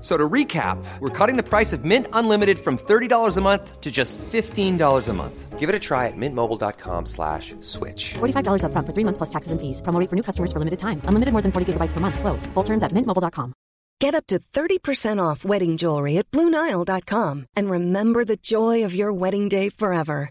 So 0.00 0.16
to 0.16 0.28
recap, 0.28 0.82
we're 1.00 1.10
cutting 1.10 1.36
the 1.36 1.42
price 1.42 1.74
of 1.74 1.84
Mint 1.84 2.06
Unlimited 2.14 2.58
from 2.58 2.78
$30 2.78 3.36
a 3.36 3.40
month 3.42 3.80
to 3.82 3.90
just 3.90 4.16
$15 4.18 5.08
a 5.08 5.12
month. 5.12 5.58
Give 5.58 5.68
it 5.68 5.74
a 5.74 5.78
try 5.78 6.06
at 6.06 6.16
mintmobile.com 6.16 7.04
slash 7.04 7.54
switch. 7.60 8.14
$45 8.14 8.62
upfront 8.64 8.86
for 8.86 8.94
three 8.94 9.04
months 9.04 9.18
plus 9.18 9.28
taxes 9.28 9.52
and 9.52 9.60
fees. 9.60 9.82
Promo 9.82 10.08
for 10.08 10.16
new 10.16 10.22
customers 10.22 10.52
for 10.52 10.58
limited 10.58 10.78
time. 10.78 11.02
Unlimited 11.04 11.32
more 11.32 11.42
than 11.42 11.52
40 11.52 11.74
gigabytes 11.74 11.92
per 11.92 12.00
month. 12.00 12.18
Slows. 12.18 12.46
Full 12.54 12.64
terms 12.64 12.82
at 12.82 12.92
mintmobile.com. 12.92 13.52
Get 14.00 14.14
up 14.14 14.26
to 14.28 14.38
30% 14.38 15.18
off 15.20 15.44
wedding 15.44 15.76
jewelry 15.76 16.16
at 16.16 16.30
BlueNile.com 16.30 17.46
and 17.54 17.70
remember 17.70 18.24
the 18.24 18.38
joy 18.38 18.82
of 18.82 18.94
your 18.94 19.12
wedding 19.12 19.50
day 19.50 19.68
forever. 19.68 20.30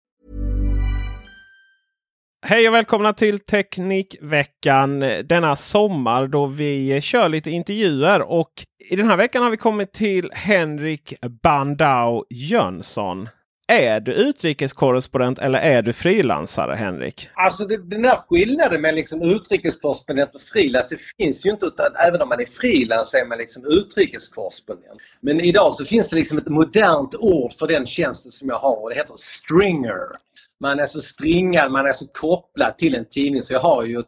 Hej 2.43 2.67
och 2.67 2.73
välkomna 2.73 3.13
till 3.13 3.39
Teknikveckan 3.39 4.99
denna 4.99 5.55
sommar 5.55 6.27
då 6.27 6.45
vi 6.45 7.01
kör 7.01 7.29
lite 7.29 7.51
intervjuer. 7.51 8.21
Och 8.21 8.51
i 8.89 8.95
den 8.95 9.07
här 9.07 9.17
veckan 9.17 9.43
har 9.43 9.49
vi 9.49 9.57
kommit 9.57 9.93
till 9.93 10.31
Henrik 10.33 11.13
Bandau 11.43 12.25
Jönsson. 12.29 13.29
Är 13.67 13.99
du 13.99 14.13
utrikeskorrespondent 14.13 15.39
eller 15.39 15.59
är 15.59 15.81
du 15.81 15.93
frilansare 15.93 16.75
Henrik? 16.75 17.29
Alltså 17.33 17.65
det, 17.65 17.89
den 17.89 18.01
där 18.01 18.17
skillnaden 18.29 18.81
mellan 18.81 18.95
liksom 18.95 19.21
utrikeskorrespondent 19.21 20.35
och 20.35 20.41
frilans 20.41 20.89
det 20.89 20.97
finns 21.17 21.45
ju 21.45 21.49
inte 21.49 21.65
utan 21.65 21.95
även 22.07 22.21
om 22.21 22.29
man 22.29 22.39
är 22.39 22.45
frilans 22.45 23.13
är 23.13 23.25
man 23.25 23.37
liksom 23.37 23.65
utrikeskorrespondent. 23.65 25.01
Men 25.19 25.41
idag 25.41 25.73
så 25.73 25.85
finns 25.85 26.09
det 26.09 26.15
liksom 26.15 26.37
ett 26.37 26.47
modernt 26.47 27.15
ord 27.15 27.53
för 27.53 27.67
den 27.67 27.85
tjänsten 27.85 28.31
som 28.31 28.49
jag 28.49 28.59
har 28.59 28.83
och 28.83 28.89
det 28.89 28.95
heter 28.95 29.15
stringer. 29.17 30.30
Man 30.61 30.79
är 30.79 30.87
så 30.87 31.01
stringad, 31.01 31.71
man 31.71 31.85
är 31.85 31.93
så 31.93 32.07
kopplad 32.07 32.77
till 32.77 32.95
en 32.95 33.05
tidning 33.05 33.43
så 33.43 33.53
jag 33.53 33.59
har 33.59 33.83
ju 33.83 33.99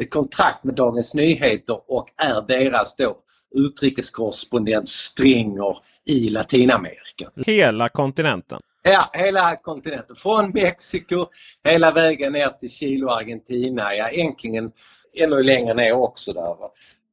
ett, 0.00 0.10
kontrakt 0.10 0.64
med 0.64 0.74
Dagens 0.74 1.14
Nyheter 1.14 1.80
och 1.88 2.08
är 2.16 2.42
deras 2.42 2.96
då 2.96 3.16
utrikeskorrespondent 3.54 4.88
stringer 4.88 5.78
i 6.06 6.30
Latinamerika. 6.30 7.30
Hela 7.46 7.88
kontinenten? 7.88 8.60
Ja, 8.82 9.10
hela 9.12 9.56
kontinenten. 9.56 10.16
Från 10.16 10.50
Mexiko 10.50 11.26
hela 11.64 11.90
vägen 11.92 12.32
ner 12.32 12.48
till 12.48 12.70
Chile 12.70 13.04
och 13.06 13.16
Argentina. 13.16 13.94
Ja, 13.94 14.08
egentligen 14.08 14.72
ännu 15.14 15.42
längre 15.42 15.74
ner 15.74 15.92
också 15.92 16.32
där. 16.32 16.56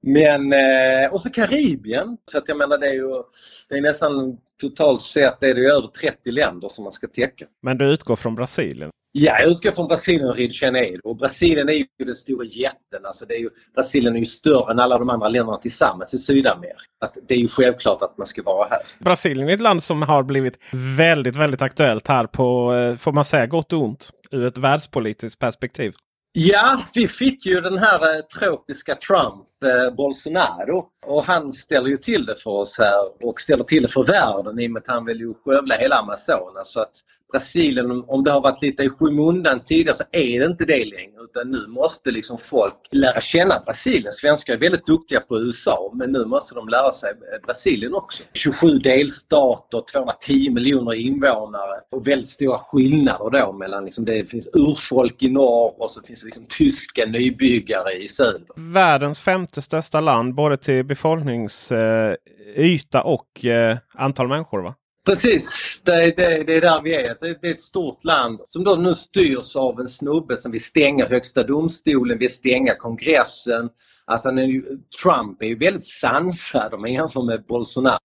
Men, 0.01 0.53
eh, 0.53 1.13
och 1.13 1.21
så 1.21 1.29
Karibien. 1.29 2.17
Så 2.31 2.37
att 2.37 2.47
jag 2.47 2.57
menar 2.57 2.77
det 2.77 2.87
är 2.87 2.93
ju 2.93 3.23
det 3.69 3.75
är 3.75 3.81
nästan 3.81 4.37
totalt 4.61 5.01
sett 5.01 5.43
är 5.43 5.55
det 5.55 5.65
över 5.65 5.87
30 5.87 6.31
länder 6.31 6.69
som 6.69 6.83
man 6.83 6.93
ska 6.93 7.07
täcka. 7.07 7.45
Men 7.61 7.77
du 7.77 7.85
utgår 7.85 8.15
från 8.15 8.35
Brasilien? 8.35 8.91
Ja, 9.11 9.39
jag 9.39 9.51
utgår 9.51 9.71
från 9.71 9.87
Brasilien 9.87 10.29
och 10.29 10.35
Rio 10.35 10.47
de 10.47 10.65
Janeiro. 10.65 10.99
Och 11.03 11.17
Brasilien 11.17 11.69
är 11.69 11.73
ju 11.73 11.85
den 12.05 12.15
stora 12.15 12.45
jätten. 12.45 13.05
Alltså 13.05 13.25
det 13.25 13.33
är 13.33 13.39
ju, 13.39 13.49
Brasilien 13.75 14.15
är 14.15 14.19
ju 14.19 14.25
större 14.25 14.71
än 14.71 14.79
alla 14.79 14.97
de 14.97 15.09
andra 15.09 15.29
länderna 15.29 15.57
tillsammans 15.57 16.13
i 16.13 16.17
Sydamerika. 16.17 16.75
Att 17.05 17.17
det 17.27 17.33
är 17.33 17.39
ju 17.39 17.47
självklart 17.47 18.01
att 18.01 18.17
man 18.17 18.27
ska 18.27 18.43
vara 18.43 18.67
här. 18.69 18.79
Brasilien 18.99 19.49
är 19.49 19.53
ett 19.53 19.59
land 19.59 19.83
som 19.83 20.01
har 20.01 20.23
blivit 20.23 20.59
väldigt, 20.73 21.35
väldigt 21.35 21.61
aktuellt 21.61 22.07
här 22.07 22.25
på, 22.25 22.73
eh, 22.73 22.95
får 22.97 23.11
man 23.11 23.25
säga, 23.25 23.47
gott 23.47 23.73
och 23.73 23.83
ont 23.83 24.09
ur 24.31 24.45
ett 24.45 24.57
världspolitiskt 24.57 25.39
perspektiv. 25.39 25.93
Ja, 26.31 26.79
vi 26.95 27.07
fick 27.07 27.45
ju 27.45 27.61
den 27.61 27.77
här 27.77 28.17
eh, 28.17 28.21
tropiska 28.39 28.95
Trump, 28.95 29.48
Eh, 29.65 29.95
Bolsonaro. 29.95 30.85
Och 31.05 31.23
han 31.23 31.53
ställer 31.53 31.89
ju 31.89 31.97
till 31.97 32.25
det 32.25 32.35
för 32.35 32.51
oss 32.51 32.79
här 32.79 33.27
och 33.27 33.41
ställer 33.41 33.63
till 33.63 33.81
det 33.81 33.87
för 33.87 34.03
världen 34.03 34.59
i 34.59 34.67
och 34.67 34.71
med 34.71 34.79
att 34.79 34.87
han 34.87 35.05
vill 35.05 35.19
ju 35.19 35.33
skövla 35.33 35.75
hela 35.75 35.95
Amazonas. 35.95 36.71
Så 36.73 36.79
att 36.79 36.91
Brasilien, 37.31 38.03
om 38.07 38.23
det 38.23 38.31
har 38.31 38.41
varit 38.41 38.61
lite 38.61 38.83
i 38.83 38.89
skymundan 38.89 39.63
tidigare 39.63 39.97
så 39.97 40.03
är 40.11 40.39
det 40.39 40.45
inte 40.45 40.65
det 40.65 40.85
längre 40.85 41.21
utan 41.23 41.51
nu 41.51 41.67
måste 41.67 42.11
liksom 42.11 42.37
folk 42.37 42.75
lära 42.91 43.21
känna 43.21 43.59
Brasilien. 43.65 44.11
Svenskar 44.11 44.53
är 44.53 44.57
väldigt 44.57 44.85
duktiga 44.85 45.19
på 45.19 45.39
USA 45.39 45.91
men 45.95 46.11
nu 46.11 46.25
måste 46.25 46.55
de 46.55 46.69
lära 46.69 46.91
sig 46.91 47.13
Brasilien 47.45 47.93
också. 47.93 48.23
27 48.33 48.67
delstater, 48.67 49.83
210 49.91 50.49
miljoner 50.49 50.93
invånare 50.93 51.81
och 51.91 52.07
väldigt 52.07 52.29
stora 52.29 52.57
skillnader 52.57 53.39
då 53.39 53.51
mellan 53.51 53.85
liksom 53.85 54.05
det 54.05 54.29
finns 54.29 54.47
urfolk 54.53 55.23
i 55.23 55.29
norr 55.29 55.81
och 55.81 55.91
så 55.91 56.01
finns 56.01 56.21
det 56.21 56.25
liksom 56.25 56.45
tyska 56.49 57.05
nybyggare 57.05 57.93
i 57.93 58.07
söder. 58.07 58.47
Världens 58.55 59.19
femte 59.19 59.48
största 59.55 59.99
land 59.99 60.35
både 60.35 60.57
till 60.57 60.85
befolkningsyta 60.85 63.01
och 63.03 63.45
eh, 63.45 63.77
antal 63.93 64.27
människor 64.27 64.61
va? 64.61 64.75
Precis, 65.05 65.81
det, 65.85 66.17
det, 66.17 66.43
det 66.43 66.53
är 66.53 66.61
där 66.61 66.81
vi 66.81 66.95
är. 66.95 67.17
Det, 67.21 67.37
det, 67.41 67.47
är 67.47 67.51
ett 67.51 67.61
stort 67.61 68.03
land 68.03 68.39
som 68.49 68.63
då 68.63 68.75
nu 68.75 68.95
styrs 68.95 69.55
av 69.55 69.79
en 69.79 69.87
snubbe 69.87 70.37
som 70.37 70.51
vill 70.51 70.63
stänga 70.63 71.05
högsta 71.05 71.43
domstolen, 71.43 72.17
vill 72.17 72.33
stänga 72.33 72.75
kongressen. 72.75 73.69
Alltså 74.05 74.31
nu, 74.31 74.63
Trump 75.03 75.41
är 75.41 75.47
ju 75.47 75.55
väldigt 75.55 75.85
sansad 75.85 76.73
om 76.73 76.81
man 76.81 76.93
jämför 76.93 77.21
med 77.21 77.45
Bolsonaro. 77.45 77.97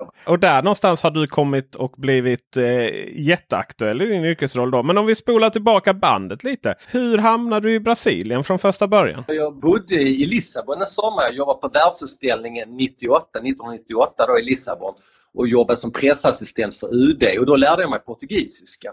Eh, 0.00 0.32
och 0.32 0.38
där 0.38 0.62
någonstans 0.62 1.02
har 1.02 1.10
du 1.10 1.26
kommit 1.26 1.74
och 1.74 1.94
blivit 1.96 2.56
eh, 2.56 2.64
jätteaktuell 3.20 4.02
i 4.02 4.06
din 4.06 4.24
yrkesroll. 4.24 4.70
Då. 4.70 4.82
Men 4.82 4.98
om 4.98 5.06
vi 5.06 5.14
spolar 5.14 5.50
tillbaka 5.50 5.94
bandet 5.94 6.44
lite. 6.44 6.74
Hur 6.86 7.18
hamnade 7.18 7.68
du 7.68 7.74
i 7.74 7.80
Brasilien 7.80 8.44
från 8.44 8.58
första 8.58 8.88
början? 8.88 9.24
Jag 9.28 9.60
bodde 9.60 9.94
i 9.94 10.26
Lissabon 10.26 10.80
en 10.80 10.86
sommar. 10.86 11.22
Jag 11.22 11.34
jobbade 11.34 11.58
på 11.58 11.68
världsutställningen 11.68 12.76
98, 12.76 13.38
1998 13.38 14.26
då 14.26 14.38
i 14.38 14.42
Lissabon 14.42 14.94
och 15.34 15.48
jobbade 15.48 15.76
som 15.76 15.92
pressassistent 15.92 16.76
för 16.76 16.94
UD 16.94 17.24
och 17.38 17.46
då 17.46 17.56
lärde 17.56 17.82
jag 17.82 17.90
mig 17.90 17.98
portugisiska. 17.98 18.92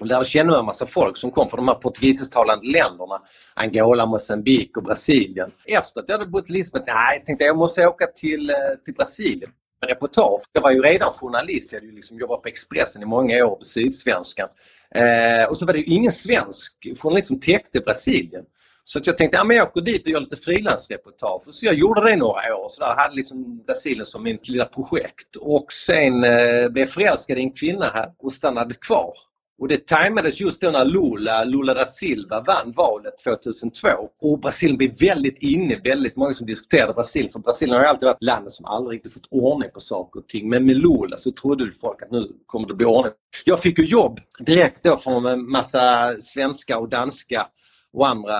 Och 0.00 0.06
lärde 0.06 0.24
känna 0.24 0.58
en 0.58 0.64
massa 0.64 0.86
folk 0.86 1.16
som 1.16 1.30
kom 1.30 1.48
från 1.48 1.58
de 1.58 1.68
här 1.68 1.74
portugisisktalande 1.74 2.66
länderna. 2.66 3.22
Angola, 3.54 4.06
Mozambique 4.06 4.72
och 4.76 4.82
Brasilien. 4.82 5.50
Efter 5.64 6.00
att 6.00 6.08
jag 6.08 6.18
hade 6.18 6.30
bott 6.30 6.50
i 6.50 6.52
Lisbon, 6.52 6.82
nej, 6.86 7.16
jag 7.16 7.26
tänkte 7.26 7.44
jag 7.44 7.56
måste 7.56 7.86
åka 7.86 8.06
till, 8.06 8.50
eh, 8.50 8.56
till 8.84 8.94
Brasilien. 8.94 9.50
Reportage. 9.86 10.42
Jag 10.52 10.62
var 10.62 10.70
ju 10.70 10.82
redan 10.82 11.12
journalist. 11.12 11.72
Jag 11.72 11.80
hade 11.80 11.90
ju 11.90 11.96
liksom 11.96 12.18
jobbat 12.18 12.42
på 12.42 12.48
Expressen 12.48 13.02
i 13.02 13.06
många 13.06 13.46
år 13.46 13.56
på 13.56 13.64
Sydsvenskan. 13.64 14.48
Eh, 14.94 15.50
och 15.50 15.58
så 15.58 15.66
var 15.66 15.72
det 15.72 15.78
ju 15.78 15.94
ingen 15.94 16.12
svensk 16.12 16.72
journalist 17.02 17.28
som 17.28 17.40
täckte 17.40 17.80
Brasilien. 17.80 18.44
Så 18.84 18.98
att 18.98 19.06
jag 19.06 19.18
tänkte 19.18 19.40
att 19.40 19.48
ja, 19.48 19.54
jag 19.54 19.68
åker 19.68 19.80
dit 19.80 20.06
och 20.06 20.12
gör 20.12 20.20
lite 20.20 20.36
frilansreportage. 20.36 21.42
Så 21.54 21.66
jag 21.66 21.74
gjorde 21.74 22.04
det 22.04 22.10
i 22.10 22.16
några 22.16 22.56
år. 22.56 22.68
Så 22.68 22.80
där 22.80 22.94
hade 22.96 23.14
liksom 23.14 23.62
Brasilien 23.66 24.06
som 24.06 24.22
mitt 24.22 24.48
lilla 24.48 24.64
projekt. 24.64 25.36
Och 25.40 25.72
sen 25.72 26.24
eh, 26.24 26.68
blev 26.68 26.78
jag 26.78 26.88
förälskad 26.88 27.38
i 27.38 27.40
en 27.40 27.52
kvinna 27.52 27.84
här 27.94 28.12
och 28.18 28.32
stannade 28.32 28.74
kvar. 28.74 29.12
Och 29.60 29.68
det 29.68 29.86
tajmades 29.86 30.40
just 30.40 30.60
då 30.60 30.70
när 30.70 30.84
Lula, 30.84 31.44
Lula 31.44 31.74
da 31.74 31.86
Silva 31.86 32.40
vann 32.40 32.72
valet 32.72 33.18
2002. 33.18 33.88
Och 34.20 34.40
Brasilien 34.40 34.76
blev 34.76 34.98
väldigt 35.00 35.38
inne, 35.38 35.80
väldigt 35.84 36.16
många 36.16 36.34
som 36.34 36.46
diskuterade 36.46 36.92
Brasilien. 36.92 37.32
För 37.32 37.38
Brasilien 37.38 37.78
har 37.78 37.84
alltid 37.84 38.06
varit 38.06 38.22
landet 38.22 38.52
som 38.52 38.66
aldrig 38.66 38.96
riktigt 38.96 39.12
fått 39.12 39.26
ordning 39.30 39.70
på 39.74 39.80
saker 39.80 40.20
och 40.20 40.28
ting. 40.28 40.48
Men 40.48 40.66
med 40.66 40.76
Lula 40.76 41.16
så 41.16 41.32
trodde 41.32 41.72
folk 41.72 42.02
att 42.02 42.10
nu 42.10 42.32
kommer 42.46 42.68
det 42.68 42.74
bli 42.74 42.86
ordning. 42.86 43.12
Jag 43.44 43.60
fick 43.60 43.78
ju 43.78 43.84
jobb 43.84 44.20
direkt 44.38 44.82
då 44.82 44.96
från 44.96 45.26
en 45.26 45.50
massa 45.50 46.14
svenska 46.20 46.78
och 46.78 46.88
danska 46.88 47.46
och 47.92 48.08
andra 48.08 48.32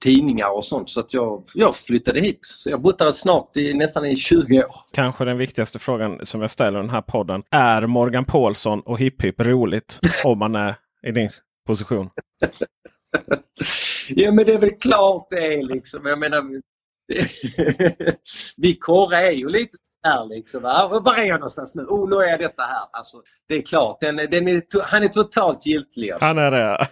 tidningar 0.00 0.56
och 0.56 0.64
sånt. 0.64 0.90
Så 0.90 1.00
att 1.00 1.14
jag, 1.14 1.44
jag 1.54 1.76
flyttade 1.76 2.20
hit. 2.20 2.38
Så 2.42 2.70
jag 2.70 2.76
har 2.76 2.82
bott 2.82 2.98
där 2.98 3.12
snart 3.12 3.56
i 3.56 3.74
nästan 3.74 4.06
i 4.06 4.16
20 4.16 4.64
år. 4.64 4.76
Kanske 4.92 5.24
den 5.24 5.38
viktigaste 5.38 5.78
frågan 5.78 6.26
som 6.26 6.40
jag 6.40 6.50
ställer 6.50 6.78
i 6.78 6.82
den 6.82 6.90
här 6.90 7.02
podden. 7.02 7.42
Är 7.50 7.86
Morgan 7.86 8.24
Paulsson 8.24 8.80
och 8.80 8.98
Hipp 8.98 9.22
Hipp 9.22 9.40
roligt 9.40 10.00
om 10.24 10.38
man 10.38 10.54
är 10.54 10.74
i 11.02 11.12
din 11.12 11.30
position? 11.66 12.10
ja 14.08 14.32
men 14.32 14.44
det 14.44 14.52
är 14.52 14.58
väl 14.58 14.70
klart 14.70 15.26
det 15.30 15.54
är 15.54 15.62
liksom. 15.62 16.06
Jag 16.06 16.18
menar, 16.18 16.44
vi 18.56 18.76
korre 18.76 19.16
är 19.16 19.32
ju 19.32 19.48
lite 19.48 19.76
här 20.02 20.26
liksom. 20.26 20.62
Va? 20.62 21.00
Var 21.04 21.14
är 21.14 21.24
jag 21.24 21.40
någonstans 21.40 21.74
nu? 21.74 21.82
Oh, 21.82 22.10
nu 22.10 22.16
är 22.16 22.30
jag 22.30 22.40
detta 22.40 22.62
här. 22.62 22.88
Alltså, 22.92 23.22
det 23.48 23.54
är 23.54 23.62
klart, 23.62 24.00
den, 24.00 24.16
den 24.16 24.48
är, 24.48 24.62
han 24.82 25.02
är 25.02 25.08
totalt 25.08 25.66
giltig. 25.66 26.10
Alltså. 26.10 26.26
Han 26.26 26.38
är 26.38 26.50
det. 26.50 26.88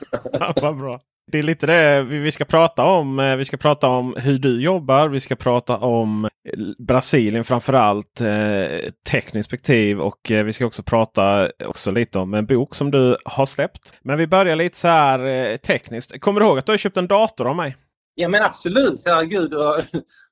Vad 0.62 0.76
bra. 0.76 1.00
Det 1.30 1.38
är 1.38 1.42
lite 1.42 1.66
det 1.66 2.02
vi 2.02 2.32
ska 2.32 2.44
prata 2.44 2.84
om. 2.84 3.18
Eh, 3.18 3.36
vi 3.36 3.44
ska 3.44 3.56
prata 3.56 3.88
om 3.88 4.14
hur 4.18 4.38
du 4.38 4.62
jobbar. 4.62 5.08
Vi 5.08 5.20
ska 5.20 5.36
prata 5.36 5.76
om 5.76 6.24
eh, 6.24 6.30
Brasilien 6.78 7.44
framförallt 7.44 8.20
eh, 8.20 8.90
tekniskt 9.10 9.50
perspektiv. 9.50 10.00
Och 10.00 10.30
eh, 10.30 10.44
vi 10.44 10.52
ska 10.52 10.66
också 10.66 10.82
prata 10.82 11.50
också 11.66 11.90
lite 11.90 12.18
om 12.18 12.34
en 12.34 12.46
bok 12.46 12.74
som 12.74 12.90
du 12.90 13.16
har 13.24 13.46
släppt. 13.46 13.94
Men 14.02 14.18
vi 14.18 14.26
börjar 14.26 14.56
lite 14.56 14.78
så 14.78 14.88
här 14.88 15.26
eh, 15.26 15.56
tekniskt. 15.56 16.20
Kommer 16.20 16.40
du 16.40 16.46
ihåg 16.46 16.58
att 16.58 16.66
du 16.66 16.72
har 16.72 16.76
köpt 16.76 16.96
en 16.96 17.06
dator 17.06 17.48
av 17.48 17.56
mig? 17.56 17.76
Ja 18.14 18.28
men 18.28 18.42
absolut, 18.42 19.02
herregud. 19.06 19.54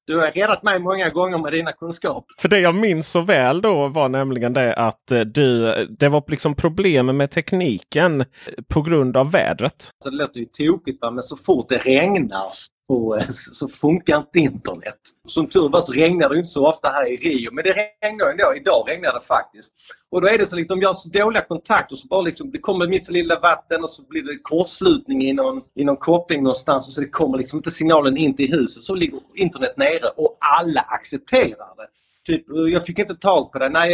Du 0.07 0.19
har 0.19 0.31
räddat 0.31 0.63
mig 0.63 0.79
många 0.79 1.09
gånger 1.09 1.39
med 1.39 1.53
dina 1.53 1.73
kunskaper. 1.73 2.35
För 2.39 2.49
det 2.49 2.61
jag 2.61 2.75
minns 2.75 3.11
så 3.11 3.21
väl 3.21 3.61
då 3.61 3.89
var 3.89 4.09
nämligen 4.09 4.53
det 4.53 4.75
att 4.75 5.11
eh, 5.11 5.21
du, 5.21 5.73
det 5.99 6.09
var 6.09 6.25
liksom 6.29 6.55
problem 6.55 7.17
med 7.17 7.31
tekniken 7.31 8.25
på 8.69 8.83
grund 8.83 9.17
av 9.17 9.31
vädret. 9.31 9.91
Så 10.05 10.11
det 10.11 10.17
låter 10.17 10.41
ju 10.41 10.47
tokigt 10.47 10.99
men 11.03 11.23
så 11.23 11.37
fort 11.37 11.69
det 11.69 11.79
regnar 11.79 12.51
och 12.89 13.21
eh, 13.21 13.29
så 13.29 13.69
funkar 13.69 14.17
inte 14.17 14.39
internet. 14.39 14.99
Som 15.27 15.49
tur 15.49 15.69
var 15.69 15.81
så 15.81 15.93
regnar 15.93 16.29
det 16.29 16.37
inte 16.37 16.49
så 16.49 16.67
ofta 16.67 16.89
här 16.89 17.13
i 17.13 17.17
Rio 17.17 17.53
men 17.53 17.65
det 17.65 17.71
regnar 17.71 18.31
ändå. 18.31 18.55
Idag 18.57 18.85
regnar 18.89 19.13
det 19.13 19.27
faktiskt. 19.27 19.73
Och 20.11 20.21
då 20.21 20.29
är 20.29 20.39
det 20.39 20.47
så 20.47 20.57
liksom, 20.57 20.81
de 20.81 20.87
har 20.87 20.95
så 20.95 21.09
dåliga 21.09 21.43
kontakter 21.43 21.97
så 21.97 22.07
bara 22.07 22.21
liksom, 22.21 22.51
det 22.51 22.59
kommer 22.59 22.87
mitt 22.87 23.09
lilla 23.09 23.41
vatten 23.41 23.83
och 23.83 23.91
så 23.91 24.03
blir 24.03 24.23
det 24.23 24.39
kortslutning 24.43 25.23
i 25.23 25.33
någon, 25.33 25.63
i 25.75 25.85
någon 25.85 25.97
koppling 25.97 26.43
någonstans 26.43 26.87
och 26.87 26.93
så 26.93 27.01
det 27.01 27.09
kommer 27.09 27.39
liksom 27.39 27.57
inte 27.59 27.71
signalen 27.71 28.17
in 28.17 28.37
till 28.37 28.53
huset. 28.53 28.85
Så 28.85 28.95
ligger 28.95 29.21
internet 29.35 29.77
nere 29.77 30.09
och 30.17 30.37
alla 30.61 30.81
accepterar 30.81 31.77
det. 31.77 31.89
Typ, 32.27 32.45
jag 32.73 32.85
fick 32.85 32.99
inte 32.99 33.15
tag 33.15 33.53
på 33.53 33.59
det. 33.59 33.69
Nej, 33.69 33.91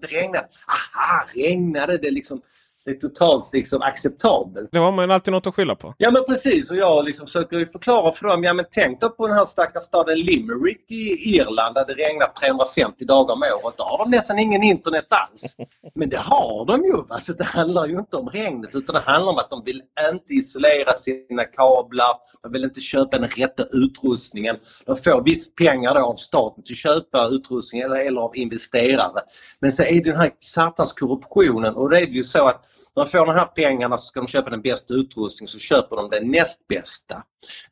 det 0.00 0.06
regnade. 0.06 0.48
Aha, 0.66 1.24
regnade 1.34 1.98
det 1.98 2.10
liksom? 2.10 2.40
Det 2.84 2.90
är 2.90 2.94
totalt 2.94 3.48
liksom 3.52 3.82
acceptabelt. 3.82 4.68
Det 4.72 4.78
har 4.78 4.92
man 4.92 5.10
alltid 5.10 5.32
något 5.32 5.46
att 5.46 5.54
skylla 5.54 5.74
på. 5.74 5.94
Ja 5.98 6.10
men 6.10 6.24
precis 6.24 6.70
och 6.70 6.76
jag 6.76 7.04
liksom 7.04 7.26
försöker 7.26 7.66
förklara 7.66 8.12
för 8.12 8.28
dem, 8.28 8.44
ja 8.44 8.54
men 8.54 8.64
tänk 8.70 9.00
då 9.00 9.10
på 9.10 9.26
den 9.26 9.36
här 9.36 9.44
stackars 9.44 9.82
staden 9.82 10.18
Limerick 10.18 10.90
i 10.90 11.34
Irland 11.36 11.74
där 11.74 11.86
det 11.86 11.94
regnar 11.94 12.26
350 12.40 13.04
dagar 13.04 13.34
om 13.34 13.42
året. 13.42 13.74
Då 13.76 13.84
har 13.84 13.98
de 13.98 14.10
nästan 14.10 14.38
ingen 14.38 14.62
internet 14.62 15.06
alls. 15.08 15.56
Men 15.94 16.08
det 16.08 16.18
har 16.18 16.66
de 16.66 16.84
ju. 16.84 16.96
Alltså, 17.08 17.32
det 17.32 17.44
handlar 17.44 17.86
ju 17.86 17.98
inte 17.98 18.16
om 18.16 18.28
regnet 18.28 18.74
utan 18.74 18.94
det 18.94 19.00
handlar 19.00 19.32
om 19.32 19.38
att 19.38 19.50
de 19.50 19.64
vill 19.64 19.82
inte 20.12 20.34
isolera 20.34 20.92
sina 20.92 21.44
kablar. 21.44 22.14
De 22.42 22.52
vill 22.52 22.64
inte 22.64 22.80
köpa 22.80 23.18
den 23.18 23.28
rätta 23.28 23.64
utrustningen. 23.72 24.56
De 24.86 24.96
får 24.96 25.22
visst 25.24 25.54
pengar 25.56 25.94
av 25.94 26.16
staten 26.16 26.64
till 26.64 26.72
att 26.72 26.78
köpa 26.78 27.26
utrustning 27.26 27.80
eller, 27.80 28.06
eller 28.06 28.20
av 28.20 28.36
investerare. 28.36 29.20
Men 29.60 29.72
så 29.72 29.82
är 29.82 29.94
det 29.94 30.10
den 30.10 30.20
här 30.20 30.30
satans 30.40 30.92
korruptionen 30.92 31.74
och 31.74 31.90
det 31.90 31.98
är 31.98 32.06
ju 32.06 32.22
så 32.22 32.46
att 32.46 32.64
de 32.94 33.06
får 33.06 33.26
de 33.26 33.32
här 33.32 33.44
pengarna 33.44 33.98
så 33.98 34.04
ska 34.04 34.20
de 34.20 34.26
köpa 34.26 34.50
den 34.50 34.62
bästa 34.62 34.94
utrustningen 34.94 35.48
så 35.48 35.58
köper 35.58 35.96
de 35.96 36.10
den 36.10 36.30
näst 36.30 36.68
bästa. 36.68 37.22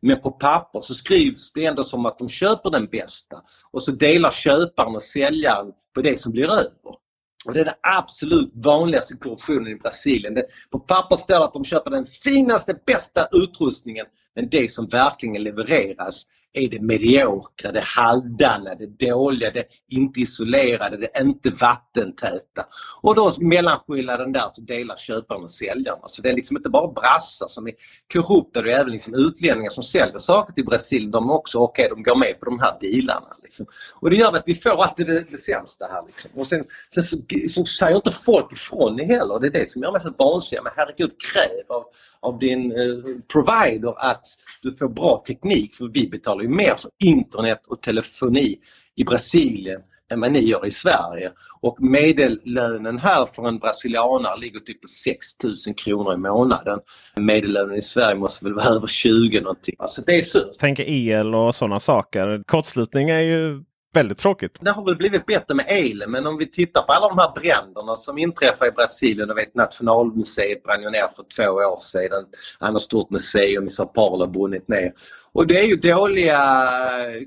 Men 0.00 0.20
på 0.20 0.30
papper 0.30 0.80
så 0.80 0.94
skrivs 0.94 1.52
det 1.52 1.64
ändå 1.64 1.84
som 1.84 2.06
att 2.06 2.18
de 2.18 2.28
köper 2.28 2.70
den 2.70 2.86
bästa 2.86 3.42
och 3.70 3.82
så 3.82 3.92
delar 3.92 4.30
köparen 4.30 4.94
och 4.94 5.02
säljaren 5.02 5.72
på 5.94 6.02
det 6.02 6.20
som 6.20 6.32
blir 6.32 6.50
över. 6.50 7.02
Och 7.44 7.54
det 7.54 7.60
är 7.60 7.64
den 7.64 7.74
absolut 7.98 8.50
vanligaste 8.54 9.16
korruptionen 9.16 9.68
i 9.68 9.74
Brasilien. 9.74 10.34
Det, 10.34 10.46
på 10.70 10.78
papper 10.78 11.16
står 11.16 11.34
det 11.34 11.44
att 11.44 11.54
de 11.54 11.64
köper 11.64 11.90
den 11.90 12.06
finaste, 12.06 12.80
bästa 12.86 13.28
utrustningen 13.32 14.06
men 14.34 14.48
det 14.48 14.70
som 14.70 14.86
verkligen 14.86 15.42
levereras 15.42 16.26
är 16.52 16.68
det 16.68 16.82
mediokra, 16.82 17.72
det 17.72 17.80
halvdana, 17.80 18.74
det 18.74 19.06
dåliga, 19.06 19.50
det 19.50 19.66
inte 19.88 20.20
isolerade, 20.20 20.96
det 20.96 21.20
inte 21.20 21.50
vattentäta. 21.50 22.66
Och 23.00 23.14
då 23.14 23.34
mellanskillnaden 23.40 24.32
där 24.32 24.50
så 24.52 24.60
delar 24.60 24.96
köparen 24.96 25.42
och 25.42 25.50
säljarna. 25.50 26.08
Så 26.08 26.22
det 26.22 26.30
är 26.30 26.34
liksom 26.34 26.56
inte 26.56 26.68
bara 26.68 26.92
brassar 26.92 27.48
som 27.48 27.66
är 27.66 27.72
korrupta, 28.12 28.62
det 28.62 28.72
är 28.72 28.80
även 28.80 28.92
liksom 28.92 29.14
utlänningar 29.14 29.70
som 29.70 29.82
säljer 29.82 30.18
saker 30.18 30.52
till 30.52 30.64
Brasilien. 30.64 31.10
De 31.10 31.30
är 31.30 31.34
också 31.34 31.58
okej, 31.58 31.84
okay, 31.84 31.94
de 31.94 32.02
går 32.02 32.16
med 32.16 32.40
på 32.40 32.44
de 32.44 32.60
här 32.60 32.78
dealarna. 32.80 33.36
Liksom. 33.42 33.66
Och 33.94 34.10
det 34.10 34.16
gör 34.16 34.36
att 34.36 34.42
vi 34.46 34.54
får 34.54 34.82
alltid 34.82 35.06
det, 35.06 35.30
det 35.30 35.38
sämsta 35.38 35.86
här. 35.86 36.02
Liksom. 36.06 36.30
Och 36.34 36.46
sen, 36.46 36.64
sen 36.94 37.02
så, 37.02 37.16
så, 37.48 37.64
säger 37.64 37.96
inte 37.96 38.10
folk 38.10 38.52
ifrån 38.52 38.98
heller. 38.98 39.40
Det 39.40 39.46
är 39.46 39.50
det 39.50 39.68
som 39.70 39.82
gör 39.82 39.92
mig 39.92 40.00
så 40.00 40.14
vansinnig. 40.18 40.62
Men 40.64 40.72
herregud, 40.76 41.10
kräv 41.32 41.76
av, 41.76 41.84
av 42.20 42.38
din 42.38 42.72
eh, 42.72 42.86
provider 43.32 43.94
att 43.98 44.26
du 44.62 44.72
får 44.72 44.88
bra 44.88 45.22
teknik 45.26 45.74
för 45.74 45.90
vi 45.94 46.08
betalar 46.08 46.41
ju 46.42 46.48
mer 46.48 46.74
för 46.74 46.90
internet 47.04 47.60
och 47.68 47.82
telefoni 47.82 48.58
i 48.96 49.04
Brasilien 49.04 49.80
än 50.12 50.20
vad 50.20 50.32
ni 50.32 50.40
gör 50.40 50.66
i 50.66 50.70
Sverige. 50.70 51.32
Och 51.60 51.76
medellönen 51.80 52.98
här 52.98 53.26
för 53.32 53.48
en 53.48 53.58
brasilianare 53.58 54.40
ligger 54.40 54.60
typ 54.60 54.82
på 54.82 54.88
6 54.88 55.26
000 55.66 55.74
kronor 55.76 56.14
i 56.14 56.16
månaden. 56.16 56.78
Medellönen 57.16 57.76
i 57.76 57.82
Sverige 57.82 58.14
måste 58.14 58.44
väl 58.44 58.54
vara 58.54 58.64
över 58.64 58.86
20 58.86 59.40
någonting. 59.40 59.76
Alltså 59.78 60.02
det 60.06 60.18
är 60.18 60.22
surt. 60.22 60.58
Tänker 60.58 60.84
el 60.88 61.34
och 61.34 61.54
sådana 61.54 61.80
saker. 61.80 62.42
Kortslutning 62.46 63.10
är 63.10 63.20
ju 63.20 63.64
Väldigt 63.94 64.18
tråkigt. 64.18 64.58
Det 64.60 64.70
har 64.70 64.84
väl 64.84 64.96
blivit 64.96 65.26
bättre 65.26 65.54
med 65.54 65.66
elen 65.68 66.10
men 66.10 66.26
om 66.26 66.38
vi 66.38 66.50
tittar 66.50 66.82
på 66.82 66.92
alla 66.92 67.08
de 67.08 67.18
här 67.18 67.32
bränderna 67.34 67.96
som 67.96 68.18
inträffar 68.18 68.66
i 68.66 68.70
Brasilien. 68.70 69.28
Du 69.28 69.34
vet 69.34 69.54
Nationalmuseet 69.54 70.62
brann 70.62 70.82
ju 70.82 70.90
ner 70.90 71.08
för 71.16 71.24
två 71.36 71.52
år 71.52 71.78
sedan. 71.78 72.24
Annat 72.58 72.82
stort 72.82 73.10
museum 73.10 73.66
i 73.66 73.70
Sao 73.70 73.86
Paulo 73.86 74.24
har 74.24 74.32
brunnit 74.32 74.68
ner. 74.68 74.92
Och 75.32 75.46
det 75.46 75.60
är 75.60 75.64
ju 75.64 75.76
dåliga 75.76 76.40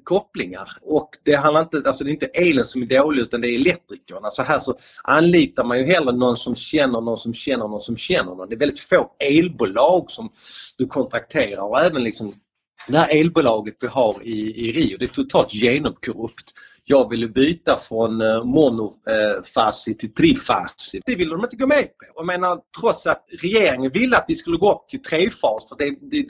kopplingar 0.03 0.69
och 0.81 1.09
det 1.23 1.35
handlar 1.35 1.61
inte, 1.61 1.81
alltså 1.85 2.03
det 2.03 2.09
är 2.09 2.13
inte 2.13 2.25
elen 2.25 2.65
som 2.65 2.81
är 2.81 2.85
dålig 2.85 3.21
utan 3.21 3.41
det 3.41 3.47
är 3.47 3.55
elektrikerna. 3.55 4.29
Så 4.29 4.43
här 4.43 4.59
så 4.59 4.77
anlitar 5.03 5.63
man 5.63 5.79
ju 5.79 5.85
hellre 5.85 6.11
någon 6.11 6.37
som 6.37 6.55
känner 6.55 7.01
någon 7.01 7.17
som 7.17 7.33
känner 7.33 7.67
någon 7.67 7.81
som 7.81 7.97
känner 7.97 8.35
någon. 8.35 8.49
Det 8.49 8.55
är 8.55 8.59
väldigt 8.59 8.79
få 8.79 9.11
elbolag 9.19 10.11
som 10.11 10.29
du 10.77 10.87
kontrakterar 10.87 11.69
och 11.69 11.79
även 11.79 12.03
liksom 12.03 12.33
det 12.87 12.97
här 12.97 13.19
elbolaget 13.19 13.77
vi 13.79 13.87
har 13.87 14.21
i, 14.23 14.67
i 14.67 14.71
Rio 14.71 14.97
det 14.97 15.05
är 15.05 15.07
totalt 15.07 15.53
genomkorrupt. 15.53 16.53
Jag 16.87 17.09
ville 17.09 17.27
byta 17.27 17.77
från 17.77 18.21
eh, 18.21 18.43
monofasi 18.43 19.97
till 19.97 20.13
trifasi. 20.13 21.01
Det 21.05 21.15
ville 21.15 21.31
de 21.31 21.43
inte 21.43 21.55
gå 21.55 21.67
med 21.67 21.83
på. 21.83 22.05
Jag 22.15 22.25
menar, 22.25 22.59
trots 22.79 23.07
att 23.07 23.25
regeringen 23.41 23.91
ville 23.91 24.17
att 24.17 24.25
vi 24.27 24.35
skulle 24.35 24.57
gå 24.57 24.71
upp 24.71 24.87
till 24.87 25.01
trefas 25.01 25.69
för 25.69 25.75
det, 25.77 25.95
det 26.11 26.25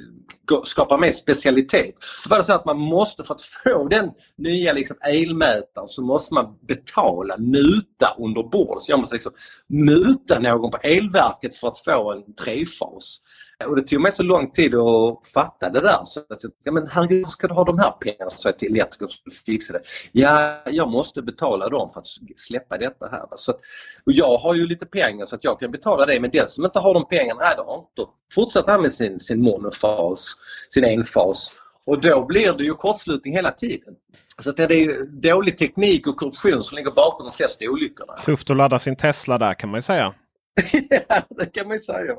skapar 0.65 0.97
mer 0.97 1.11
specialitet. 1.11 1.95
Då 2.23 2.29
var 2.29 2.37
det 2.37 2.43
så 2.43 2.53
att 2.53 2.65
man 2.65 2.77
måste 2.77 3.23
för 3.23 3.33
att 3.33 3.41
få 3.41 3.87
den 3.87 4.11
nya 4.37 4.73
liksom, 4.73 4.97
elmätaren 5.01 5.87
så 5.87 6.01
måste 6.01 6.33
man 6.33 6.57
betala 6.67 7.37
muta 7.37 8.15
under 8.19 8.43
bordet. 8.43 8.81
Så 8.81 8.91
jag 8.91 8.99
måste 8.99 9.15
liksom 9.15 9.33
muta 9.67 10.39
någon 10.39 10.71
på 10.71 10.77
elverket 10.83 11.55
för 11.55 11.67
att 11.67 11.79
få 11.79 12.11
en 12.11 12.35
trefas. 12.35 13.21
Eh, 13.61 13.67
och 13.67 13.75
det 13.75 13.81
tog 13.81 14.01
mig 14.01 14.11
så 14.11 14.23
lång 14.23 14.51
tid 14.51 14.75
att 14.75 15.27
fatta 15.33 15.69
det 15.69 15.81
där. 15.81 15.99
Så 16.05 16.19
att, 16.19 16.41
ja, 16.63 16.71
men 16.71 16.87
herregud, 16.87 17.27
ska 17.27 17.47
du 17.47 17.53
ha 17.53 17.63
de 17.63 17.79
här 17.79 17.91
pengarna? 17.91 18.29
Så 18.29 18.47
jag 18.47 18.59
till 18.59 18.71
elektriker 18.71 19.07
som 19.07 19.31
fixa 19.45 19.73
det. 19.73 19.81
Ja, 20.11 20.61
jag 20.65 20.89
måste 20.89 21.21
betala 21.21 21.69
dem 21.69 21.91
för 21.93 21.99
att 21.99 22.07
släppa 22.37 22.77
detta 22.77 23.07
här. 23.11 23.25
Så 23.35 23.51
att, 23.51 23.59
och 24.05 24.11
jag 24.11 24.37
har 24.37 24.55
ju 24.55 24.67
lite 24.67 24.85
pengar 24.85 25.25
så 25.25 25.35
att 25.35 25.43
jag 25.43 25.59
kan 25.59 25.71
betala 25.71 26.05
det 26.05 26.19
men 26.19 26.29
den 26.31 26.47
som 26.47 26.65
inte 26.65 26.79
har 26.79 26.93
de 26.93 27.07
pengarna, 27.07 27.41
nej, 27.41 27.53
då, 27.57 27.89
då 27.93 28.09
fortsätter 28.33 28.71
han 28.71 28.81
med 28.81 28.93
sin, 28.93 29.19
sin 29.19 29.41
monofas, 29.41 30.35
sin 30.69 30.85
enfas. 30.85 31.53
Och 31.85 32.01
då 32.01 32.25
blir 32.25 32.53
det 32.53 32.63
ju 32.63 32.73
kortslutning 32.73 33.33
hela 33.33 33.51
tiden. 33.51 33.93
Så 34.39 34.49
att 34.49 34.57
det 34.57 34.63
är 34.63 35.05
dålig 35.21 35.57
teknik 35.57 36.07
och 36.07 36.17
korruption 36.17 36.63
som 36.63 36.75
ligger 36.75 36.91
bakom 36.91 37.25
de 37.25 37.31
flesta 37.31 37.65
olyckorna. 37.65 38.13
Tufft 38.13 38.49
att 38.49 38.57
ladda 38.57 38.79
sin 38.79 38.95
Tesla 38.95 39.37
där 39.37 39.53
kan 39.53 39.69
man 39.69 39.77
ju 39.77 39.81
säga 39.81 40.13
ja, 40.89 41.21
det 41.29 41.45
kan 41.45 41.67
man 41.67 41.75
ju 41.75 41.79
säga. 41.79 42.15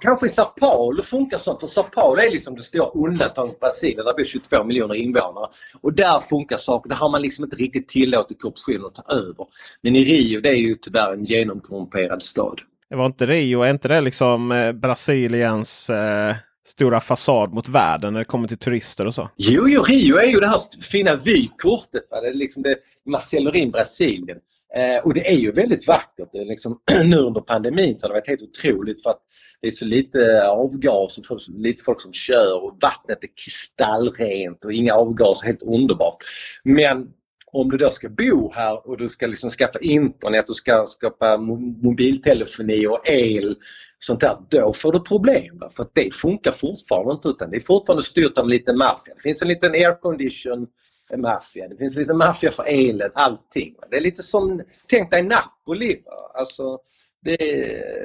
Kanske 0.00 0.26
i 0.26 0.28
Sao 0.28 0.44
Paulo 0.44 1.02
funkar 1.02 1.38
sånt 1.38 1.60
för 1.60 1.66
Sao 1.66 1.82
Paulo 1.82 2.20
är 2.20 2.30
liksom 2.30 2.56
det 2.56 2.62
stora 2.62 2.90
undantaget 2.90 3.60
Brasilien. 3.60 4.04
Där 4.04 4.14
bor 4.14 4.24
22 4.24 4.64
miljoner 4.64 4.94
invånare. 4.94 5.48
Och 5.80 5.92
där 5.92 6.20
funkar 6.20 6.56
saker. 6.56 6.90
Där 6.90 6.96
har 6.96 7.10
man 7.10 7.22
liksom 7.22 7.44
inte 7.44 7.56
riktigt 7.56 7.88
tillåtit 7.88 8.40
korruptionen 8.40 8.86
att 8.86 8.94
ta 8.94 9.14
över. 9.14 9.46
Men 9.80 9.96
i 9.96 10.04
Rio 10.04 10.40
det 10.40 10.48
är 10.48 10.54
ju 10.54 10.74
tyvärr 10.74 11.12
en 11.12 11.24
genomkorrumperad 11.24 12.22
stad. 12.22 12.60
Det 12.90 12.96
var 12.96 13.06
inte 13.06 13.26
Rio, 13.26 13.62
är 13.62 13.70
inte 13.70 13.88
det 13.88 14.00
liksom 14.00 14.52
eh, 14.52 14.72
Brasiliens 14.72 15.90
eh, 15.90 16.34
stora 16.66 17.00
fasad 17.00 17.54
mot 17.54 17.68
världen 17.68 18.12
när 18.12 18.20
det 18.20 18.24
kommer 18.24 18.48
till 18.48 18.58
turister 18.58 19.06
och 19.06 19.14
så? 19.14 19.30
Jo, 19.36 19.68
jo 19.68 19.82
Rio 19.82 20.16
är 20.16 20.26
ju 20.26 20.40
det 20.40 20.46
här 20.46 20.60
fina 20.82 21.16
vykortet. 21.16 22.08
Va? 22.10 22.20
Det 22.20 22.28
är 22.28 22.34
liksom 22.34 22.62
det, 22.62 22.76
man 23.06 23.20
säljer 23.20 23.56
in 23.56 23.70
Brasilien. 23.70 24.38
Eh, 24.76 24.98
och 25.04 25.14
det 25.14 25.30
är 25.30 25.36
ju 25.36 25.52
väldigt 25.52 25.86
vackert. 25.86 26.28
Det 26.32 26.38
är 26.38 26.44
liksom, 26.44 26.80
nu 27.04 27.16
under 27.16 27.40
pandemin 27.40 27.98
så 27.98 28.06
har 28.06 28.08
det 28.08 28.20
varit 28.20 28.28
helt 28.28 28.42
otroligt 28.42 29.02
för 29.02 29.10
att 29.10 29.20
det 29.60 29.66
är 29.66 29.72
så 29.72 29.84
lite 29.84 30.48
avgaser, 30.48 31.22
så 31.22 31.38
lite 31.52 31.84
folk 31.84 32.00
som 32.00 32.12
kör 32.12 32.64
och 32.64 32.78
vattnet 32.82 33.24
är 33.24 33.28
kristallrent 33.44 34.64
och 34.64 34.72
inga 34.72 34.94
avgaser, 34.94 35.46
helt 35.46 35.62
underbart. 35.62 36.16
Men 36.64 37.08
om 37.52 37.70
du 37.70 37.76
då 37.76 37.90
ska 37.90 38.08
bo 38.08 38.52
här 38.52 38.88
och 38.88 38.98
du 38.98 39.08
ska 39.08 39.26
liksom 39.26 39.50
skaffa 39.50 39.78
internet 39.78 40.48
och 40.48 40.56
ska 40.56 40.86
skapa 40.86 41.36
mobiltelefoni 41.82 42.86
och 42.86 43.08
el 43.08 43.56
sånt 43.98 44.20
där, 44.20 44.36
då 44.50 44.72
får 44.72 44.92
du 44.92 45.00
problem. 45.00 45.62
För 45.76 45.86
det 45.92 46.14
funkar 46.14 46.52
fortfarande 46.52 47.12
inte 47.12 47.28
utan 47.28 47.50
det 47.50 47.56
är 47.56 47.60
fortfarande 47.60 48.02
styrt 48.02 48.38
av 48.38 48.44
en 48.44 48.50
liten 48.50 48.78
maffia. 48.78 49.14
Det 49.14 49.22
finns 49.22 49.42
en 49.42 49.48
liten 49.48 49.72
aircondition 49.72 50.66
maffia, 51.16 51.68
det 51.68 51.76
finns 51.76 51.96
lite 51.96 52.14
maffia 52.14 52.50
för 52.50 52.64
elen, 52.66 53.10
allting. 53.14 53.74
Det 53.90 53.96
är 53.96 54.00
lite 54.00 54.22
som, 54.22 54.62
tänk 54.86 55.10
dig 55.10 55.22
Napoli. 55.22 56.02
Alltså, 56.34 56.78
det, 57.24 57.36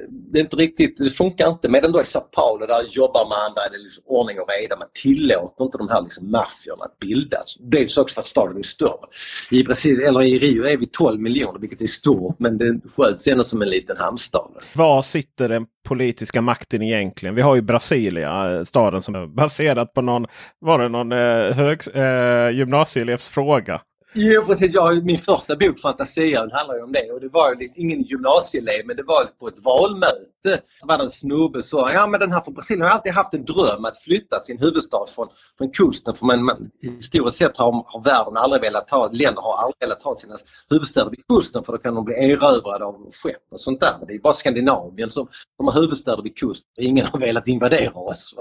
det, 0.10 0.40
är 0.40 0.44
inte 0.44 0.56
riktigt, 0.56 0.98
det 0.98 1.10
funkar 1.10 1.50
inte. 1.50 1.70
Medan 1.70 1.92
då 1.92 2.02
i 2.02 2.06
Sao 2.06 2.22
Paulo 2.22 2.66
där 2.66 2.84
jobbar 2.90 3.26
man, 3.30 3.54
där 3.56 3.62
är 3.62 3.70
det 3.70 3.84
liksom 3.84 4.04
ordning 4.08 4.40
och 4.40 4.48
reda. 4.50 4.76
Man 4.76 4.88
tillåter 5.02 5.66
inte 5.66 5.78
de 5.78 5.90
här 5.90 6.02
liksom 6.02 6.32
maffiorna 6.32 6.84
att 6.84 7.00
bildas. 7.00 7.58
Dels 7.60 7.98
också 7.98 8.14
för 8.14 8.22
att 8.22 8.26
staden 8.26 8.58
är 8.58 8.64
större. 8.64 9.08
I, 9.52 9.64
Brasilien, 9.64 10.08
eller 10.10 10.22
I 10.22 10.40
Rio 10.40 10.64
är 10.64 10.78
vi 10.78 10.88
12 10.88 11.22
miljoner 11.22 11.60
vilket 11.60 11.82
är 11.82 11.88
stort 11.88 12.40
men 12.40 12.58
det 12.58 12.80
sköts 12.96 13.28
ändå 13.28 13.44
som 13.44 13.62
en 13.62 13.70
liten 13.70 13.98
hamnstad. 13.98 14.52
Var 14.74 15.02
sitter 15.02 15.50
den 15.50 15.66
politiska 15.88 16.42
makten 16.42 16.82
egentligen? 16.82 17.36
Vi 17.36 17.42
har 17.42 17.56
ju 17.56 17.62
Brasilia, 17.62 18.66
staden 18.66 19.02
som 19.02 19.16
är 19.16 19.28
baserad 19.28 19.94
på 19.94 20.02
någon, 20.02 20.26
var 20.60 20.80
det 20.80 20.90
någon 20.90 21.12
eh, 21.12 21.56
hög, 21.56 21.80
eh, 21.94 22.58
gymnasieelevs 22.58 23.30
fråga? 23.30 23.82
Jo 24.14 24.46
precis, 24.46 24.74
jag, 24.74 25.06
min 25.06 25.18
första 25.18 25.56
bok 25.56 25.80
Fantasia 25.80 26.40
handlar 26.40 26.76
ju 26.76 26.84
om 26.84 26.92
det 26.92 27.12
och 27.12 27.22
det 27.22 27.28
var 27.28 27.56
ju 27.56 27.70
ingen 27.76 28.02
gymnasieelev 28.02 28.86
men 28.86 28.96
det 28.96 29.04
var 29.04 29.26
på 29.40 29.48
ett 29.48 29.64
valmöte. 29.64 30.62
Så 30.80 30.88
var 30.88 30.98
det 30.98 31.04
en 31.04 31.10
snubbe 31.10 31.62
som 31.62 31.80
sa 31.80 31.94
ja 31.94 32.08
men 32.08 32.20
den 32.20 32.32
här 32.32 32.42
från 32.42 32.54
Brasilien 32.54 32.88
har 32.88 32.94
alltid 32.94 33.14
haft 33.14 33.34
en 33.34 33.46
dröm 33.46 33.86
att 33.86 34.02
flytta 34.02 34.40
sin 34.40 34.60
huvudstad 34.60 35.06
från, 35.08 35.28
från 35.58 35.72
kusten 35.72 36.16
för 36.16 36.26
man, 36.26 36.44
man, 36.44 36.72
historiskt 36.82 37.38
sett 37.38 37.58
har, 37.58 37.72
har 37.72 38.04
världen 38.04 38.38
aldrig 38.38 38.62
velat 38.62 38.90
ha, 38.90 39.10
länder 39.12 39.42
har 39.42 39.58
aldrig 39.58 39.78
velat 39.80 40.04
ha 40.04 40.16
sina 40.16 40.36
huvudstäder 40.70 41.10
vid 41.10 41.28
kusten 41.28 41.64
för 41.64 41.74
då 41.74 41.78
kan 41.78 41.96
de 41.96 42.06
bli 42.06 42.16
erövrade 42.16 42.86
av 42.86 43.10
skepp 43.12 43.44
och 43.52 43.60
sånt 43.60 43.80
där. 43.80 43.94
Det 44.08 44.14
är 44.14 44.20
bara 44.20 44.34
Skandinavien 44.34 45.12
som, 45.12 45.28
som 45.58 45.68
har 45.68 45.82
huvudstäder 45.82 46.24
vid 46.24 46.38
kusten. 46.38 46.70
Ingen 46.78 47.06
har 47.06 47.20
velat 47.20 47.48
invadera 47.48 47.94
oss. 47.94 48.36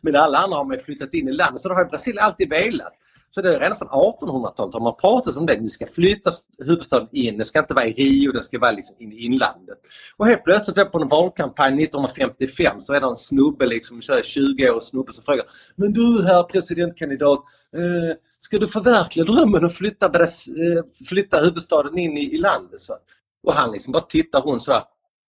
Men 0.00 0.16
alla 0.16 0.38
andra 0.38 0.56
har 0.56 0.64
man 0.64 0.78
flyttat 0.78 1.14
in 1.14 1.28
i 1.28 1.32
landet 1.32 1.62
så 1.62 1.68
det 1.68 1.74
har 1.74 1.84
Brasilien 1.84 2.24
alltid 2.24 2.48
velat. 2.48 2.92
Så 3.34 3.42
det 3.42 3.54
är 3.54 3.60
redan 3.60 3.78
från 3.78 3.88
1800-talet 3.88 4.74
har 4.74 4.80
man 4.80 4.96
pratat 4.96 5.36
om 5.36 5.46
det. 5.46 5.56
Vi 5.60 5.68
ska 5.68 5.86
flytta 5.86 6.30
huvudstaden 6.58 7.08
in. 7.12 7.38
Det 7.38 7.44
ska 7.44 7.58
inte 7.58 7.74
vara 7.74 7.86
i 7.86 7.92
Rio, 7.92 8.32
det 8.32 8.42
ska 8.42 8.58
vara 8.58 8.72
liksom 8.72 8.96
in 8.98 9.12
i 9.12 9.24
inlandet. 9.24 9.78
Och 10.16 10.26
helt 10.26 10.44
plötsligt 10.44 10.92
på 10.92 10.98
en 10.98 11.08
valkampanj 11.08 11.82
1955 11.82 12.80
så 12.80 12.92
är 12.92 13.00
det 13.00 13.06
en 13.06 13.16
snubbe, 13.16 13.66
liksom, 13.66 14.00
20-årig 14.00 14.82
snubbe 14.82 15.12
som 15.12 15.24
frågar 15.24 15.44
Men 15.76 15.92
du 15.92 16.24
herr 16.24 16.42
presidentkandidat, 16.42 17.38
eh, 17.76 18.16
ska 18.40 18.58
du 18.58 18.66
förverkliga 18.66 19.26
drömmen 19.26 19.64
att 19.64 19.74
flytta, 19.74 20.06
eh, 20.06 21.04
flytta 21.08 21.40
huvudstaden 21.40 21.98
in 21.98 22.18
i, 22.18 22.34
i 22.34 22.38
landet? 22.38 22.80
Så. 22.80 22.94
Och 23.42 23.52
han 23.52 23.72
liksom 23.72 23.92
bara 23.92 24.02
tittar 24.02 24.40
runt 24.40 24.62
sådär. 24.62 24.82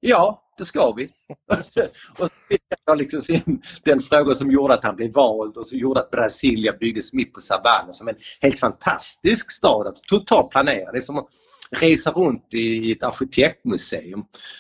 Ja, 0.07 0.41
det 0.57 0.65
ska 0.65 0.91
vi. 0.91 1.03
och 2.17 2.27
så 2.27 2.33
fick 2.49 2.61
jag 2.85 2.97
liksom 2.97 3.21
sin, 3.21 3.61
den 3.83 3.99
fråga 3.99 4.35
som 4.35 4.51
gjorde 4.51 4.73
att 4.73 4.83
han 4.83 4.95
blev 4.95 5.13
vald 5.13 5.57
och 5.57 5.67
som 5.67 5.79
gjorde 5.79 5.99
att 5.99 6.11
Brasilia 6.11 6.73
byggdes 6.79 7.13
mitt 7.13 7.33
på 7.33 7.41
savannen 7.41 7.93
som 7.93 8.07
en 8.07 8.15
helt 8.41 8.59
fantastisk 8.59 9.51
stad 9.51 9.87
att 9.87 10.03
totalt 10.03 10.49
planera. 10.49 10.91
Det 10.91 10.97
är 10.97 11.01
som 11.01 11.17
att 11.17 11.27
resa 11.71 12.11
runt 12.11 12.53
i 12.53 12.91
ett 12.91 13.03
arkitektmuseum. 13.03 14.19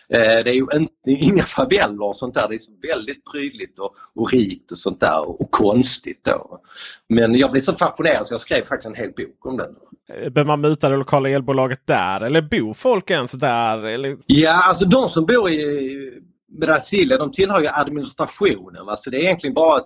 Eh, 0.09 0.19
det 0.19 0.49
är 0.49 0.53
ju 0.53 0.67
inte, 0.73 1.23
inga 1.25 1.43
faveller 1.43 2.03
och 2.03 2.15
sånt 2.15 2.33
där. 2.33 2.47
Det 2.49 2.55
är 2.55 2.95
väldigt 2.95 3.31
prydligt 3.31 3.79
och, 3.79 3.95
och 4.15 4.33
rikt 4.33 4.71
och 4.71 4.77
sånt 4.77 4.99
där 4.99 5.21
och, 5.21 5.41
och 5.41 5.51
konstigt 5.51 6.23
då. 6.23 6.61
Men 7.09 7.35
jag 7.35 7.51
blev 7.51 7.61
så 7.61 7.73
fascinerad 7.73 8.27
så 8.27 8.33
jag 8.33 8.41
skrev 8.41 8.63
faktiskt 8.63 8.85
en 8.85 8.95
hel 8.95 9.11
bok 9.11 9.45
om 9.45 9.57
den. 9.57 9.69
Eh, 10.09 10.29
behöver 10.29 10.45
man 10.45 10.61
muta 10.61 10.89
det 10.89 10.97
lokala 10.97 11.29
elbolaget 11.29 11.87
där 11.87 12.21
eller 12.21 12.41
bor 12.41 12.73
folk 12.73 13.09
ens 13.09 13.31
där? 13.31 13.83
Eller? 13.83 14.17
Ja, 14.25 14.63
alltså 14.67 14.85
de 14.85 15.09
som 15.09 15.25
bor 15.25 15.49
i 15.49 16.21
Brasilien 16.59 17.19
de 17.19 17.31
tillhör 17.31 17.61
ju 17.61 17.67
administrationen. 17.67 18.89
Alltså 18.89 19.09
det 19.09 19.17
är 19.17 19.21
egentligen 19.21 19.53
bara 19.53 19.81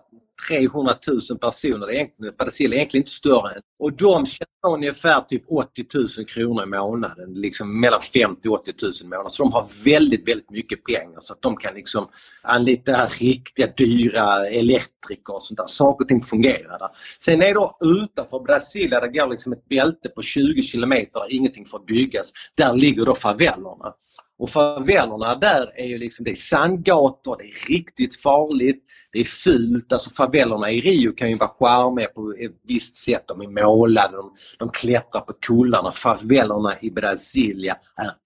300 0.50 0.94
000 1.30 1.40
personer. 1.40 1.92
Egentligen, 1.92 2.34
Brasilien 2.38 2.74
är 2.74 2.78
egentligen 2.78 3.02
inte 3.02 3.12
större. 3.12 3.54
Än. 3.56 3.62
Och 3.80 3.94
de 3.94 4.26
tjänar 4.26 4.76
ungefär 4.76 5.22
typ 5.22 5.44
80 5.48 5.86
000 5.96 6.08
kronor 6.28 6.64
i 6.64 6.66
månaden. 6.66 7.34
Liksom 7.34 7.80
mellan 7.82 8.02
50 8.02 8.50
och 8.50 8.60
80 8.60 8.74
000 8.84 8.92
i 9.02 9.04
månaden. 9.04 9.30
Så 9.30 9.44
de 9.44 9.54
har 9.54 9.68
väldigt, 9.86 10.28
väldigt 10.28 10.50
mycket 10.50 10.84
pengar 10.84 11.20
så 11.20 11.34
att 11.34 11.42
de 11.42 11.58
kan 11.58 11.76
liksom 11.76 12.10
anlita 12.42 13.06
riktiga 13.06 13.68
dyra 13.78 14.48
elektriker 14.48 15.36
och 15.36 15.44
sånt 15.44 15.58
där. 15.58 15.68
Saker 15.68 16.06
och 16.06 16.10
ting 16.10 16.24
fungerar 16.24 16.80
där. 16.80 16.90
Sen 17.24 17.42
är 17.42 17.54
då 17.54 17.78
utanför 17.82 18.40
Brasilien, 18.40 19.02
det 19.02 19.20
går 19.20 19.28
liksom 19.30 19.54
ett 19.54 19.70
bälte 19.70 20.10
på 20.10 20.22
20 20.22 20.62
kilometer 20.62 21.20
där 21.20 21.36
ingenting 21.36 21.66
får 21.66 21.80
byggas. 21.80 22.32
Där 22.56 22.74
ligger 22.74 23.06
då 23.06 23.16
favellerna. 23.16 23.94
Och 24.40 24.50
favellerna 24.50 25.36
där 25.36 25.72
är 25.76 25.86
ju 25.86 25.98
liksom, 25.98 26.26
det 26.26 26.32
är 26.32 26.36
sandgator, 26.36 27.36
det 27.40 27.44
är 27.44 27.70
riktigt 27.70 28.22
farligt, 28.22 28.84
det 29.12 29.20
är 29.20 29.24
fult. 29.24 29.94
Alltså 29.94 30.10
favellerna 30.10 30.72
i 30.72 30.82
Rio 30.82 31.12
kan 31.12 31.30
ju 31.30 31.38
vara 31.38 31.50
charmiga 31.60 32.08
på 32.08 32.34
ett 32.40 32.56
visst 32.68 32.96
sätt. 32.96 33.24
De 33.28 33.42
är 33.42 33.64
målade, 33.64 34.18
de, 34.18 34.34
de 34.60 34.70
klättrar 34.70 35.22
på 35.22 35.34
kullarna. 35.34 35.92
Favellerna 35.92 36.74
i 36.82 36.92
Brasilia 36.92 37.78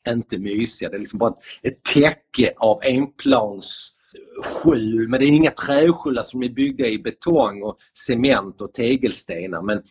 är 0.06 0.14
inte 0.14 0.38
mysiga. 0.38 0.90
Det 0.90 0.96
är 0.96 1.00
liksom 1.00 1.20
bara 1.20 1.34
ett 1.62 1.84
täcke 1.84 2.54
av 2.58 2.80
enplans 2.84 3.94
skjul 4.44 5.10
men 5.10 5.20
det 5.20 5.26
är 5.26 5.28
inga 5.28 5.52
träskjular 5.52 6.24
som 6.24 6.44
är 6.44 6.50
byggda 6.50 6.88
i 6.88 7.00
betong 7.00 7.64
och 7.64 7.78
cement 7.94 8.62
och 8.62 8.74
tegelstenar 8.74 9.62
men 9.62 9.82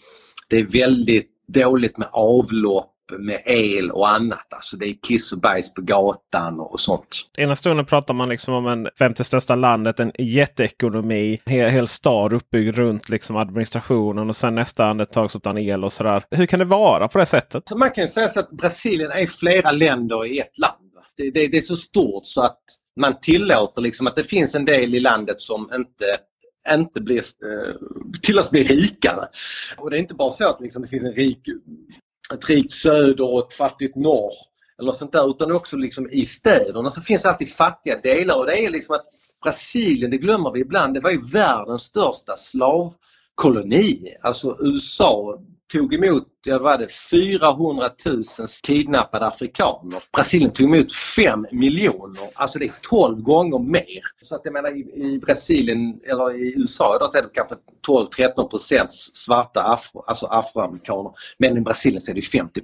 det 0.49 0.57
är 0.57 0.65
väldigt 0.65 1.31
dåligt 1.49 1.99
med 1.99 2.09
avlopp 2.13 2.93
med 3.19 3.41
el 3.47 3.91
och 3.91 4.09
annat. 4.09 4.47
Alltså 4.55 4.77
det 4.77 4.87
är 4.87 4.95
kiss 5.09 5.33
och 5.33 5.39
bajs 5.39 5.75
på 5.75 5.83
gatan 5.83 6.61
och 6.61 6.81
sånt. 6.81 7.29
Ena 7.39 7.57
stunden 7.57 7.87
pratar 7.87 8.15
man 8.15 8.29
liksom 8.29 8.55
om 8.55 8.67
en 8.67 8.89
femte 8.99 9.25
största 9.25 9.55
landet, 9.55 10.01
en 10.01 10.13
jätteekonomi, 10.19 11.41
en 11.45 11.53
hel, 11.53 11.71
hel 11.71 11.89
stad 11.89 12.33
uppbyggd 12.33 12.77
runt 12.77 13.09
liksom 13.09 13.37
administrationen 13.37 14.29
och 14.29 14.37
sen 14.37 14.55
nästa 14.55 14.87
andetag 14.87 15.31
så 15.31 15.39
utan 15.39 15.59
el 15.59 15.85
och 15.85 15.93
sådär. 15.93 16.25
Hur 16.31 16.47
kan 16.47 16.59
det 16.59 16.65
vara 16.65 17.09
på 17.09 17.19
det 17.19 17.27
sättet? 17.27 17.69
Så 17.69 17.79
man 17.79 17.91
kan 17.91 18.09
säga 18.09 18.29
så 18.29 18.41
att 18.41 18.51
Brasilien 18.51 19.11
är 19.11 19.27
flera 19.27 19.73
länder 19.73 20.27
i 20.27 20.39
ett 20.39 20.59
land. 20.59 20.79
Det, 21.17 21.31
det, 21.31 21.49
det 21.49 21.57
är 21.57 21.61
så 21.61 21.77
stort 21.77 22.27
så 22.27 22.43
att 22.43 22.61
man 23.01 23.21
tillåter 23.21 23.83
liksom 23.83 24.07
att 24.07 24.17
det 24.17 24.25
finns 24.25 24.55
en 24.55 24.65
del 24.65 24.95
i 24.95 25.01
landet 25.01 25.41
som 25.41 25.71
inte 25.75 26.05
inte 26.71 27.01
blir, 27.01 27.19
eh, 27.19 27.75
tillåts 28.23 28.51
bli 28.51 28.63
rikare. 28.63 29.21
Och 29.77 29.91
det 29.91 29.97
är 29.97 30.01
inte 30.01 30.15
bara 30.15 30.33
så 30.33 30.49
att 30.49 30.61
liksom 30.61 30.83
det 30.83 30.89
finns 30.89 31.05
en 31.05 31.13
rik 31.13 31.49
ett 32.35 32.49
rikt 32.49 32.73
söder 32.73 33.33
och 33.33 33.47
ett 33.47 33.53
fattigt 33.53 33.97
norr. 33.97 34.33
Eller 34.79 34.93
sånt 34.93 35.13
där, 35.13 35.31
utan 35.31 35.53
också 35.53 35.77
liksom 35.77 36.09
i 36.11 36.27
städerna 36.27 36.91
så 36.91 37.01
finns 37.01 37.25
alltid 37.25 37.55
fattiga 37.55 38.01
delar 38.01 38.39
och 38.39 38.47
det 38.47 38.65
är 38.65 38.71
liksom 38.71 38.95
att 38.95 39.07
Brasilien, 39.43 40.11
det 40.11 40.19
glömmer 40.19 40.51
vi 40.51 40.61
ibland, 40.61 40.95
det 40.95 41.01
var 41.01 41.11
ju 41.11 41.27
världens 41.27 41.83
största 41.83 42.37
slavkoloni. 42.37 44.15
Alltså 44.23 44.57
USA 44.61 45.39
tog 45.73 45.95
emot 45.95 46.29
jag 46.47 46.59
var 46.59 46.79
det 46.79 46.93
400 46.93 47.91
000 48.07 48.25
kidnappade 48.63 49.27
afrikaner. 49.27 50.03
Brasilien 50.13 50.53
tog 50.53 50.75
emot 50.75 50.93
5 50.93 51.47
miljoner. 51.53 52.31
Alltså 52.35 52.59
det 52.59 52.65
är 52.65 52.73
12 52.83 53.23
gånger 53.23 53.59
mer. 53.59 54.03
Så 54.23 54.35
att 54.35 54.41
jag 54.45 54.53
menar 54.53 54.77
i, 54.77 55.19
Brasilien 55.19 56.01
eller 56.05 56.35
i 56.35 56.55
USA 56.57 56.99
då 56.99 57.19
är 57.19 57.23
det 57.23 57.29
kanske 57.33 57.55
12-13% 57.89 58.87
svarta 59.13 59.63
afro, 59.63 60.03
alltså 60.07 60.27
afroamerikaner. 60.27 61.13
Men 61.39 61.57
i 61.57 61.61
Brasilien 61.61 62.01
så 62.01 62.11
är 62.11 62.15
det 62.15 62.23
50 62.23 62.61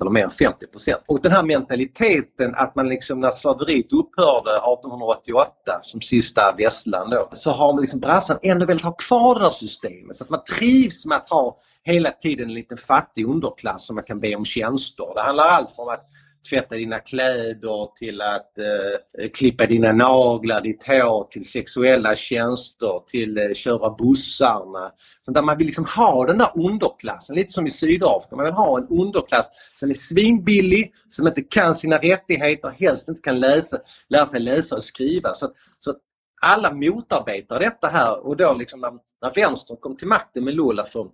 eller 0.00 0.10
mer 0.10 0.24
än 0.24 0.30
50 0.30 0.66
Och 1.06 1.20
den 1.22 1.32
här 1.32 1.42
mentaliteten 1.42 2.54
att 2.54 2.74
man 2.74 2.88
liksom 2.88 3.20
när 3.20 3.30
slaveriet 3.30 3.92
upphörde 3.92 4.50
1888 4.50 5.52
som 5.82 6.00
sista 6.00 6.54
västland 6.58 7.10
då, 7.10 7.28
så 7.32 7.50
har 7.50 7.72
man 7.72 7.80
liksom 7.80 8.00
brassan 8.00 8.38
ändå 8.42 8.66
velat 8.66 8.82
ha 8.82 8.92
kvar 8.92 9.34
det 9.34 9.40
här 9.40 9.50
systemet 9.50 10.16
så 10.16 10.24
att 10.24 10.30
man 10.30 10.44
trivs 10.58 11.06
med 11.06 11.16
att 11.16 11.30
ha 11.30 11.58
hela 11.82 12.10
tiden 12.10 12.48
en 12.48 12.54
liten 12.54 12.78
fattig 12.78 13.28
underklass 13.28 13.86
som 13.86 13.94
man 13.94 14.04
kan 14.04 14.20
be 14.20 14.36
om 14.36 14.44
tjänster. 14.44 15.14
Det 15.14 15.20
handlar 15.20 15.44
allt 15.44 15.72
från 15.72 15.88
att 15.88 16.04
tvätta 16.50 16.76
dina 16.76 16.98
kläder 16.98 17.96
till 17.96 18.20
att 18.20 18.58
eh, 18.58 19.28
klippa 19.28 19.66
dina 19.66 19.92
naglar, 19.92 20.60
ditt 20.60 20.84
hår, 20.84 21.24
till 21.30 21.44
sexuella 21.44 22.16
tjänster, 22.16 23.02
till 23.06 23.38
eh, 23.38 23.52
köra 23.54 23.90
bussarna. 23.90 24.92
Så 25.24 25.30
där 25.30 25.42
man 25.42 25.58
vill 25.58 25.66
liksom 25.66 25.84
ha 25.84 26.26
den 26.26 26.38
där 26.38 26.50
underklassen, 26.54 27.36
lite 27.36 27.52
som 27.52 27.66
i 27.66 27.70
Sydafrika. 27.70 28.36
Man 28.36 28.44
vill 28.44 28.54
ha 28.54 28.78
en 28.78 28.86
underklass 28.88 29.48
som 29.74 29.90
är 29.90 29.94
svinbillig, 29.94 30.92
som 31.08 31.26
inte 31.26 31.42
kan 31.42 31.74
sina 31.74 31.96
rättigheter, 31.96 32.74
helst 32.78 33.08
inte 33.08 33.20
kan 33.20 33.40
läsa, 33.40 33.78
lära 34.08 34.26
sig 34.26 34.40
läsa 34.40 34.76
och 34.76 34.84
skriva. 34.84 35.34
Så, 35.34 35.50
så 35.80 35.94
alla 36.42 36.72
motarbetar 36.72 37.60
detta 37.60 37.86
här 37.86 38.26
och 38.26 38.36
då 38.36 38.54
liksom 38.54 38.80
när, 38.80 38.92
när 39.22 39.34
vänstern 39.34 39.76
kom 39.80 39.96
till 39.96 40.08
makten 40.08 40.44
med 40.44 40.54
Lula 40.54 40.84
för 40.84 41.08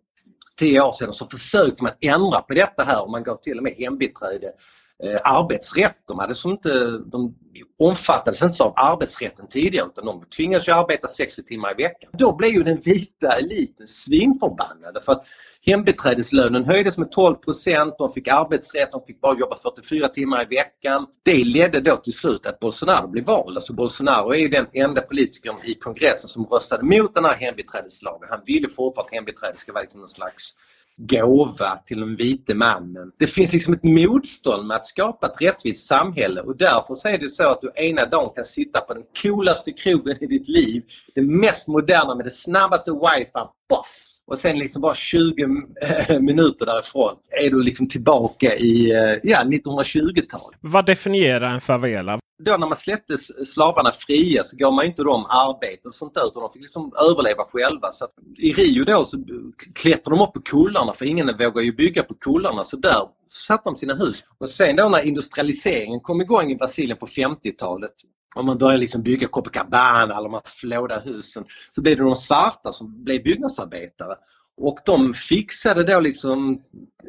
tio 0.59 0.81
år 0.81 0.93
sedan 0.93 1.15
så 1.15 1.27
försökte 1.27 1.83
man 1.83 1.93
ändra 2.01 2.41
på 2.41 2.55
detta 2.55 2.83
här 2.83 3.03
och 3.05 3.11
man 3.11 3.23
gav 3.23 3.37
till 3.37 3.57
och 3.59 3.63
med 3.63 3.73
hembiträde 3.73 4.53
Eh, 5.03 5.21
arbetsrätt. 5.25 5.97
De, 6.07 6.19
hade 6.19 6.35
som 6.35 6.51
inte, 6.51 6.99
de 7.07 7.35
omfattades 7.79 8.43
inte 8.43 8.63
av 8.63 8.73
arbetsrätten 8.77 9.47
tidigare 9.49 9.87
utan 9.87 10.07
de 10.07 10.25
tvingades 10.37 10.69
ju 10.69 10.73
arbeta 10.73 11.09
60 11.09 11.43
timmar 11.43 11.71
i 11.71 11.83
veckan. 11.83 12.11
Då 12.13 12.37
blev 12.37 12.51
ju 12.51 12.63
den 12.63 12.81
vita 12.81 13.33
eliten 13.33 13.87
svinförbannade 13.87 15.01
för 15.01 15.13
att 15.13 15.25
hembiträdeslönen 15.67 16.65
höjdes 16.65 16.99
med 16.99 17.11
12 17.13 17.35
procent, 17.35 17.95
de 17.99 18.11
fick 18.11 18.29
arbetsrätt, 18.29 18.93
de 18.93 19.05
fick 19.07 19.21
bara 19.21 19.39
jobba 19.39 19.57
44 19.57 20.09
timmar 20.09 20.43
i 20.43 20.57
veckan. 20.57 21.07
Det 21.23 21.45
ledde 21.45 21.81
då 21.81 21.97
till 21.97 22.13
slut 22.13 22.47
att 22.47 22.59
Bolsonaro 22.59 23.09
blev 23.09 23.25
vald. 23.25 23.57
Alltså 23.57 23.73
Bolsonaro 23.73 24.35
är 24.35 24.49
den 24.49 24.67
enda 24.73 25.01
politikern 25.01 25.57
i 25.65 25.75
kongressen 25.75 26.29
som 26.29 26.45
röstade 26.45 26.85
mot 26.85 27.15
den 27.15 27.25
här 27.25 27.35
hembiträdeslagen. 27.35 28.29
Han 28.31 28.41
ville 28.47 28.69
fortfarande 28.69 29.09
att 29.09 29.15
hembiträde 29.15 29.57
ska 29.57 29.73
vara 29.73 29.83
liksom 29.83 30.01
någon 30.01 30.09
slags 30.09 30.57
gåva 30.97 31.77
till 31.77 32.01
den 32.01 32.17
vite 32.17 32.55
mannen. 32.55 33.13
Det 33.19 33.27
finns 33.27 33.53
liksom 33.53 33.75
ett 33.75 33.83
motstånd 33.83 34.67
med 34.67 34.77
att 34.77 34.87
skapa 34.87 35.27
ett 35.27 35.43
rättvist 35.43 35.87
samhälle 35.87 36.41
och 36.41 36.57
därför 36.57 36.95
så 36.95 37.09
är 37.09 37.19
det 37.19 37.29
så 37.29 37.51
att 37.51 37.61
du 37.61 37.73
ena 37.75 38.07
dagen 38.07 38.33
kan 38.35 38.45
sitta 38.45 38.81
på 38.81 38.95
den 38.95 39.03
coolaste 39.23 39.73
krogen 39.73 40.17
i 40.21 40.27
ditt 40.27 40.49
liv, 40.49 40.83
det 41.15 41.23
mest 41.23 41.69
moderna 41.69 42.15
med 42.15 42.27
det 42.27 42.31
snabbaste 42.31 42.91
wifi, 42.91 43.31
boff! 43.69 44.14
Och 44.27 44.39
sen 44.39 44.59
liksom 44.59 44.83
bara 44.83 44.95
20 44.95 45.47
minuter 46.21 46.67
därifrån 46.67 47.17
är 47.45 47.51
du 47.51 47.63
liksom 47.63 47.89
tillbaka 47.89 48.57
i 48.57 48.91
eh, 48.91 49.19
ja, 49.23 49.39
1920-tal. 49.39 50.55
Vad 50.61 50.87
definierar 50.87 51.55
en 51.55 51.61
favela? 51.61 52.19
Då 52.39 52.57
när 52.57 52.67
man 52.67 52.77
släppte 52.77 53.19
slavarna 53.47 53.91
fria 53.91 54.45
så 54.45 54.57
gav 54.57 54.73
man 54.73 54.85
inte 54.85 55.03
dem 55.03 55.27
arbete 55.29 55.89
och 55.89 55.95
sånt 55.95 56.15
där 56.15 56.27
utan 56.27 56.43
de 56.43 56.53
fick 56.53 56.63
liksom 56.63 56.93
överleva 57.11 57.45
själva. 57.45 57.93
Så 57.93 58.07
I 58.39 58.53
Rio 58.53 58.85
då 58.85 59.05
så 59.05 59.25
klättrade 59.75 60.17
de 60.17 60.25
upp 60.25 60.33
på 60.33 60.41
kullarna 60.41 60.93
för 60.93 61.05
ingen 61.05 61.27
vågar 61.27 61.63
ju 61.63 61.73
bygga 61.73 62.03
på 62.03 62.15
kullarna 62.15 62.65
så 62.65 62.77
där 62.77 63.09
satte 63.29 63.69
de 63.71 63.77
sina 63.77 63.95
hus. 63.95 64.25
Och 64.39 64.49
sen 64.49 64.77
då 64.77 64.89
när 64.89 65.07
industrialiseringen 65.07 66.01
kom 66.01 66.21
igång 66.21 66.51
i 66.51 66.57
Brasilien 66.57 66.99
på 66.99 67.07
50-talet 67.07 67.95
om 68.35 68.47
man 68.47 68.59
börjar 68.59 68.79
liksom 68.79 69.03
bygga 69.03 69.29
Copacabana 69.29 70.15
eller 70.17 70.23
de 70.23 70.33
här 70.35 70.43
flåda 70.45 70.99
husen 70.99 71.45
så 71.75 71.83
blev 71.83 71.97
det 71.97 72.03
de 72.03 72.17
svarta 72.17 72.73
som 72.73 73.05
blev 73.05 73.23
byggnadsarbetare. 73.23 74.17
Och 74.57 74.79
de 74.85 75.15
fixade 75.15 75.85
då 75.85 76.01
liksom 76.01 76.63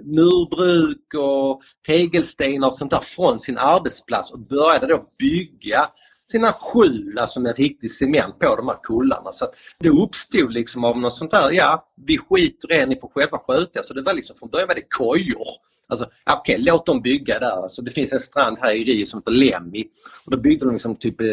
murbruk 0.03 1.13
och 1.13 1.61
tegelstenar 1.87 2.67
och 2.67 2.73
sånt 2.73 2.91
där 2.91 2.99
från 2.99 3.39
sin 3.39 3.57
arbetsplats 3.57 4.31
och 4.31 4.39
började 4.39 4.87
då 4.87 5.09
bygga 5.19 5.89
sina 6.31 6.47
skjul, 6.47 7.19
alltså 7.19 7.39
med 7.39 7.57
riktig 7.57 7.91
cement 7.91 8.39
på 8.39 8.55
de 8.55 8.67
här 8.67 8.79
kullarna. 8.83 9.31
Så 9.31 9.45
det 9.79 9.89
uppstod 9.89 10.53
liksom 10.53 10.83
av 10.83 10.97
något 10.97 11.17
sånt 11.17 11.31
där, 11.31 11.51
ja 11.51 11.91
vi 12.05 12.17
skiter 12.17 12.71
i 12.71 12.75
er, 12.75 12.87
ni 12.87 12.99
får 12.99 13.09
själva 13.09 13.37
sköta 13.37 13.83
Så 13.83 13.93
det 13.93 14.01
var 14.01 14.13
liksom 14.13 14.35
från 14.35 14.49
början 14.49 14.67
var 14.67 14.75
det 14.75 14.89
kojor. 14.89 15.47
Alltså, 15.87 16.05
okej, 16.05 16.55
okay, 16.55 16.65
låt 16.65 16.85
dem 16.85 17.01
bygga 17.01 17.39
där. 17.39 17.63
Alltså, 17.63 17.81
det 17.81 17.91
finns 17.91 18.13
en 18.13 18.19
strand 18.19 18.57
här 18.61 18.75
i 18.75 18.83
Rio 18.83 19.05
som 19.05 19.19
heter 19.19 19.31
Lemmi. 19.31 19.85
Och 20.25 20.31
då 20.31 20.37
byggde 20.37 20.65
de 20.65 20.73
liksom 20.73 20.95
typ 20.95 21.21
eh, 21.21 21.27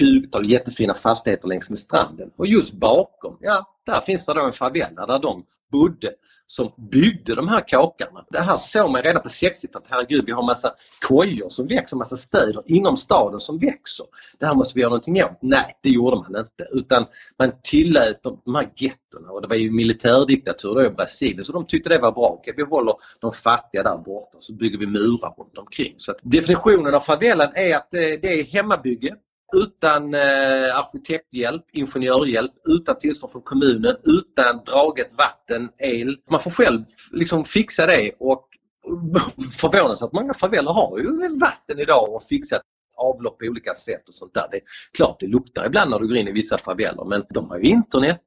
20-tal 0.00 0.50
jättefina 0.50 0.94
fastigheter 0.94 1.48
längs 1.48 1.70
med 1.70 1.78
stranden. 1.78 2.30
Och 2.36 2.46
just 2.46 2.72
bakom, 2.72 3.38
ja, 3.40 3.76
där 3.86 4.00
finns 4.00 4.26
det 4.26 4.34
då 4.34 4.46
en 4.46 4.52
favela 4.52 5.06
där 5.06 5.18
de 5.18 5.44
bodde 5.72 6.14
som 6.50 6.72
byggde 6.76 7.34
de 7.34 7.48
här 7.48 7.60
kåkarna. 7.60 8.24
Det 8.30 8.40
här 8.40 8.56
såg 8.56 8.90
man 8.90 9.02
redan 9.02 9.22
på 9.22 9.28
60-talet. 9.28 9.88
Herregud, 9.90 10.24
vi 10.26 10.32
har 10.32 10.42
massa 10.42 10.74
kojor 11.08 11.48
som 11.48 11.66
växer, 11.66 11.96
massa 11.96 12.16
städer 12.16 12.62
inom 12.66 12.96
staden 12.96 13.40
som 13.40 13.58
växer. 13.58 14.06
Det 14.38 14.46
här 14.46 14.54
måste 14.54 14.74
vi 14.74 14.80
göra 14.80 14.90
någonting 14.90 15.22
åt. 15.22 15.38
Nej, 15.40 15.78
det 15.82 15.90
gjorde 15.90 16.16
man 16.16 16.26
inte 16.26 16.68
utan 16.72 17.06
man 17.38 17.52
tillät 17.62 18.22
de 18.22 18.54
här 18.54 18.68
gettorna 18.76 19.30
och 19.30 19.42
det 19.42 19.48
var 19.48 19.56
ju 19.56 19.70
militärdiktatur 19.70 20.74
då 20.74 20.84
i 20.84 20.90
Brasilien 20.90 21.44
så 21.44 21.52
de 21.52 21.66
tyckte 21.66 21.88
det 21.88 21.98
var 21.98 22.12
bra. 22.12 22.36
Okej, 22.38 22.54
vi 22.56 22.62
håller 22.62 22.94
de 23.20 23.32
fattiga 23.32 23.82
där 23.82 23.98
borta 23.98 24.38
så 24.40 24.52
bygger 24.52 24.78
vi 24.78 24.86
murar 24.86 25.34
runt 25.38 25.58
omkring. 25.58 25.94
Så 25.96 26.14
definitionen 26.22 26.94
av 26.94 27.00
favelan 27.00 27.48
är 27.54 27.76
att 27.76 27.94
eh, 27.94 28.00
det 28.00 28.40
är 28.40 28.44
hemmabygge 28.44 29.16
utan 29.56 30.14
eh, 30.14 30.78
arkitekthjälp, 30.78 31.64
ingenjörhjälp, 31.72 32.52
utan 32.64 32.98
tillstånd 32.98 33.32
från 33.32 33.42
kommunen, 33.42 33.96
utan 34.04 34.60
draget 34.64 35.10
vatten, 35.18 35.68
el. 35.78 36.18
Man 36.30 36.40
får 36.40 36.50
själv 36.50 36.84
liksom 37.12 37.44
fixa 37.44 37.86
det 37.86 38.12
och 38.18 38.48
förvånansvärt 39.60 40.12
många 40.12 40.34
faveller 40.34 40.72
har 40.72 40.98
ju 40.98 41.38
vatten 41.38 41.78
idag 41.78 42.14
och 42.14 42.22
fixat 42.22 42.62
avlopp 42.96 43.38
på 43.38 43.46
olika 43.46 43.74
sätt 43.74 44.08
och 44.08 44.14
sånt 44.14 44.34
där. 44.34 44.46
Det 44.50 44.56
är 44.56 44.62
klart 44.92 45.20
det 45.20 45.26
luktar 45.26 45.66
ibland 45.66 45.90
när 45.90 45.98
du 45.98 46.08
går 46.08 46.16
in 46.16 46.28
i 46.28 46.32
vissa 46.32 46.58
faveller 46.58 47.04
men 47.04 47.24
de 47.30 47.50
har 47.50 47.58
ju 47.58 47.64
internet. 47.64 48.26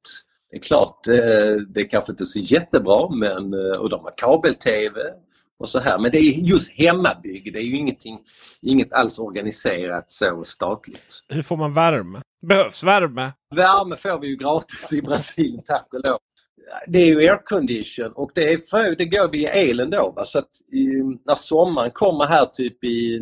Det 0.51 0.57
är 0.57 0.61
klart, 0.61 1.07
eh, 1.07 1.65
det 1.67 1.81
är 1.81 1.89
kanske 1.89 2.11
inte 2.11 2.25
så 2.25 2.39
jättebra 2.39 3.09
men, 3.09 3.53
eh, 3.53 3.79
och 3.79 3.89
de 3.89 4.03
har 4.03 4.13
kabel-tv 4.17 5.01
och 5.61 5.69
så 5.69 5.79
här. 5.79 5.99
Men 5.99 6.11
det 6.11 6.17
är 6.17 6.31
just 6.31 6.71
hemmabygge, 6.71 7.51
det 7.51 7.59
är 7.59 7.63
ju 7.63 7.77
ingenting, 7.77 8.19
inget 8.61 8.93
alls 8.93 9.19
organiserat 9.19 10.11
så 10.11 10.43
statligt. 10.43 11.19
Hur 11.29 11.41
får 11.41 11.57
man 11.57 11.73
värme? 11.73 12.21
Behövs 12.47 12.83
värme? 12.83 13.31
Värme 13.55 13.95
får 13.95 14.19
vi 14.19 14.27
ju 14.27 14.35
gratis 14.35 14.93
i 14.93 15.01
Brasilien 15.01 15.63
tack 15.67 15.87
och 15.93 16.03
lov. 16.03 16.19
Det 16.87 16.99
är 16.99 17.05
ju 17.05 17.19
aircondition 17.19 18.11
och 18.15 18.31
det, 18.35 18.53
är 18.53 18.57
för, 18.57 18.95
det 18.95 19.05
går 19.05 19.27
via 19.31 19.49
elen 19.49 19.89
då. 19.89 20.13
Va? 20.15 20.25
Så 20.25 20.39
att 20.39 20.49
i, 20.73 20.85
när 21.25 21.35
sommaren 21.35 21.91
kommer 21.91 22.25
här 22.25 22.45
typ 22.45 22.83
i 22.83 23.21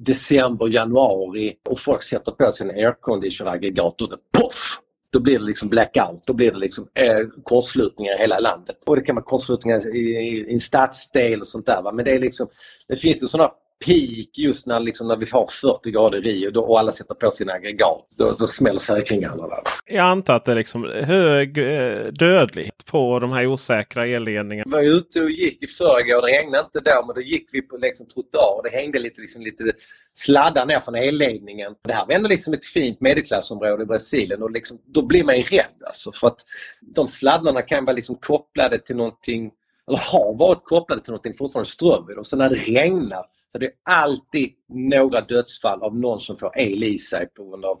december, 0.00 0.68
januari 0.68 1.54
och 1.70 1.78
folk 1.78 2.02
sätter 2.02 2.32
på 2.32 2.52
sina 2.52 2.72
aircondition-aggregat 2.72 4.02
och 4.02 4.10
det 4.10 4.16
poff! 4.38 4.81
Då 5.12 5.20
blir 5.20 5.38
det 5.38 5.44
liksom 5.44 5.68
blackout. 5.68 6.26
Då 6.26 6.32
blir 6.32 6.52
det 6.52 6.58
liksom 6.58 6.88
eh, 6.94 7.16
kortslutningar 7.44 8.14
i 8.14 8.18
hela 8.18 8.38
landet. 8.38 8.76
Och 8.86 8.96
det 8.96 9.02
kan 9.02 9.14
vara 9.14 9.24
kortslutningar 9.24 9.96
i, 9.96 9.98
i, 9.98 10.46
i 10.48 10.52
en 10.52 10.60
stadsdel 10.60 11.40
och 11.40 11.46
sånt 11.46 11.66
där. 11.66 11.82
Va? 11.82 11.92
Men 11.92 12.04
det 12.04 12.10
är 12.10 12.18
liksom, 12.18 12.48
det 12.88 12.96
finns 12.96 13.22
ju 13.22 13.26
sådana 13.26 13.50
peak 13.86 14.38
just 14.38 14.66
när, 14.66 14.80
liksom, 14.80 15.08
när 15.08 15.16
vi 15.16 15.26
har 15.30 15.46
40 15.46 15.90
grader 15.90 16.18
i 16.18 16.20
Rio 16.20 16.50
då, 16.50 16.62
och 16.62 16.78
alla 16.78 16.92
sätter 16.92 17.14
på 17.14 17.30
sina 17.30 17.52
aggregat. 17.52 18.06
Då, 18.18 18.36
då 18.38 18.46
smäller 18.46 18.78
säkringarna. 18.78 19.48
Där. 19.48 19.58
Jag 19.86 20.06
antar 20.06 20.36
att 20.36 20.44
det 20.44 20.52
är 20.52 20.56
liksom 20.56 20.84
hög 20.84 21.58
eh, 21.58 22.06
dödlighet 22.06 22.84
på 22.86 23.18
de 23.18 23.32
här 23.32 23.46
osäkra 23.46 24.06
elledningarna. 24.06 24.64
Vi 24.66 24.72
var 24.72 24.96
ute 24.96 25.20
och 25.20 25.30
gick 25.30 25.62
i 25.62 25.66
förrgår. 25.66 26.22
Det 26.22 26.38
regnade 26.38 26.64
inte 26.64 26.90
då 26.90 27.06
men 27.06 27.14
då 27.14 27.20
gick 27.20 27.48
vi 27.52 27.62
på 27.62 27.76
liksom, 27.76 28.06
trottoar. 28.06 28.62
Det 28.62 28.76
hängde 28.76 28.98
lite, 28.98 29.20
liksom, 29.20 29.42
lite 29.42 29.72
sladdar 30.14 30.66
ner 30.66 30.80
från 30.80 30.94
elledningen. 30.94 31.74
Det 31.84 31.92
här 31.92 32.06
var 32.06 32.14
ändå 32.14 32.28
liksom 32.28 32.54
ett 32.54 32.64
fint 32.64 33.00
medelklassområde 33.00 33.82
i 33.82 33.86
Brasilien 33.86 34.42
och 34.42 34.50
liksom, 34.50 34.78
då 34.86 35.02
blir 35.02 35.24
man 35.24 35.36
ju 35.36 35.42
rädd 35.42 35.82
alltså, 35.86 36.12
för 36.12 36.26
att 36.26 36.40
de 36.80 37.08
sladdarna 37.08 37.62
kan 37.62 37.84
vara 37.84 37.96
liksom 37.96 38.16
kopplade 38.16 38.78
till 38.78 38.96
någonting 38.96 39.50
eller 39.88 39.98
har 39.98 40.34
varit 40.34 40.64
kopplade 40.64 41.02
till 41.02 41.10
någonting 41.10 41.34
fortfarande 41.34 41.70
ström 41.70 42.10
i 42.10 42.14
dem. 42.14 42.24
Så 42.24 42.36
när 42.36 42.50
det 42.50 42.56
regnar 42.56 43.24
så 43.52 43.58
det 43.58 43.66
är 43.66 43.72
alltid 43.84 44.50
några 44.68 45.20
dödsfall 45.20 45.82
av 45.82 45.96
någon 45.96 46.20
som 46.20 46.36
får 46.36 46.50
el 46.58 46.84
i 46.84 46.98
sig 46.98 47.26
på 47.26 47.48
grund 47.48 47.64
av 47.64 47.78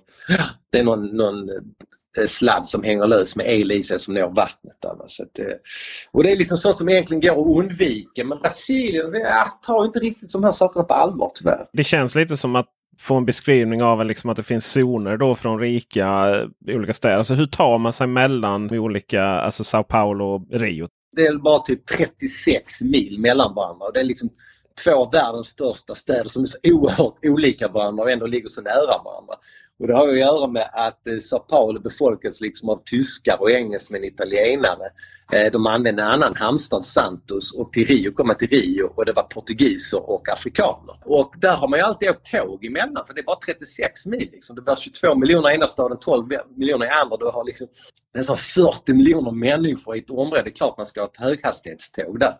det 0.70 0.78
är 0.78 0.84
någon, 0.84 1.06
någon 1.06 1.48
eh, 2.18 2.26
sladd 2.26 2.66
som 2.66 2.82
hänger 2.82 3.06
lös 3.06 3.36
med 3.36 3.46
el 3.48 3.72
i 3.72 3.82
sig 3.82 3.98
som 3.98 4.14
når 4.14 4.28
vattnet. 4.28 4.76
Där, 4.82 4.96
så 5.06 5.22
att, 5.22 5.38
och 6.10 6.24
det 6.24 6.32
är 6.32 6.36
liksom 6.36 6.58
sånt 6.58 6.78
som 6.78 6.88
egentligen 6.88 7.20
går 7.20 7.40
att 7.40 7.64
undvika 7.64 8.24
men 8.24 8.38
Brasilien 8.38 9.12
tar 9.62 9.84
inte 9.84 9.98
riktigt 9.98 10.32
de 10.32 10.44
här 10.44 10.52
sakerna 10.52 10.84
på 10.84 10.94
allvar 10.94 11.30
tyvärr. 11.34 11.66
Det 11.72 11.84
känns 11.84 12.14
lite 12.14 12.36
som 12.36 12.56
att 12.56 12.68
få 12.98 13.14
en 13.14 13.24
beskrivning 13.24 13.82
av 13.82 14.06
liksom 14.06 14.30
att 14.30 14.36
det 14.36 14.42
finns 14.42 14.66
zoner 14.66 15.16
då 15.16 15.34
från 15.34 15.60
rika 15.60 16.34
i 16.66 16.74
olika 16.74 16.92
städer. 16.92 17.16
Alltså 17.18 17.34
hur 17.34 17.46
tar 17.46 17.78
man 17.78 17.92
sig 17.92 18.06
mellan 18.06 18.70
olika, 18.70 19.24
alltså 19.24 19.64
Sao 19.64 19.82
Paulo 19.82 20.24
och 20.24 20.46
Rio? 20.50 20.88
Det 21.16 21.26
är 21.26 21.34
bara 21.34 21.58
typ 21.58 21.86
36 21.86 22.82
mil 22.82 23.18
mellan 23.20 23.54
varandra. 23.54 23.90
Det 23.94 24.00
är 24.00 24.04
liksom 24.04 24.30
två 24.84 24.94
av 24.94 25.12
världens 25.12 25.48
största 25.48 25.94
städer 25.94 26.28
som 26.28 26.42
är 26.42 26.46
så 26.46 26.58
oerhört 26.62 27.24
olika 27.24 27.68
varandra 27.68 28.02
och 28.04 28.10
ändå 28.10 28.26
ligger 28.26 28.48
så 28.48 28.62
nära 28.62 29.02
varandra. 29.04 29.34
Och 29.82 29.88
det 29.88 29.94
har 29.94 30.08
att 30.08 30.18
göra 30.18 30.46
med 30.46 30.70
att 30.72 31.08
eh, 31.08 31.18
Sao 31.18 31.38
Paulo 31.38 31.80
befolkas 31.80 32.40
liksom 32.40 32.68
av 32.68 32.82
tyskar 32.84 33.36
och 33.40 33.50
engelsmän, 33.50 34.04
italienare. 34.04 34.90
Eh, 35.32 35.52
de 35.52 35.66
använde 35.66 36.02
en 36.02 36.08
annan 36.08 36.34
hamnstad, 36.36 36.84
Santos, 36.84 37.52
och 37.54 37.72
till 37.72 37.86
Rio 37.86 38.12
kom 38.12 38.26
man 38.26 38.36
till 38.36 38.48
Rio 38.48 38.84
och 38.96 39.04
det 39.06 39.12
var 39.12 39.22
portugiser 39.22 40.10
och 40.10 40.28
afrikaner. 40.28 40.96
Och 41.04 41.34
där 41.38 41.56
har 41.56 41.68
man 41.68 41.78
ju 41.78 41.84
alltid 41.84 42.10
åkt 42.10 42.30
tåg 42.30 42.64
emellan 42.64 43.06
för 43.06 43.14
det 43.14 43.20
är 43.20 43.24
bara 43.24 43.38
36 43.46 44.06
mil. 44.06 44.28
Liksom. 44.32 44.56
Det 44.56 44.62
blir 44.62 44.74
22 44.74 45.14
miljoner 45.14 45.50
i 45.50 45.54
ena 45.54 45.66
staden, 45.66 45.98
12 46.00 46.26
miljoner 46.56 46.86
i 46.86 46.88
andra. 47.02 47.16
Du 47.16 47.24
har 47.24 47.44
liksom 47.44 47.68
nästan 48.14 48.36
40 48.36 48.92
miljoner 48.92 49.30
människor 49.30 49.96
i 49.96 49.98
ett 49.98 50.10
område. 50.10 50.42
Det 50.42 50.50
är 50.50 50.54
klart 50.54 50.76
man 50.76 50.86
ska 50.86 51.00
ha 51.00 51.08
ett 51.08 51.16
höghastighetståg 51.16 52.20
där. 52.20 52.34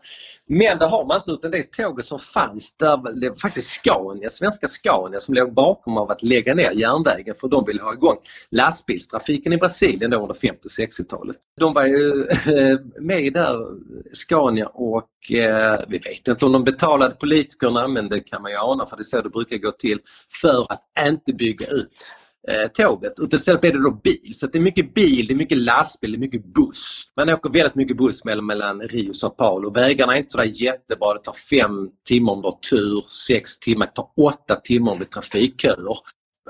Men 0.46 0.78
det 0.78 0.86
har 0.86 1.04
man 1.04 1.16
inte 1.16 1.30
utan 1.30 1.50
det 1.50 1.72
tåget 1.72 2.06
som 2.06 2.18
fanns 2.18 2.76
där 2.76 3.20
det 3.20 3.28
var 3.28 3.36
faktiskt 3.36 3.68
Scania, 3.68 4.30
svenska 4.30 4.68
Scania 4.68 5.20
som 5.20 5.34
låg 5.34 5.54
bakom 5.54 5.98
av 5.98 6.10
att 6.10 6.22
lägga 6.22 6.54
ner 6.54 6.70
järnvägen 6.72 7.31
för 7.40 7.48
de 7.48 7.64
ville 7.66 7.82
ha 7.82 7.94
igång 7.94 8.16
lastbilstrafiken 8.50 9.52
i 9.52 9.56
Brasilien 9.56 10.10
då 10.10 10.18
under 10.18 10.34
50 10.34 10.58
och 10.64 10.86
60-talet. 10.86 11.36
De 11.60 11.74
var 11.74 11.86
ju 11.86 12.28
eh, 12.30 12.78
med 13.00 13.32
där, 13.32 13.66
Scania 14.12 14.66
och 14.66 15.32
eh, 15.32 15.80
vi 15.88 15.98
vet 15.98 16.28
inte 16.28 16.46
om 16.46 16.52
de 16.52 16.64
betalade 16.64 17.14
politikerna 17.14 17.88
men 17.88 18.08
det 18.08 18.20
kan 18.20 18.42
man 18.42 18.50
ju 18.50 18.56
ana 18.56 18.86
för 18.86 18.96
det 18.96 19.00
är 19.00 19.04
så 19.04 19.22
det 19.22 19.30
brukar 19.30 19.56
gå 19.56 19.70
till 19.72 19.98
för 20.40 20.72
att 20.72 20.82
inte 21.08 21.32
bygga 21.32 21.66
ut 21.66 22.14
eh, 22.48 22.68
tåget. 22.68 23.12
Utan 23.20 23.36
istället 23.36 23.60
blir 23.60 23.72
det 23.72 23.82
då 23.82 23.90
bil. 23.90 24.30
Så 24.34 24.46
det 24.46 24.58
är 24.58 24.62
mycket 24.62 24.94
bil, 24.94 25.26
det 25.26 25.32
är 25.32 25.36
mycket 25.36 25.58
lastbil, 25.58 26.12
det 26.12 26.16
är 26.16 26.20
mycket 26.20 26.54
buss. 26.54 27.02
Man 27.16 27.28
åker 27.28 27.50
väldigt 27.50 27.74
mycket 27.74 27.96
buss 27.96 28.24
mellan, 28.24 28.46
mellan 28.46 28.80
Rio 28.80 29.08
och 29.08 29.16
Sao 29.16 29.30
Paulo. 29.30 29.70
Vägarna 29.70 30.14
är 30.14 30.18
inte 30.18 30.30
sådär 30.30 30.50
jättebra. 30.54 31.14
Det 31.14 31.20
tar 31.20 31.32
fem 31.32 31.90
timmar 32.08 32.32
om 32.32 32.42
du 32.42 32.46
har 32.46 32.58
tur, 32.70 33.04
sex 33.26 33.58
timmar, 33.58 33.86
det 33.86 33.92
tar 33.92 34.08
åtta 34.20 34.56
timmar 34.56 34.92
om 34.92 34.98
det 34.98 35.04
är 35.04 35.20
trafikköer 35.20 35.88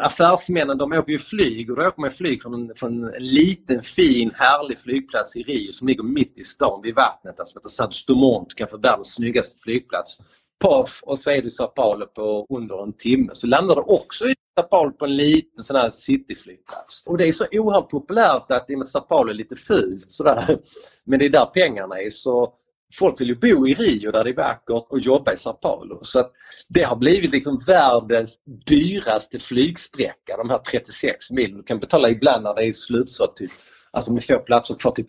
affärsmännen 0.01 0.79
de 0.79 0.93
åker 0.93 1.13
ju 1.13 1.19
flyg 1.19 1.71
och 1.71 1.77
då 1.77 1.87
åker 1.87 2.01
man 2.01 2.11
flyg 2.11 2.43
från 2.43 2.55
en, 2.55 2.75
från 2.77 3.05
en 3.05 3.13
liten 3.19 3.83
fin 3.83 4.31
härlig 4.35 4.79
flygplats 4.79 5.37
i 5.37 5.43
Rio 5.43 5.73
som 5.73 5.89
ligger 5.89 6.03
mitt 6.03 6.39
i 6.39 6.45
stan 6.45 6.83
vid 6.83 6.95
vattnet, 6.95 7.41
alltså, 7.41 7.53
som 7.53 7.61
heter 7.61 7.69
Santos 7.69 8.07
Dumont, 8.07 8.55
kanske 8.55 8.77
världens 8.77 9.15
snyggaste 9.15 9.59
flygplats. 9.59 10.19
Poff 10.61 11.03
och 11.03 11.19
så 11.19 11.31
är 11.31 11.43
du 11.43 11.49
i 11.49 11.51
Sao 11.51 11.67
Paulo 11.67 12.07
på 12.07 12.47
under 12.51 12.83
en 12.83 12.93
timme. 12.93 13.31
Så 13.35 13.47
landar 13.47 13.75
du 13.75 13.81
också 13.81 14.25
i 14.25 14.35
Sao 14.59 14.69
Paulo 14.69 14.93
på 14.93 15.05
en 15.05 15.17
liten 15.17 15.65
sån 15.65 15.77
här 15.77 15.91
cityflygplats. 15.91 17.03
Och 17.07 17.19
det 17.19 17.29
är 17.29 17.33
så 17.33 17.47
oerhört 17.53 17.91
populärt 17.91 18.51
att 18.51 18.71
i 18.71 18.85
Sao 18.85 19.01
Paulo 19.01 19.31
är 19.31 19.35
lite 19.35 19.57
fult 19.57 20.13
sådär. 20.13 20.59
Men 21.05 21.19
det 21.19 21.25
är 21.25 21.31
där 21.31 21.47
pengarna 21.47 22.01
är. 22.01 22.11
Så 22.11 22.55
folk 22.93 23.21
vill 23.21 23.29
ju 23.29 23.35
bo 23.35 23.69
i 23.69 23.75
Rio 23.75 24.11
där 24.11 24.25
det 24.25 24.31
är 24.31 24.35
vackert 24.35 24.87
och 24.89 24.99
jobba 24.99 25.33
i 25.33 25.37
Sao 25.37 25.53
Paulo. 25.53 25.99
Så 26.03 26.19
att 26.19 26.33
det 26.69 26.83
har 26.83 26.97
blivit 26.97 27.31
liksom 27.31 27.59
världens 27.67 28.39
dyraste 28.67 29.39
flygsträcka, 29.39 30.37
de 30.37 30.51
här 30.51 30.59
36 30.59 31.31
milen. 31.31 31.57
Du 31.57 31.63
kan 31.63 31.79
betala 31.79 32.11
ibland 32.11 32.43
när 32.43 32.55
det 32.55 32.65
är 32.65 32.73
slutsålt, 32.73 33.31
alltså 33.31 33.45
typ, 33.45 33.53
alltså 33.91 34.13
med 34.13 34.25
få 34.25 34.39
platser 34.39 34.75
kvar, 34.75 34.93
typ 34.93 35.09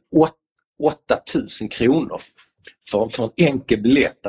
8000 0.81 1.69
kronor 1.69 2.21
för, 2.91 3.09
för 3.09 3.23
en 3.23 3.31
enkel 3.37 3.81
biljett. 3.81 4.25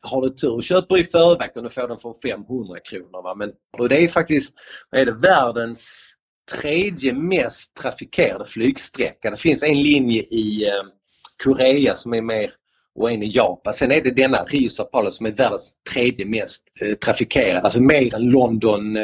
Har 0.00 0.22
du 0.22 0.30
tur 0.30 0.52
och 0.52 0.62
köper 0.62 0.98
i 0.98 1.04
förväg 1.04 1.54
kan 1.54 1.64
du 1.64 1.70
få 1.70 1.86
den 1.86 1.98
för 1.98 2.14
500 2.22 2.80
kronor. 2.80 3.22
Va? 3.22 3.34
Men 3.34 3.52
och 3.78 3.88
det 3.88 4.04
är 4.04 4.08
faktiskt 4.08 4.54
är 4.90 5.06
det 5.06 5.12
världens 5.12 6.12
tredje 6.60 7.12
mest 7.12 7.74
trafikerade 7.74 8.44
flygsträcka. 8.44 9.30
Det 9.30 9.36
finns 9.36 9.62
en 9.62 9.82
linje 9.82 10.22
i 10.22 10.68
eh, 10.68 10.82
Korea 11.44 11.96
som 11.96 12.14
är 12.14 12.22
mer 12.22 12.52
och 12.96 13.10
en 13.10 13.22
i 13.22 13.30
Japan. 13.30 13.74
Sen 13.74 13.92
är 13.92 14.00
det 14.00 14.10
denna 14.10 14.38
Rio 14.38 14.68
Sao 14.68 14.84
Paulo 14.84 15.10
som 15.10 15.26
är 15.26 15.30
världens 15.30 15.74
tredje 15.92 16.26
mest 16.26 16.62
eh, 16.82 16.94
trafikerade. 16.94 17.60
Alltså 17.60 17.80
mer 17.82 18.14
än 18.14 18.30
London, 18.30 18.96
eh, 18.96 19.02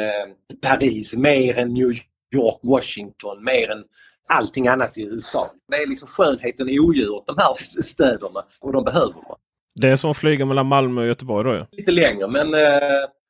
Paris, 0.61 1.15
mer 1.15 1.57
än 1.57 1.73
New 1.73 1.91
York, 2.35 2.59
Washington, 2.63 3.43
mer 3.43 3.71
än 3.71 3.83
allting 4.29 4.67
annat 4.67 4.97
i 4.97 5.03
USA. 5.03 5.51
Det 5.67 5.77
är 5.77 5.87
liksom 5.87 6.07
skönheten 6.07 6.69
i 6.69 6.79
odjuret 6.79 7.23
de 7.27 7.35
här 7.37 7.81
städerna 7.81 8.45
och 8.59 8.73
de 8.73 8.83
behöver 8.83 9.13
man. 9.13 9.37
Det 9.75 9.89
är 9.89 9.95
som 9.95 10.11
att 10.11 10.17
flyga 10.17 10.45
mellan 10.45 10.65
Malmö 10.65 11.01
och 11.01 11.07
Göteborg 11.07 11.51
då 11.51 11.55
ja. 11.55 11.67
Lite 11.71 11.91
längre 11.91 12.27
men 12.27 12.47
eh, 12.47 12.59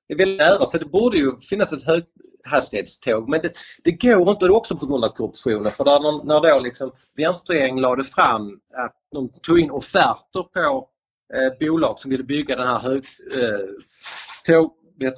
det 0.07 0.13
är 0.13 0.17
väldigt 0.17 0.37
nära 0.37 0.65
så 0.65 0.77
det 0.77 0.85
borde 0.85 1.17
ju 1.17 1.37
finnas 1.37 1.73
ett 1.73 1.83
högt 1.83 2.07
hastighetståg. 2.45 3.29
Men 3.29 3.41
det, 3.41 3.53
det 3.83 3.91
går 3.91 4.29
inte, 4.29 4.45
och 4.45 4.55
också 4.55 4.77
på 4.77 4.85
grund 4.85 5.05
av 5.05 5.09
korruptionen. 5.09 5.71
För 5.71 5.83
där, 5.83 6.25
när 6.25 6.41
då 6.41 6.59
liksom 6.59 6.91
vänsterregeringen 7.17 7.81
lade 7.81 8.03
fram 8.03 8.59
att 8.73 8.95
de 9.11 9.29
tog 9.41 9.59
in 9.59 9.71
offerter 9.71 10.43
på 10.43 10.89
eh, 11.33 11.67
bolag 11.67 11.99
som 11.99 12.11
ville 12.11 12.23
bygga 12.23 12.55
den 12.55 12.67
här 12.67 12.79
hög, 12.79 13.05
eh, 13.37 13.65
tåg, 14.45 14.71
vet 14.99 15.15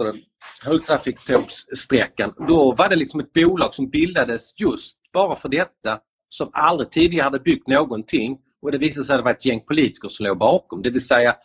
högtrafiktågssträckan. 0.63 2.33
Då 2.47 2.71
var 2.71 2.89
det 2.89 2.95
liksom 2.95 3.19
ett 3.19 3.33
bolag 3.33 3.73
som 3.73 3.89
bildades 3.89 4.59
just 4.59 4.95
bara 5.13 5.35
för 5.35 5.49
detta 5.49 5.99
som 6.29 6.49
aldrig 6.53 6.91
tidigare 6.91 7.23
hade 7.23 7.39
byggt 7.39 7.67
någonting 7.67 8.37
och 8.61 8.71
det 8.71 8.77
visade 8.77 9.05
sig 9.05 9.13
att 9.13 9.19
det 9.19 9.23
var 9.23 9.31
ett 9.31 9.45
gäng 9.45 9.61
politiker 9.61 10.09
som 10.09 10.25
låg 10.25 10.37
bakom. 10.37 10.81
Det 10.81 10.89
vill 10.89 11.07
säga 11.07 11.35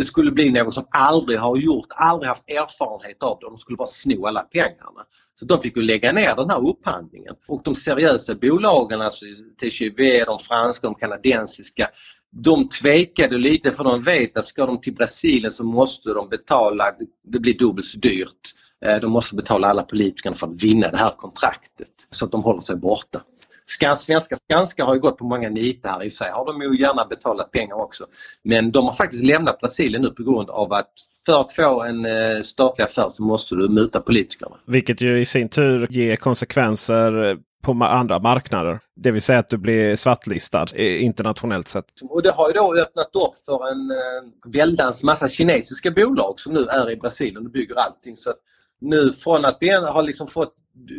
det 0.00 0.06
skulle 0.06 0.30
bli 0.30 0.50
något 0.50 0.74
som 0.74 0.86
aldrig 0.90 1.38
har 1.38 1.56
gjort, 1.56 1.86
aldrig 1.90 2.28
haft 2.28 2.50
erfarenhet 2.50 3.22
av 3.22 3.38
det. 3.40 3.46
De 3.46 3.58
skulle 3.58 3.76
bara 3.76 3.86
sno 3.86 4.26
alla 4.26 4.40
pengarna. 4.40 5.04
Så 5.34 5.44
de 5.44 5.60
fick 5.60 5.76
ju 5.76 5.82
lägga 5.82 6.12
ner 6.12 6.36
den 6.36 6.50
här 6.50 6.68
upphandlingen. 6.68 7.34
Och 7.48 7.60
de 7.64 7.74
seriösa 7.74 8.34
bolagen, 8.34 9.00
alltså 9.00 9.24
TGV, 9.60 10.24
de 10.24 10.38
franska, 10.38 10.86
de 10.86 10.94
kanadensiska, 10.94 11.88
de 12.30 12.68
tvekade 12.68 13.38
lite 13.38 13.72
för 13.72 13.84
de 13.84 14.02
vet 14.02 14.36
att 14.36 14.46
ska 14.46 14.66
de 14.66 14.80
till 14.80 14.94
Brasilien 14.94 15.52
så 15.52 15.64
måste 15.64 16.14
de 16.14 16.28
betala, 16.28 16.84
det 17.32 17.38
blir 17.38 17.58
dubbelt 17.58 17.86
så 17.86 17.98
dyrt. 17.98 18.54
Eh, 18.84 19.00
de 19.00 19.10
måste 19.10 19.34
betala 19.34 19.68
alla 19.68 19.82
politikerna 19.82 20.36
för 20.36 20.46
att 20.46 20.62
vinna 20.62 20.88
det 20.88 20.96
här 20.96 21.14
kontraktet 21.16 21.88
så 22.10 22.24
att 22.24 22.32
de 22.32 22.42
håller 22.42 22.60
sig 22.60 22.76
borta. 22.76 23.20
Svenska 23.96 24.36
Skanska 24.36 24.84
har 24.84 24.94
ju 24.94 25.00
gått 25.00 25.18
på 25.18 25.24
många 25.24 25.48
nitar 25.48 26.04
i 26.04 26.08
och 26.08 26.12
för 26.12 26.16
sig 26.24 26.30
har 26.30 26.46
de 26.46 26.62
ju 26.62 26.80
gärna 26.80 27.04
betalat 27.04 27.50
pengar 27.50 27.74
också. 27.74 28.06
Men 28.44 28.72
de 28.72 28.86
har 28.86 28.92
faktiskt 28.92 29.24
lämnat 29.24 29.60
Brasilien 29.60 30.02
nu 30.02 30.10
på 30.10 30.22
grund 30.22 30.50
av 30.50 30.72
att 30.72 30.92
för 31.26 31.40
att 31.40 31.52
få 31.52 31.82
en 31.82 32.04
eh, 32.04 32.42
statlig 32.42 32.84
affär 32.84 33.10
så 33.10 33.22
måste 33.22 33.54
du 33.54 33.68
muta 33.68 34.00
politikerna. 34.00 34.56
Vilket 34.66 35.00
ju 35.00 35.20
i 35.20 35.24
sin 35.24 35.48
tur 35.48 35.86
ger 35.90 36.16
konsekvenser 36.16 37.38
på 37.62 37.72
andra 37.72 38.18
marknader. 38.18 38.80
Det 38.96 39.10
vill 39.10 39.22
säga 39.22 39.38
att 39.38 39.48
du 39.48 39.58
blir 39.58 39.96
svartlistad 39.96 40.66
internationellt 40.76 41.68
sett. 41.68 41.84
Och 42.02 42.22
det 42.22 42.30
har 42.30 42.48
ju 42.48 42.52
då 42.52 42.74
öppnat 42.74 43.16
upp 43.16 43.44
för 43.44 43.70
en 43.72 43.90
eh, 43.90 44.52
väldans 44.52 45.02
massa 45.02 45.28
kinesiska 45.28 45.90
bolag 45.90 46.40
som 46.40 46.54
nu 46.54 46.64
är 46.64 46.90
i 46.90 46.96
Brasilien 46.96 47.46
och 47.46 47.52
bygger 47.52 47.74
allting. 47.74 48.16
Så 48.16 48.30
nu 48.80 49.12
från 49.12 49.44
att 49.44 49.56
vi 49.60 49.70
har 49.70 50.02
liksom 50.02 50.26
fått 50.26 50.54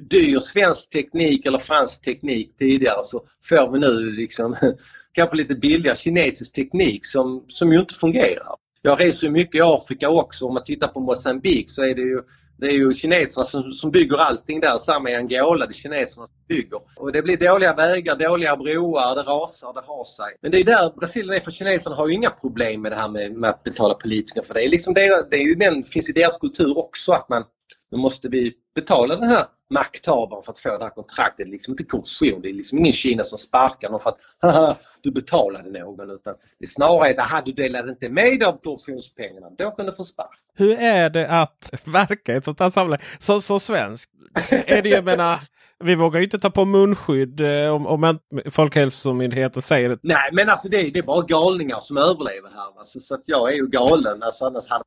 dyr 0.09 0.39
svensk 0.39 0.89
teknik 0.89 1.45
eller 1.45 1.59
fransk 1.59 2.01
teknik 2.01 2.57
tidigare 2.57 3.03
så 3.03 3.25
får 3.49 3.71
vi 3.71 3.79
nu 3.79 4.11
liksom 4.11 4.55
kanske 5.13 5.37
lite 5.37 5.55
billigare 5.55 5.97
kinesisk 5.97 6.53
teknik 6.53 7.05
som, 7.05 7.45
som 7.47 7.73
ju 7.73 7.79
inte 7.79 7.93
fungerar. 7.93 8.55
Jag 8.81 9.01
reser 9.01 9.29
mycket 9.29 9.55
i 9.55 9.61
Afrika 9.61 10.09
också. 10.09 10.45
Om 10.45 10.53
man 10.53 10.63
tittar 10.63 10.87
på 10.87 10.99
Mosambik 10.99 11.69
så 11.69 11.83
är 11.83 11.95
det 11.95 12.01
ju 12.01 12.21
det 12.61 12.67
är 12.67 12.71
ju 12.71 12.93
kineserna 12.93 13.45
som, 13.45 13.71
som 13.71 13.91
bygger 13.91 14.17
allting 14.17 14.59
där. 14.59 14.77
Samma 14.77 15.09
i 15.09 15.15
Angola, 15.15 15.65
det 15.65 15.71
är 15.71 15.73
kineserna 15.73 16.27
som 16.27 16.35
bygger. 16.47 16.79
Och 16.95 17.11
det 17.11 17.21
blir 17.21 17.37
dåliga 17.37 17.73
vägar, 17.73 18.15
dåliga 18.15 18.57
broar, 18.57 19.15
det 19.15 19.21
rasar, 19.21 19.73
det 19.73 19.81
har 19.85 20.03
sig. 20.03 20.35
Men 20.41 20.51
det 20.51 20.59
är 20.59 20.63
där 20.63 20.99
Brasilien 20.99 21.35
är 21.35 21.39
för 21.39 21.51
kineserna 21.51 21.95
har 21.95 22.07
ju 22.07 22.13
inga 22.13 22.29
problem 22.29 22.81
med 22.81 22.91
det 22.91 22.95
här 22.95 23.09
med, 23.09 23.31
med 23.31 23.49
att 23.49 23.63
betala 23.63 23.93
politiker 23.93 24.41
för 24.41 24.53
det. 24.53 24.65
Är 24.65 24.69
liksom 24.69 24.93
det, 24.93 25.27
det 25.31 25.37
är 25.37 25.43
ju 25.43 25.55
den, 25.55 25.83
finns 25.83 26.09
i 26.09 26.11
deras 26.11 26.37
kultur 26.37 26.77
också 26.77 27.11
att 27.11 27.29
man 27.29 27.43
nu 27.91 27.97
måste 27.97 28.27
vi 28.27 28.53
betala 28.75 29.15
den 29.15 29.29
här 29.29 29.43
makthavaren 29.69 30.43
för 30.43 30.51
att 30.51 30.59
få 30.59 30.77
det 30.77 30.83
här 30.83 30.89
kontraktet. 30.89 31.37
Det 31.37 31.43
är 31.43 31.51
liksom 31.51 31.71
inte 31.71 31.83
korruption. 31.83 32.41
Det 32.41 32.49
är 32.49 32.53
liksom 32.53 32.77
ingen 32.79 32.93
Kina 32.93 33.23
som 33.23 33.37
sparkar 33.37 33.89
någon 33.89 33.99
för 33.99 34.09
att 34.09 34.17
Haha, 34.41 34.75
du 35.01 35.11
betalade 35.11 35.79
någon. 35.79 36.09
Utan 36.09 36.33
det 36.59 36.65
är 36.65 36.67
snarare 36.67 37.37
att 37.37 37.45
du 37.45 37.51
delade 37.51 37.89
inte 37.89 38.09
med 38.09 38.43
av 38.43 38.57
korruptionspengarna. 38.63 39.49
Då 39.57 39.71
kan 39.71 39.85
du 39.85 39.93
få 39.93 40.03
spark. 40.03 40.39
Hur 40.55 40.79
är 40.79 41.09
det 41.09 41.29
att 41.29 41.73
verka 41.83 42.33
i 42.33 42.35
ett 42.35 42.45
sånt 42.45 42.59
här 42.59 42.69
samhälle? 42.69 42.99
Som, 43.19 43.41
som 43.41 43.59
svensk 43.59 44.09
är 44.49 44.81
det 44.81 44.89
jag 44.89 45.05
menar. 45.05 45.39
Vi 45.83 45.95
vågar 45.95 46.19
ju 46.19 46.23
inte 46.23 46.39
ta 46.39 46.49
på 46.49 46.65
munskydd 46.65 47.41
eh, 47.41 47.75
om, 47.75 47.87
om 47.87 48.19
Folkhälsomyndigheten 48.51 49.61
säger 49.61 49.89
det. 49.89 49.97
Nej 50.01 50.29
men 50.33 50.49
alltså 50.49 50.69
det 50.69 50.77
är, 50.77 50.91
det 50.91 50.99
är 50.99 51.03
bara 51.03 51.21
galningar 51.21 51.79
som 51.79 51.97
överlever 51.97 52.49
här. 52.49 52.79
Alltså, 52.79 52.99
så 52.99 53.15
att 53.15 53.23
jag 53.25 53.49
är 53.49 53.55
ju 53.55 53.67
galen. 53.67 54.23
Alltså, 54.23 54.45
annars 54.45 54.67
hade 54.67 54.83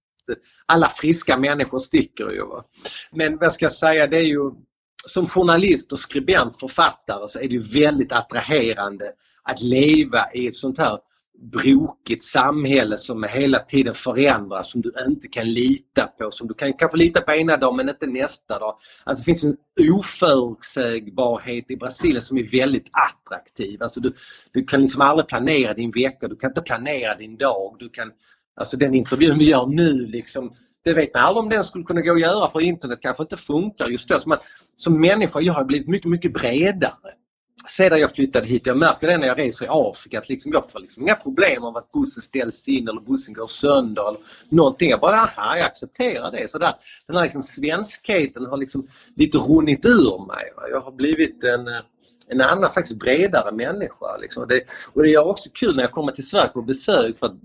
alla 0.66 0.88
friska 0.88 1.36
människor 1.36 1.78
sticker 1.78 2.30
ju. 2.30 2.46
Va? 2.46 2.64
Men 3.12 3.38
vad 3.38 3.52
ska 3.52 3.64
jag 3.64 3.72
säga, 3.72 4.06
det 4.06 4.16
är 4.16 4.26
ju 4.26 4.50
som 5.06 5.26
journalist 5.26 5.92
och 5.92 5.98
skribent, 5.98 6.60
författare 6.60 7.28
så 7.28 7.38
är 7.38 7.48
det 7.48 7.54
ju 7.54 7.82
väldigt 7.82 8.12
attraherande 8.12 9.12
att 9.42 9.62
leva 9.62 10.32
i 10.34 10.46
ett 10.46 10.56
sånt 10.56 10.78
här 10.78 10.98
brokigt 11.38 12.24
samhälle 12.24 12.98
som 12.98 13.24
hela 13.30 13.58
tiden 13.58 13.94
förändras, 13.94 14.70
som 14.70 14.80
du 14.80 14.92
inte 15.06 15.28
kan 15.28 15.52
lita 15.52 16.06
på. 16.06 16.30
Som 16.30 16.48
du 16.48 16.54
kan 16.54 16.72
kanske 16.72 16.98
lita 16.98 17.20
på 17.20 17.32
ena 17.32 17.56
dagen 17.56 17.76
men 17.76 17.88
inte 17.88 18.06
nästa 18.06 18.58
dag. 18.58 18.78
Alltså 19.04 19.22
det 19.22 19.24
finns 19.24 19.44
en 19.44 19.56
oförutsägbarhet 19.92 21.70
i 21.70 21.76
Brasilien 21.76 22.22
som 22.22 22.38
är 22.38 22.50
väldigt 22.58 22.90
attraktiv. 22.92 23.82
Alltså 23.82 24.00
du, 24.00 24.14
du 24.52 24.64
kan 24.64 24.82
liksom 24.82 25.00
aldrig 25.00 25.28
planera 25.28 25.74
din 25.74 25.90
vecka, 25.90 26.28
du 26.28 26.36
kan 26.36 26.50
inte 26.50 26.62
planera 26.62 27.14
din 27.14 27.36
dag. 27.36 27.76
Du 27.78 27.88
kan, 27.88 28.12
alltså 28.56 28.76
den 28.76 28.94
intervjun 28.94 29.38
vi 29.38 29.44
gör 29.44 29.66
nu 29.66 30.06
liksom, 30.06 30.50
det 30.84 30.94
vet 30.94 31.14
man 31.14 31.22
aldrig 31.22 31.42
om 31.42 31.48
den 31.48 31.64
skulle 31.64 31.84
kunna 31.84 32.00
gå 32.00 32.12
att 32.12 32.20
göra 32.20 32.48
för 32.48 32.60
internet 32.60 32.98
kanske 33.02 33.22
inte 33.22 33.36
funkar 33.36 33.88
just 33.88 34.08
då. 34.08 34.18
Så 34.18 34.28
man, 34.28 34.38
som 34.76 35.00
människa 35.00 35.40
jag 35.40 35.52
har 35.52 35.64
blivit 35.64 35.88
mycket, 35.88 36.10
mycket 36.10 36.32
bredare 36.32 37.14
sedan 37.68 38.00
jag 38.00 38.12
flyttade 38.12 38.46
hit. 38.46 38.66
Jag 38.66 38.76
märker 38.76 39.06
det 39.06 39.18
när 39.18 39.26
jag 39.26 39.38
reser 39.38 39.64
i 39.64 39.68
Afrika 39.70 40.18
att 40.18 40.28
liksom, 40.28 40.52
jag 40.52 40.70
får 40.70 40.80
liksom 40.80 41.02
inga 41.02 41.14
problem 41.14 41.64
av 41.64 41.76
att 41.76 41.92
bussen 41.92 42.22
ställs 42.22 42.68
in 42.68 42.88
eller 42.88 43.00
bussen 43.00 43.34
går 43.34 43.46
sönder 43.46 44.08
eller 44.08 44.20
någonting. 44.48 44.90
Jag 44.90 45.00
bara, 45.00 45.16
aha, 45.16 45.56
jag 45.56 45.66
accepterar 45.66 46.30
det. 46.30 46.50
Så 46.50 46.58
där, 46.58 46.74
den 47.06 47.16
här 47.16 47.22
liksom 47.22 47.42
svenskheten 47.42 48.46
har 48.46 48.56
liksom 48.56 48.88
lite 49.16 49.38
runnit 49.38 49.86
ur 49.86 50.26
mig. 50.26 50.52
Jag 50.70 50.80
har 50.80 50.92
blivit 50.92 51.44
en, 51.44 51.68
en 52.28 52.40
annan 52.40 52.70
faktiskt 52.70 52.98
bredare 52.98 53.52
människa. 53.52 54.16
Liksom. 54.20 54.48
Det, 54.48 54.64
och 54.92 55.02
det 55.02 55.14
är 55.14 55.26
också 55.26 55.50
kul 55.52 55.76
när 55.76 55.82
jag 55.82 55.92
kommer 55.92 56.12
till 56.12 56.26
Sverige 56.26 56.48
på 56.48 56.62
besök 56.62 57.18
för 57.18 57.26
att 57.26 57.36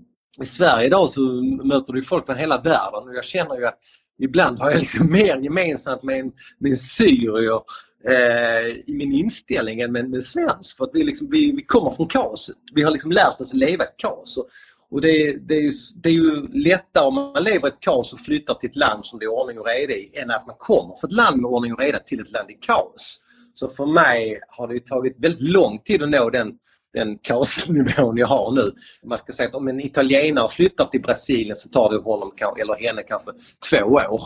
i 0.42 0.46
Sverige 0.46 0.86
idag 0.86 1.10
så 1.10 1.20
möter 1.64 1.92
du 1.92 2.02
folk 2.02 2.26
från 2.26 2.36
hela 2.36 2.60
världen 2.60 3.08
och 3.08 3.14
jag 3.14 3.24
känner 3.24 3.56
ju 3.56 3.66
att 3.66 3.78
ibland 4.22 4.60
har 4.60 4.70
jag 4.70 4.80
liksom 4.80 5.06
mer 5.12 5.36
gemensamt 5.36 6.02
med 6.02 6.20
en, 6.20 6.32
med 6.58 6.70
en 6.70 6.76
syrier 6.76 7.60
eh, 8.08 8.66
i 8.66 8.94
min 8.94 9.12
inställning 9.12 9.80
än 9.80 9.92
med, 9.92 10.14
en 10.14 10.22
svensk. 10.22 10.76
För 10.76 10.84
att 10.84 10.90
vi, 10.94 11.04
liksom, 11.04 11.30
vi, 11.30 11.52
vi 11.52 11.62
kommer 11.62 11.90
från 11.90 12.08
kaoset. 12.08 12.56
Vi 12.74 12.82
har 12.82 12.90
liksom 12.90 13.10
lärt 13.10 13.40
oss 13.40 13.50
att 13.50 13.58
leva 13.58 13.84
i 13.84 13.86
ett 13.86 13.96
kaos. 13.96 14.36
Och, 14.36 14.48
och 14.90 15.00
det, 15.00 15.36
det, 15.48 15.54
är 15.54 15.60
ju, 15.60 15.70
det 16.02 16.08
är 16.08 16.12
ju 16.12 16.48
lättare 16.48 17.06
om 17.06 17.14
man 17.14 17.44
lever 17.44 17.68
i 17.68 17.70
ett 17.70 17.80
kaos 17.80 18.12
och 18.12 18.20
flyttar 18.20 18.54
till 18.54 18.68
ett 18.68 18.76
land 18.76 19.04
som 19.04 19.18
det 19.18 19.24
är 19.24 19.28
ordning 19.28 19.58
och 19.58 19.66
reda 19.66 19.92
i 19.92 20.10
än 20.22 20.30
att 20.30 20.46
man 20.46 20.56
kommer 20.58 20.96
från 21.00 21.08
ett 21.08 21.16
land 21.16 21.40
med 21.40 21.50
ordning 21.50 21.72
och 21.72 21.80
reda 21.80 21.98
till 21.98 22.20
ett 22.20 22.32
land 22.32 22.50
i 22.50 22.54
kaos. 22.54 23.20
Så 23.54 23.68
för 23.68 23.86
mig 23.86 24.40
har 24.48 24.68
det 24.68 24.86
tagit 24.86 25.16
väldigt 25.18 25.40
lång 25.40 25.78
tid 25.78 26.02
att 26.02 26.10
nå 26.10 26.30
den 26.30 26.52
den 26.92 27.18
kaosnivån 27.18 28.16
jag 28.16 28.26
har 28.26 28.52
nu. 28.52 28.72
Man 29.04 29.18
kan 29.18 29.34
säga 29.34 29.48
att 29.48 29.54
om 29.54 29.68
en 29.68 29.80
italienare 29.80 30.48
flyttar 30.48 30.84
till 30.84 31.02
Brasilien 31.02 31.56
så 31.56 31.68
tar 31.68 31.90
det 31.90 31.98
honom 31.98 32.32
eller 32.60 32.86
henne 32.86 33.02
kanske 33.02 33.30
två 33.70 33.84
år. 33.86 34.20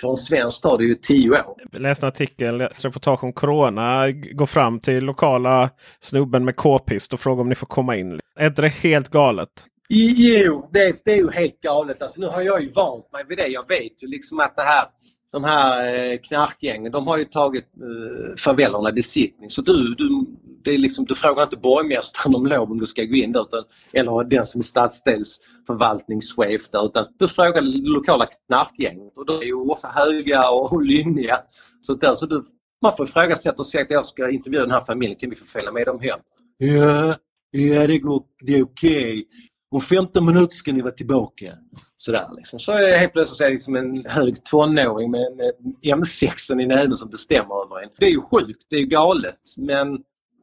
För 0.00 0.10
en 0.10 0.16
svensk 0.16 0.62
tar 0.62 0.78
det 0.78 0.84
ju 0.84 0.94
tio 0.94 1.30
år. 1.30 1.54
Jag 1.72 1.80
läste 1.80 2.06
en 2.06 2.08
artikel, 2.08 2.60
ett 2.60 2.84
reportage 2.84 3.24
om 3.24 3.32
Corona. 3.32 4.10
Går 4.10 4.46
fram 4.46 4.80
till 4.80 5.04
lokala 5.04 5.70
snubben 6.00 6.44
med 6.44 6.56
k-pist 6.56 7.12
och 7.12 7.20
frågar 7.20 7.40
om 7.40 7.48
ni 7.48 7.54
får 7.54 7.66
komma 7.66 7.96
in. 7.96 8.20
Är 8.38 8.46
inte 8.46 8.62
det 8.62 8.68
helt 8.68 9.08
galet? 9.08 9.48
Jo, 9.88 10.68
det, 10.72 11.04
det 11.04 11.12
är 11.12 11.16
ju 11.16 11.30
helt 11.30 11.60
galet. 11.60 12.02
Alltså, 12.02 12.20
nu 12.20 12.26
har 12.26 12.42
jag 12.42 12.62
ju 12.62 12.70
vant 12.70 13.12
mig 13.12 13.24
vid 13.28 13.38
det. 13.38 13.46
Jag 13.46 13.68
vet 13.68 14.02
ju 14.02 14.06
liksom 14.06 14.38
att 14.38 14.56
det 14.56 14.62
här 14.62 14.84
de 15.32 15.44
här 15.44 15.94
eh, 15.94 16.18
knarkgängen 16.18 16.92
de 16.92 17.06
har 17.06 17.18
ju 17.18 17.24
tagit 17.24 17.64
eh, 17.64 18.36
favellerna 18.36 18.88
i 18.88 18.92
besittning. 18.92 19.50
Så 19.50 19.62
du, 19.62 19.94
du, 19.94 20.26
det 20.64 20.70
är 20.70 20.78
liksom, 20.78 21.04
du 21.04 21.14
frågar 21.14 21.42
inte 21.42 21.56
borgmästaren 21.56 22.34
om 22.34 22.46
lov 22.46 22.70
om 22.70 22.78
du 22.78 22.86
ska 22.86 23.04
gå 23.04 23.14
in 23.14 23.32
där 23.32 23.42
utan, 23.42 23.64
eller 23.92 24.24
den 24.24 24.46
som 24.46 24.58
är 24.58 24.62
stadsdelsförvaltningschef 24.62 26.68
där 26.68 26.86
utan 26.86 27.06
du 27.18 27.28
frågar 27.28 27.62
det 27.62 27.90
lokala 27.90 28.26
knarkgänget 28.46 29.18
och 29.18 29.26
de 29.26 29.32
är 29.32 29.44
ju 29.44 29.54
ofta 29.54 29.88
höga 29.88 30.50
och 30.50 30.82
lynniga. 30.82 31.38
Så, 31.82 31.94
där, 31.94 32.14
så 32.14 32.26
du, 32.26 32.44
man 32.82 32.96
får 32.96 33.08
ifrågasätta 33.08 33.56
och 33.56 33.66
säga 33.66 33.82
att 33.82 33.90
jag 33.90 34.06
ska 34.06 34.30
intervjua 34.30 34.62
den 34.62 34.70
här 34.70 34.84
familjen, 34.84 35.18
kan 35.18 35.30
vi 35.30 35.36
få 35.36 35.44
följa 35.44 35.72
med 35.72 35.86
dem 35.86 36.00
hem? 36.00 36.20
Ja, 36.58 37.14
ja 37.50 37.86
det, 37.86 37.98
går, 37.98 38.22
det 38.46 38.56
är 38.56 38.62
okej. 38.62 39.12
Okay. 39.12 39.24
Om 39.70 39.80
15 39.80 40.26
minuter 40.26 40.54
ska 40.54 40.72
ni 40.72 40.82
vara 40.82 40.92
tillbaka. 40.92 41.52
Sådär 41.96 42.26
liksom. 42.36 42.58
Så 42.58 42.72
är 42.72 42.98
helt 42.98 43.12
plötsligt 43.12 43.38
så 43.38 43.44
är 43.44 43.48
det 43.48 43.54
liksom 43.54 43.76
en 43.76 44.04
hög 44.06 44.44
tonåring 44.44 45.10
med 45.10 45.20
en 45.20 45.40
eh, 45.40 45.96
M16 45.96 46.62
i 46.62 46.66
näven 46.66 46.94
som 46.94 47.10
bestämmer 47.10 47.64
över 47.64 47.82
en. 47.82 47.88
Det 47.98 48.06
är 48.06 48.10
ju 48.10 48.20
sjukt, 48.20 48.66
det 48.70 48.76
är 48.76 48.80
ju 48.80 48.86
galet 48.86 49.38
men 49.56 49.98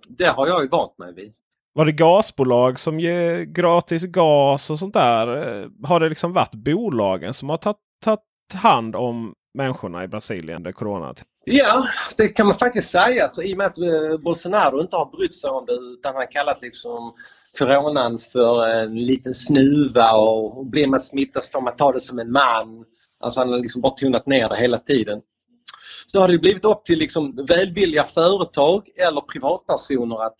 det 0.08 0.26
har 0.26 0.48
jag 0.48 0.62
ju 0.62 0.68
vant 0.68 0.98
mig 0.98 1.14
vid. 1.14 1.34
Var 1.74 1.86
det 1.86 1.92
gasbolag 1.92 2.80
som 2.80 3.00
ger 3.00 3.42
gratis 3.42 4.04
gas 4.04 4.70
och 4.70 4.80
sånt 4.80 4.94
där? 4.94 5.28
Eh, 5.28 5.70
har 5.84 6.00
det 6.00 6.10
liksom 6.10 6.34
varit 6.34 6.56
bolagen 6.56 7.34
som 7.34 7.50
har 7.50 7.58
tagit 7.58 8.20
hand 8.54 8.96
om 8.96 9.34
människorna 9.58 10.04
i 10.04 10.08
Brasilien 10.08 10.58
under 10.58 10.72
corona? 10.72 11.16
Ja, 11.46 11.88
det 12.18 12.28
kan 12.28 12.46
man 12.48 12.56
faktiskt 12.56 12.90
säga. 12.90 13.24
Alltså, 13.24 13.44
I 13.44 13.54
och 13.54 13.58
med 13.58 13.68
att 13.68 13.78
eh, 13.78 14.18
Bolsonaro 14.18 14.82
inte 14.82 14.96
har 14.96 15.18
brytt 15.18 15.36
sig 15.36 15.50
om 15.50 15.66
det 15.66 15.74
utan 15.74 16.16
han 16.16 16.28
kallas 16.28 16.62
liksom 16.62 17.14
coronan 17.58 18.20
för 18.20 18.68
en 18.68 18.96
liten 18.96 19.34
snuva 19.34 20.12
och 20.12 20.66
blir 20.66 20.88
man 20.88 21.00
smittad 21.00 21.44
så 21.44 21.52
får 21.52 21.62
man 21.62 21.76
ta 21.76 21.92
det 21.92 22.00
som 22.00 22.20
en 22.20 22.32
man. 22.32 22.86
Alltså 23.20 23.40
han 23.40 23.50
har 23.50 23.60
liksom 23.60 23.82
bara 23.82 23.94
tonat 23.94 24.28
ner 24.28 24.50
det 24.50 24.56
hela 24.56 24.80
tiden. 24.80 25.22
Så 26.08 26.22
har 26.22 26.28
det 26.28 26.38
blivit 26.38 26.66
upp 26.66 26.86
till 26.86 27.00
liksom 27.00 27.46
välvilliga 27.48 28.04
företag 28.04 28.90
eller 29.08 29.22
privatpersoner 29.22 30.24
att, 30.26 30.38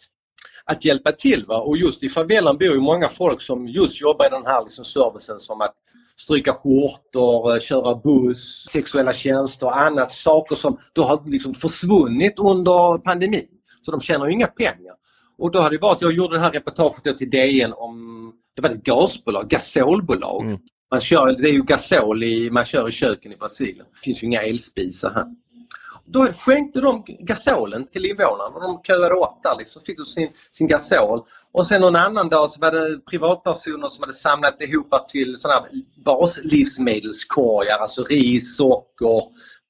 att 0.66 0.86
hjälpa 0.86 1.12
till. 1.12 1.46
Va? 1.46 1.62
Och 1.62 1.78
just 1.78 2.04
i 2.04 2.10
favelan 2.10 2.58
bor 2.58 2.68
ju 2.68 2.80
många 2.80 3.08
folk 3.08 3.42
som 3.42 3.68
just 3.68 4.02
jobbar 4.02 4.26
i 4.26 4.30
den 4.30 4.46
här 4.46 4.64
liksom 4.64 4.86
servicen 4.86 5.40
som 5.40 5.62
att 5.62 5.76
stryka 6.20 6.54
skjortor, 6.54 7.54
eh, 7.54 7.60
köra 7.60 7.96
buss, 7.96 8.66
sexuella 8.70 9.14
tjänster 9.14 9.66
och 9.66 9.80
annat. 9.80 10.12
Saker 10.12 10.56
som 10.56 10.80
då 10.94 11.04
har 11.04 11.22
liksom 11.26 11.54
försvunnit 11.54 12.40
under 12.40 12.98
pandemin. 12.98 13.48
Så 13.82 13.92
de 13.92 14.00
tjänar 14.00 14.30
inga 14.30 14.48
pengar. 14.48 14.94
Och 15.38 15.52
då 15.52 15.60
hade 15.60 15.76
det 15.76 15.82
varit, 15.82 16.02
jag 16.02 16.14
gjorde 16.14 16.36
det 16.36 16.42
här 16.42 16.52
reportaget 16.52 17.18
till 17.18 17.30
DN 17.30 17.74
om, 17.74 18.34
det 18.56 18.62
var 18.62 18.70
ett 18.70 18.84
gasbolag, 18.84 19.50
gasolbolag. 19.50 20.46
Mm. 20.46 20.60
Man 20.92 21.02
kör, 21.02 21.36
det 21.42 21.50
är 21.50 21.54
ju 21.54 21.64
gasol 21.64 22.24
i, 22.24 22.50
man 22.52 22.66
kör 22.66 22.88
i 22.88 22.92
köken 22.92 23.32
i 23.32 23.38
Brasilien. 23.38 23.86
Det 23.94 24.00
finns 24.04 24.24
ju 24.24 24.28
inga 24.28 24.42
elspisar 24.42 25.12
här. 25.12 25.26
Då 26.06 26.26
skänkte 26.26 26.82
de 26.82 27.04
gasolen 27.20 27.88
till 27.88 28.06
invånarna 28.06 28.56
och 28.56 28.62
de 28.62 28.82
köade 28.84 29.16
upp 29.16 29.44
där 29.44 29.58
liksom, 29.60 29.82
fick 29.82 30.08
sin, 30.08 30.30
sin 30.52 30.68
gasol. 30.68 31.26
Och 31.58 31.68
sen 31.68 31.82
någon 31.82 31.96
annan 31.96 32.30
dag 32.30 32.52
så 32.52 32.60
var 32.60 32.72
det 32.72 33.00
privatpersoner 33.06 33.90
som 33.90 34.02
hade 34.04 34.14
samlat 34.14 34.62
ihop 34.62 35.10
till 35.10 35.38
sådana 35.40 35.60
här 35.60 35.70
baslivsmedelskorgar, 36.06 37.78
alltså 37.78 38.04
ris, 38.04 38.58
socker, 38.58 39.22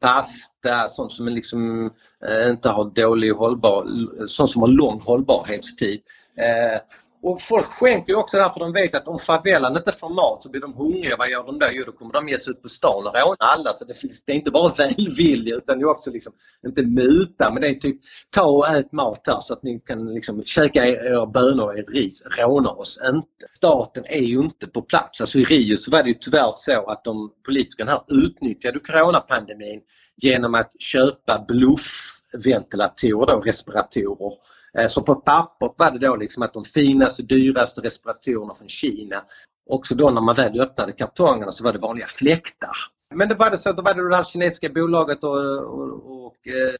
pasta, 0.01 0.89
sånt 0.89 1.13
som 1.13 1.27
liksom, 1.27 1.91
eh, 2.25 2.49
inte 2.49 2.69
har 2.69 2.85
dålig 2.85 3.31
hållbar, 3.31 3.87
sånt 4.27 4.49
som 4.49 4.61
har 4.61 4.69
lång 4.69 5.01
hållbarhetstid. 5.01 5.99
Eh, 6.37 6.81
och 7.27 7.41
folk 7.41 7.65
skänker 7.65 8.13
ju 8.13 8.19
också 8.19 8.37
därför 8.37 8.59
de 8.59 8.73
vet 8.73 8.95
att 8.95 9.07
om 9.07 9.19
favelan 9.19 9.77
inte 9.77 9.91
får 9.91 10.09
mat 10.09 10.43
så 10.43 10.49
blir 10.49 10.61
de 10.61 10.73
hungriga. 10.73 11.15
Vad 11.17 11.29
gör 11.29 11.43
de 11.43 11.59
då? 11.59 11.65
Jo, 11.71 11.83
då 11.85 11.91
kommer 11.91 12.13
de 12.13 12.29
ge 12.29 12.39
sig 12.39 12.51
ut 12.51 12.61
på 12.61 12.69
stan 12.69 13.07
och 13.07 13.13
råna 13.13 13.35
alla. 13.39 13.73
Så 13.73 13.85
det, 13.85 13.93
finns, 13.93 14.23
det 14.25 14.31
är 14.31 14.35
inte 14.35 14.51
bara 14.51 14.73
välvilja 14.77 15.55
utan 15.55 15.79
det 15.79 15.83
är 15.83 15.89
också 15.89 16.11
liksom, 16.11 16.33
inte 16.67 16.83
muta, 16.83 17.51
men 17.51 17.61
det 17.61 17.67
är 17.67 17.73
typ 17.73 18.01
ta 18.29 18.45
och 18.45 18.67
ät 18.67 18.91
mat 18.91 19.21
här 19.27 19.39
så 19.41 19.53
att 19.53 19.63
ni 19.63 19.79
kan 19.79 20.13
liksom 20.13 20.43
käka 20.43 20.85
era 20.85 21.25
bönor 21.25 21.63
och 21.63 21.79
ert 21.79 21.89
ris. 21.89 22.23
Råna 22.37 22.69
oss 22.69 22.99
inte. 23.09 23.45
Staten 23.55 24.03
är 24.05 24.25
ju 24.25 24.39
inte 24.39 24.67
på 24.67 24.81
plats. 24.81 25.21
Alltså 25.21 25.39
i 25.39 25.43
Rio 25.43 25.77
så 25.77 25.91
var 25.91 26.03
det 26.03 26.09
ju 26.09 26.15
tyvärr 26.19 26.51
så 26.51 26.85
att 26.85 27.03
de 27.03 27.31
politikerna 27.45 27.91
här 27.91 28.01
utnyttjade 28.07 28.79
coronapandemin 28.79 29.81
genom 30.17 30.55
att 30.55 30.71
köpa 30.79 31.45
bluffventilatorer, 31.47 33.41
respiratorer 33.41 34.33
Eh, 34.77 34.87
så 34.87 35.01
på 35.01 35.15
pappret 35.15 35.73
var 35.77 35.91
det 35.91 36.07
då 36.07 36.15
liksom 36.15 36.43
att 36.43 36.53
de 36.53 36.63
finaste, 36.63 37.23
dyraste 37.23 37.81
respiratorerna 37.81 38.55
från 38.55 38.69
Kina. 38.69 39.23
Också 39.69 39.95
då 39.95 40.09
när 40.09 40.21
man 40.21 40.35
väl 40.35 40.61
öppnade 40.61 40.91
kartongerna 40.91 41.51
så 41.51 41.63
var 41.63 41.73
det 41.73 41.79
vanliga 41.79 42.07
fläktar. 42.07 42.75
Men 43.15 43.29
det 43.29 43.35
var 43.35 43.49
det 43.49 43.57
så, 43.57 43.71
då 43.71 43.81
var 43.81 43.93
det 43.93 44.09
det 44.09 44.15
här 44.15 44.23
kinesiska 44.23 44.69
bolaget 44.69 45.23
och, 45.23 45.37
och, 45.63 46.25
och 46.25 46.47
eh, 46.47 46.73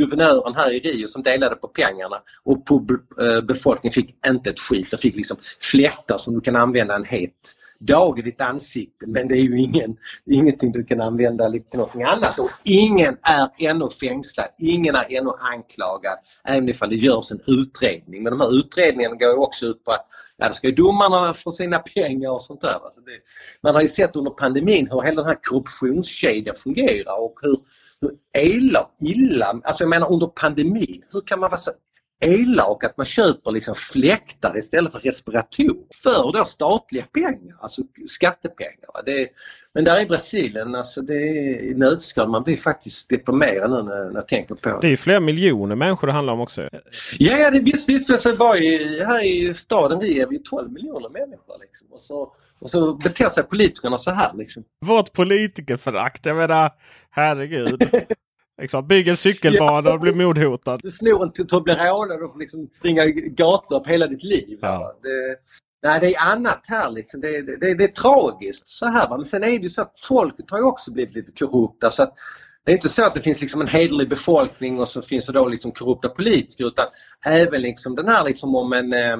guvernören 0.00 0.54
här 0.54 0.72
i 0.72 0.78
Rio 0.78 1.06
som 1.06 1.22
delade 1.22 1.56
på 1.56 1.68
pengarna 1.68 2.16
och 2.44 2.66
på, 2.66 2.86
eh, 3.20 3.40
befolkningen 3.40 3.92
fick 3.92 4.26
inte 4.26 4.50
ett 4.50 4.60
skit. 4.60 4.90
De 4.90 4.96
fick 4.96 5.16
liksom 5.16 5.36
fläktar 5.60 6.18
som 6.18 6.34
du 6.34 6.40
kan 6.40 6.56
använda 6.56 6.94
en 6.94 7.04
het 7.04 7.56
dag 7.78 8.18
i 8.18 8.22
ditt 8.22 8.40
ansikte 8.40 9.06
men 9.06 9.28
det 9.28 9.34
är 9.34 9.42
ju 9.42 9.60
ingen, 9.60 9.96
ingenting 10.26 10.72
du 10.72 10.84
kan 10.84 11.00
använda 11.00 11.50
till 11.50 11.62
någonting 11.74 12.02
annat. 12.02 12.38
Och 12.38 12.50
ingen 12.64 13.16
är 13.22 13.48
ännu 13.58 13.88
fängslad, 14.00 14.48
ingen 14.58 14.94
är 14.94 15.06
ännu 15.08 15.30
anklagad 15.54 16.18
även 16.44 16.68
ifall 16.68 16.90
det 16.90 16.96
görs 16.96 17.32
en 17.32 17.40
utredning. 17.46 18.22
Men 18.22 18.30
de 18.32 18.40
här 18.40 18.58
utredningarna 18.58 19.14
går 19.14 19.28
ju 19.28 19.36
också 19.36 19.66
ut 19.66 19.84
på 19.84 19.92
att 19.92 20.06
ja, 20.36 20.46
då 20.46 20.52
ska 20.52 20.66
ju 20.66 20.74
domarna 20.74 21.34
få 21.34 21.50
sina 21.50 21.78
pengar 21.78 22.30
och 22.30 22.42
sånt 22.42 22.60
där. 22.60 22.84
Alltså 22.84 23.00
det, 23.00 23.18
man 23.62 23.74
har 23.74 23.82
ju 23.82 23.88
sett 23.88 24.16
under 24.16 24.30
pandemin 24.30 24.88
hur 24.90 25.02
hela 25.02 25.22
den 25.22 25.30
här 25.30 25.38
korruptionskedjan 25.42 26.56
fungerar 26.56 27.20
och 27.20 27.38
hur, 27.42 27.58
hur 28.00 28.12
illa, 28.42 28.90
illa, 29.00 29.46
alltså 29.64 29.82
jag 29.82 29.90
menar 29.90 30.12
under 30.12 30.26
pandemin, 30.26 31.04
hur 31.12 31.20
kan 31.20 31.40
man 31.40 31.50
vara 31.50 31.60
så 31.60 31.70
elak 32.20 32.84
att 32.84 32.96
man 32.96 33.06
köper 33.06 33.50
liksom 33.50 33.74
fläktar 33.74 34.58
istället 34.58 34.92
för 34.92 34.98
respiratorer 34.98 35.76
för 36.02 36.32
då 36.32 36.44
statliga 36.44 37.04
pengar, 37.12 37.56
alltså 37.60 37.82
skattepengar. 38.06 39.04
Det, 39.06 39.28
men 39.74 39.84
där 39.84 40.02
i 40.02 40.06
Brasilien, 40.06 40.74
alltså 40.74 41.02
det 41.02 41.14
är 41.14 41.62
i 41.62 41.74
nötskal. 41.74 42.28
Man 42.28 42.42
blir 42.42 42.56
faktiskt 42.56 43.08
deprimerad 43.08 43.70
nu 43.70 43.82
när, 43.82 44.04
när 44.04 44.14
jag 44.14 44.28
tänker 44.28 44.54
på 44.54 44.68
det. 44.68 44.78
Det 44.80 44.92
är 44.92 44.96
flera 44.96 45.20
miljoner 45.20 45.76
människor 45.76 46.06
det 46.06 46.12
handlar 46.12 46.32
om 46.32 46.40
också. 46.40 46.68
Ja, 47.18 47.38
ja 47.38 47.50
det, 47.50 47.60
visst, 47.60 47.88
visst. 47.88 48.10
Alltså, 48.10 48.36
bara 48.36 48.58
i, 48.58 49.04
här 49.04 49.24
i 49.24 49.54
staden 49.54 49.98
vi 49.98 50.20
är 50.20 50.26
vi 50.26 50.38
12 50.38 50.72
miljoner 50.72 51.08
människor. 51.08 51.60
Liksom. 51.60 51.86
Och, 51.90 52.00
så, 52.00 52.32
och 52.58 52.70
så 52.70 52.94
beter 52.94 53.28
sig 53.28 53.44
politikerna 53.44 53.98
så 53.98 54.10
här. 54.10 54.30
Liksom. 54.34 54.64
Vårt 54.86 55.12
politikerförakt, 55.12 56.26
jag 56.26 56.36
menar 56.36 56.70
herregud. 57.10 57.90
Liksom, 58.60 58.86
bygg 58.86 59.08
en 59.08 59.16
cykelbana 59.16 59.90
ja. 59.90 59.94
och 59.94 60.00
bli 60.00 60.12
mordhotad. 60.12 60.80
Du 60.82 60.90
snor 60.90 61.22
en 61.22 61.46
Toblerone 61.46 62.14
och 62.14 62.32
får 62.32 62.38
liksom 62.38 62.68
springa 62.78 63.06
gatlopp 63.06 63.86
hela 63.86 64.06
ditt 64.06 64.22
liv. 64.22 64.58
Ja. 64.60 64.98
Det, 65.02 65.36
nej, 65.88 66.00
det 66.00 66.14
är 66.14 66.32
annat 66.32 66.60
här 66.62 66.90
liksom. 66.90 67.20
Det, 67.20 67.42
det, 67.42 67.56
det, 67.56 67.74
det 67.74 67.84
är 67.84 67.88
tragiskt 67.88 68.68
så 68.68 68.86
här. 68.86 69.08
Va? 69.08 69.16
Men 69.16 69.24
sen 69.24 69.44
är 69.44 69.46
det 69.46 69.62
ju 69.62 69.68
så 69.68 69.82
att 69.82 70.00
folket 70.00 70.50
har 70.50 70.62
också 70.62 70.92
blivit 70.92 71.14
lite 71.14 71.32
korrupta. 71.32 71.90
Så 71.90 72.02
att 72.02 72.14
det 72.64 72.72
är 72.72 72.76
inte 72.76 72.88
så 72.88 73.04
att 73.04 73.14
det 73.14 73.20
finns 73.20 73.40
liksom 73.40 73.60
en 73.60 73.68
hederlig 73.68 74.08
befolkning 74.08 74.80
och 74.80 74.88
så 74.88 75.02
finns 75.02 75.26
det 75.26 75.32
då 75.32 75.48
liksom 75.48 75.72
korrupta 75.72 76.08
politiker 76.08 76.66
utan 76.66 76.86
även 77.26 77.62
liksom 77.62 77.94
den 77.94 78.08
här 78.08 78.24
liksom 78.24 78.54
om 78.54 78.72
en 78.72 78.92
eh, 78.92 79.16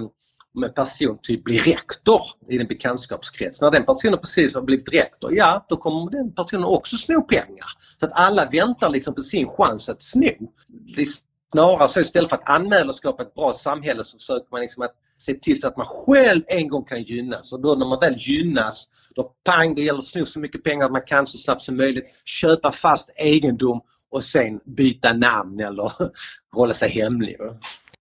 om 0.54 0.64
en 0.64 0.72
person 0.72 1.18
typ 1.22 1.44
blir 1.44 1.58
rektor 1.58 2.20
i 2.48 2.58
en 2.58 2.66
bekantskapskrets. 2.66 3.60
När 3.60 3.70
den 3.70 3.84
personen 3.84 4.18
precis 4.18 4.54
har 4.54 4.62
blivit 4.62 4.88
rektor, 4.88 5.34
ja 5.34 5.66
då 5.68 5.76
kommer 5.76 6.10
den 6.10 6.34
personen 6.34 6.64
också 6.64 6.96
sno 6.96 7.22
pengar. 7.22 7.66
Så 8.00 8.06
att 8.06 8.12
alla 8.12 8.48
väntar 8.50 8.90
liksom 8.90 9.14
på 9.14 9.20
sin 9.20 9.48
chans 9.48 9.88
att 9.88 10.02
sno. 10.02 10.52
Det 10.96 11.02
är 11.02 11.06
snarare 11.52 11.88
så 11.88 12.00
istället 12.00 12.30
för 12.30 12.36
att 12.36 12.48
anmäla 12.48 12.88
och 12.88 12.96
skapa 12.96 13.22
ett 13.22 13.34
bra 13.34 13.52
samhälle 13.52 14.04
så 14.04 14.18
försöker 14.18 14.46
man 14.50 14.60
liksom 14.60 14.82
att 14.82 14.94
se 15.18 15.34
till 15.34 15.60
så 15.60 15.68
att 15.68 15.76
man 15.76 15.86
själv 15.86 16.42
en 16.46 16.68
gång 16.68 16.84
kan 16.84 17.02
gynnas 17.02 17.52
och 17.52 17.60
då 17.60 17.74
när 17.74 17.86
man 17.86 17.98
väl 18.00 18.14
gynnas 18.18 18.88
då 19.14 19.32
pang 19.44 19.74
det 19.74 19.82
gäller 19.82 19.98
att 19.98 20.04
sno 20.04 20.26
så 20.26 20.40
mycket 20.40 20.64
pengar 20.64 20.88
man 20.88 21.02
kan 21.06 21.26
så 21.26 21.38
snabbt 21.38 21.62
som 21.62 21.76
möjligt, 21.76 22.04
köpa 22.24 22.72
fast 22.72 23.10
egendom 23.16 23.80
och 24.10 24.24
sen 24.24 24.60
byta 24.64 25.12
namn 25.12 25.60
eller 25.60 25.92
hålla 26.52 26.74
sig 26.74 26.90
hemlig. 26.90 27.36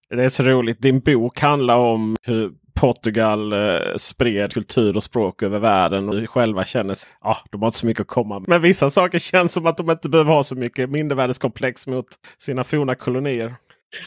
Det 0.09 0.23
är 0.23 0.29
så 0.29 0.43
roligt. 0.43 0.81
Din 0.81 0.99
bok 0.99 1.39
handlar 1.39 1.77
om 1.77 2.15
hur 2.21 2.51
Portugal 2.79 3.53
eh, 3.53 3.95
spred 3.97 4.53
kultur 4.53 4.95
och 4.97 5.03
språk 5.03 5.43
över 5.43 5.59
världen. 5.59 6.09
Och 6.09 6.29
själva 6.29 6.65
känner 6.65 6.91
att 6.91 7.07
ah, 7.21 7.37
de 7.51 7.61
har 7.61 7.67
inte 7.67 7.79
så 7.79 7.85
mycket 7.85 8.01
att 8.01 8.07
komma 8.07 8.39
med. 8.39 8.49
Men 8.49 8.61
vissa 8.61 8.89
saker 8.89 9.19
känns 9.19 9.53
som 9.53 9.65
att 9.65 9.77
de 9.77 9.91
inte 9.91 10.09
behöver 10.09 10.33
ha 10.33 10.43
så 10.43 10.55
mycket 10.55 10.89
mindervärdeskomplex 10.89 11.87
mot 11.87 12.05
sina 12.37 12.63
forna 12.63 12.95
kolonier. 12.95 13.55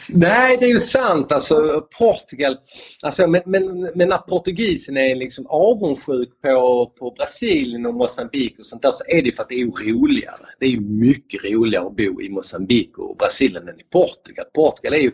Nej, 0.08 0.56
det 0.60 0.66
är 0.66 0.72
ju 0.72 0.80
sant. 0.80 1.32
Alltså, 1.32 1.86
Portugal, 1.98 2.56
alltså, 3.02 3.26
men, 3.26 3.42
men, 3.46 3.80
men 3.94 4.08
när 4.08 4.18
portugisen 4.18 4.96
är 4.96 5.14
liksom 5.14 5.46
avundsjuk 5.46 6.28
på, 6.42 6.92
på 6.98 7.10
Brasilien 7.10 7.86
och 7.86 7.94
Mozambique 7.94 8.58
och 8.58 8.66
sånt 8.66 8.82
där 8.82 8.92
så 8.92 9.04
är 9.08 9.22
det 9.22 9.32
för 9.32 9.42
att 9.42 9.48
det 9.48 9.60
är 9.60 9.66
roligare. 9.66 10.46
Det 10.60 10.66
är 10.66 10.70
ju 10.70 10.80
mycket 10.80 11.44
roligare 11.44 11.86
att 11.86 11.96
bo 11.96 12.22
i 12.22 12.28
Mozambique 12.28 13.02
och 13.02 13.16
Brasilien 13.16 13.68
än 13.68 13.80
i 13.80 13.84
Portugal. 13.92 14.44
Portugal 14.54 14.94
är 14.94 15.02
ju 15.02 15.12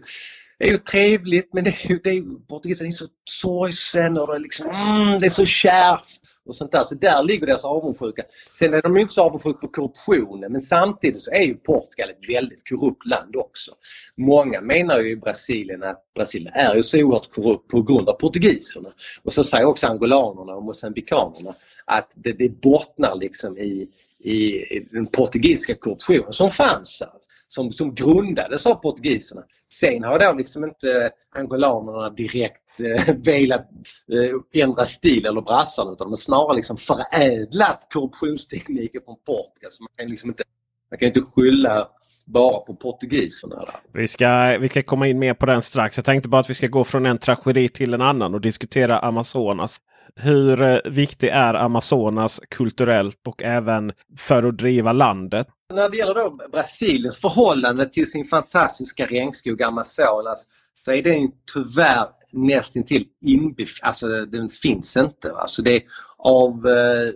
är 0.65 0.69
ju 0.69 0.79
trevligt 0.79 1.55
men 1.55 1.65
det 1.65 1.71
är 1.71 1.89
ju, 1.89 2.01
det 2.05 2.11
är, 2.11 2.47
portugisen 2.49 2.87
är 2.87 2.91
så 2.91 3.07
sorgsen 3.25 4.19
och 4.19 4.27
det 4.27 4.35
är, 4.35 4.39
liksom, 4.39 4.67
mm, 4.67 5.19
det 5.19 5.27
är 5.27 5.31
så 5.31 5.45
kärvt 5.45 6.21
och 6.47 6.57
sånt 6.57 6.73
där. 6.73 6.85
Så 6.85 6.95
där 6.95 7.23
ligger 7.23 7.47
deras 7.47 7.65
avundsjuka. 7.65 8.23
Sen 8.59 8.75
är 8.75 8.83
de 8.83 8.97
ju 8.97 9.03
inte 9.03 9.15
så 9.15 9.23
avundsjuka 9.23 9.59
på 9.59 9.69
korruptionen 9.69 10.53
men 10.53 10.61
samtidigt 10.61 11.23
så 11.23 11.31
är 11.31 11.43
ju 11.43 11.55
Portugal 11.55 12.11
ett 12.11 12.29
väldigt 12.29 12.69
korrupt 12.69 13.07
land 13.07 13.37
också. 13.37 13.73
Många 14.17 14.61
menar 14.61 15.01
ju 15.01 15.11
i 15.11 15.17
Brasilien 15.17 15.83
att 15.83 16.05
Brasilien 16.15 16.53
är 16.55 16.75
ju 16.75 16.83
så 16.83 16.99
oerhört 16.99 17.33
korrupt 17.33 17.69
på 17.69 17.83
grund 17.83 18.09
av 18.09 18.13
portugiserna. 18.13 18.89
Och 19.23 19.33
så 19.33 19.45
säger 19.45 19.65
också 19.65 19.87
angolanerna 19.87 20.55
och 20.55 20.63
mosambikanerna 20.63 21.55
att 21.85 22.13
det, 22.15 22.33
det 22.33 22.49
bottnar 22.49 23.17
liksom 23.17 23.59
i, 23.59 23.89
i 24.25 24.63
den 24.93 25.07
portugisiska 25.07 25.75
korruptionen 25.75 26.33
som 26.33 26.51
fanns 26.51 27.01
här, 27.01 27.11
som, 27.49 27.73
som 27.73 27.95
grundades 27.95 28.67
av 28.67 28.75
portugiserna. 28.75 29.43
Sen 29.73 30.05
har 30.05 30.19
då 30.19 30.39
liksom 30.39 30.65
inte 30.65 31.11
angolanerna 31.37 32.11
direkt 32.11 32.81
eh, 32.81 33.15
velat 33.17 33.69
eh, 34.13 34.63
ändra 34.63 34.85
stil 34.85 35.27
eller 35.27 35.41
brassarna 35.41 35.93
utan 35.93 36.07
de 36.07 36.11
har 36.11 36.17
snarare 36.17 36.57
liksom 36.57 36.77
förädlat 36.77 37.87
korruptionstekniker 37.93 39.01
från 39.01 39.17
Portugal. 39.27 39.73
Så 39.73 39.83
man 39.83 39.91
kan 39.99 40.11
liksom 40.11 40.31
inte, 40.31 40.45
man 40.91 40.99
kan 40.99 41.09
inte 41.09 41.21
skylla 41.21 41.89
bara 42.29 42.59
på 42.61 42.75
portugiserna. 42.75 43.57
Vi 43.93 44.09
ska, 44.09 44.59
vi 44.61 44.69
ska 44.69 44.83
komma 44.83 45.07
in 45.07 45.19
mer 45.19 45.35
på 45.35 45.47
den 45.47 45.63
strax. 45.63 45.97
Jag 45.97 46.05
tänkte 46.05 46.29
bara 46.29 46.41
att 46.41 46.51
vi 46.51 46.55
ska 46.55 46.67
gå 46.67 46.85
från 46.85 47.07
en 47.07 47.19
tragedi 47.19 47.69
till 47.69 47.95
en 47.95 48.03
annan 48.03 48.35
och 48.35 48.41
diskutera 48.41 48.99
Amazonas. 48.99 49.81
Hur 50.17 50.63
eh, 50.63 50.79
viktig 50.85 51.29
är 51.29 51.55
Amazonas 51.55 52.41
kulturellt 52.49 53.27
och 53.27 53.43
även 53.43 53.93
för 54.19 54.43
att 54.43 54.59
driva 54.59 54.93
landet? 54.93 55.47
När 55.75 55.89
det 55.89 55.97
gäller 55.97 56.15
då 56.15 56.39
Brasiliens 56.53 57.21
förhållande 57.21 57.89
till 57.89 58.11
sin 58.11 58.25
fantastiska 58.25 59.07
regnskog 59.07 59.63
Amazonas 59.63 60.47
så 60.75 60.93
är 60.93 61.03
den 61.03 61.31
tyvärr 61.55 62.07
nästintill 62.33 63.07
inbeff... 63.25 63.79
Alltså 63.83 64.07
den 64.27 64.49
finns 64.49 64.97
inte. 64.97 65.33
Alltså 65.33 65.63
det 65.63 65.77
är 65.77 65.83
av 66.19 66.67
eh, 66.67 67.15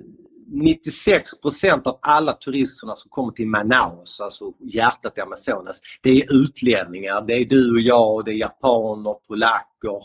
96% 0.50 1.87
av 1.87 1.98
alla 2.02 2.33
turisterna 2.33 2.96
som 2.96 3.11
kommer 3.11 3.33
till 3.33 3.46
Manaus, 3.46 4.20
alltså 4.20 4.52
hjärtat 4.61 5.18
i 5.18 5.20
Amazonas, 5.20 5.81
det 6.02 6.11
är 6.11 6.35
utlänningar. 6.35 7.26
Det 7.26 7.35
är 7.35 7.44
du 7.44 7.72
och 7.72 7.81
jag, 7.81 8.24
det 8.24 8.31
är 8.31 8.35
japaner, 8.35 9.14
polacker, 9.28 10.02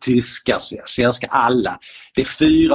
tyskar, 0.00 0.58
svenskar, 0.86 1.28
alla. 1.32 1.78
Det 2.14 2.20
är 2.20 2.24
4 2.24 2.74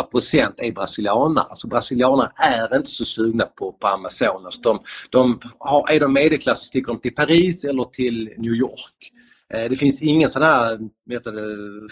är 0.57 0.71
brasilianare. 0.71 1.45
Alltså 1.49 1.67
brasilianare 1.67 2.31
är 2.35 2.77
inte 2.77 2.89
så 2.89 3.05
sugna 3.05 3.45
på, 3.45 3.71
på 3.71 3.87
Amazonas. 3.87 4.61
De, 4.61 4.79
de 5.09 5.39
har, 5.59 5.89
är 5.91 5.99
de 5.99 6.13
medelklass 6.13 6.59
så 6.59 6.65
sticker 6.65 6.87
de 6.87 7.01
till 7.01 7.15
Paris 7.15 7.65
eller 7.65 7.83
till 7.83 8.33
New 8.37 8.53
York. 8.53 9.11
Eh, 9.53 9.69
det 9.69 9.75
finns 9.75 10.01
ingen 10.01 10.29
sån 10.29 10.43
här 10.43 10.79
vet 11.05 11.23
du, 11.23 11.87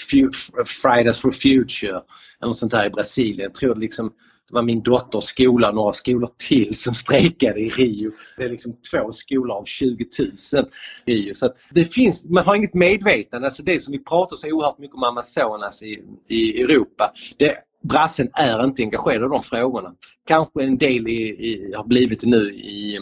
Fridays 0.65 1.19
for 1.19 1.31
Future 1.31 2.01
eller 2.41 2.51
sånt 2.51 2.71
där 2.71 2.85
i 2.85 2.89
Brasilien. 2.89 3.41
Jag 3.41 3.53
tror 3.53 3.75
liksom 3.75 4.11
var 4.55 4.61
min 4.61 4.81
dotters 4.81 5.23
skola 5.23 5.69
och 5.69 5.75
några 5.75 5.93
skolor 5.93 6.29
till 6.47 6.75
som 6.75 6.93
strejkade 6.93 7.59
i 7.59 7.69
Rio. 7.69 8.11
Det 8.37 8.43
är 8.43 8.49
liksom 8.49 8.75
två 8.91 9.11
skolor 9.11 9.57
av 9.57 9.65
20 9.65 10.05
000 10.53 10.65
i 11.05 11.13
Rio. 11.13 11.33
Så 11.33 11.49
det 11.71 11.85
finns, 11.85 12.25
man 12.25 12.45
har 12.45 12.55
inget 12.55 12.73
medvetande. 12.73 13.47
Alltså 13.47 13.63
det 13.63 13.83
som 13.83 13.91
vi 13.91 13.99
pratar 13.99 14.35
så 14.35 14.51
oerhört 14.51 14.79
mycket 14.79 14.95
om 14.95 15.03
Amazonas 15.03 15.83
i, 15.83 16.03
i 16.29 16.61
Europa. 16.61 17.11
Det, 17.37 17.55
brassen 17.89 18.29
är 18.33 18.63
inte 18.63 18.83
engagerad 18.83 19.25
i 19.25 19.29
de 19.29 19.43
frågorna. 19.43 19.93
Kanske 20.27 20.63
en 20.63 20.77
del 20.77 21.07
i, 21.07 21.21
i, 21.21 21.73
har 21.75 21.87
blivit 21.87 22.19
det 22.19 22.29
nu 22.29 22.53
i 22.53 22.99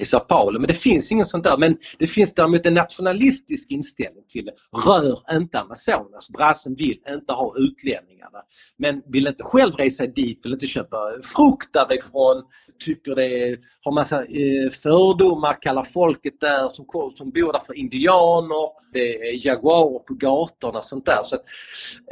i 0.00 0.04
Sao 0.04 0.20
Paulo. 0.20 0.58
Men 0.58 0.68
det 0.68 0.74
finns 0.74 1.12
inget 1.12 1.26
sånt 1.26 1.44
där. 1.44 1.58
Men 1.58 1.78
det 1.98 2.06
finns 2.06 2.34
däremot 2.34 2.66
en 2.66 2.74
nationalistisk 2.74 3.70
inställning 3.70 4.24
till 4.28 4.44
det. 4.44 4.52
Rör 4.86 5.36
inte 5.36 5.60
Amazonas. 5.60 6.30
Brassen 6.30 6.74
vill 6.74 6.98
inte 7.08 7.32
ha 7.32 7.54
utlänningarna. 7.56 8.38
Men 8.78 9.02
vill 9.06 9.26
inte 9.26 9.42
själv 9.42 9.74
resa 9.74 10.06
dit, 10.06 10.40
vill 10.44 10.52
inte 10.52 10.66
köpa 10.66 10.96
frukt 11.22 11.72
därifrån. 11.72 12.42
Tycker 12.84 13.14
det 13.14 13.58
har 13.84 13.92
massa 13.92 14.24
eh, 14.24 14.70
fördomar, 14.82 15.62
kallar 15.62 15.82
folket 15.82 16.40
där 16.40 16.68
som, 16.68 16.86
som 17.14 17.30
bor 17.30 17.52
där 17.52 17.60
för 17.60 17.74
indianer. 17.74 18.68
Det 18.92 19.28
är 19.28 19.46
jaguarer 19.46 19.98
på 19.98 20.14
gatorna 20.14 20.78
och 20.78 20.84
sånt 20.84 21.06
där. 21.06 21.22
Så 21.24 21.34
att, 21.34 21.44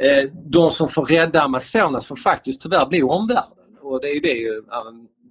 eh, 0.01 0.29
de 0.51 0.71
som 0.71 0.89
får 0.89 1.05
rädda 1.05 1.41
Amazonas 1.41 2.05
får 2.05 2.15
faktiskt 2.15 2.61
tyvärr 2.61 2.85
bli 2.85 3.03
omvärlden. 3.03 3.51
Och 3.81 4.01
det 4.01 4.07
är 4.07 4.21
det 4.21 4.63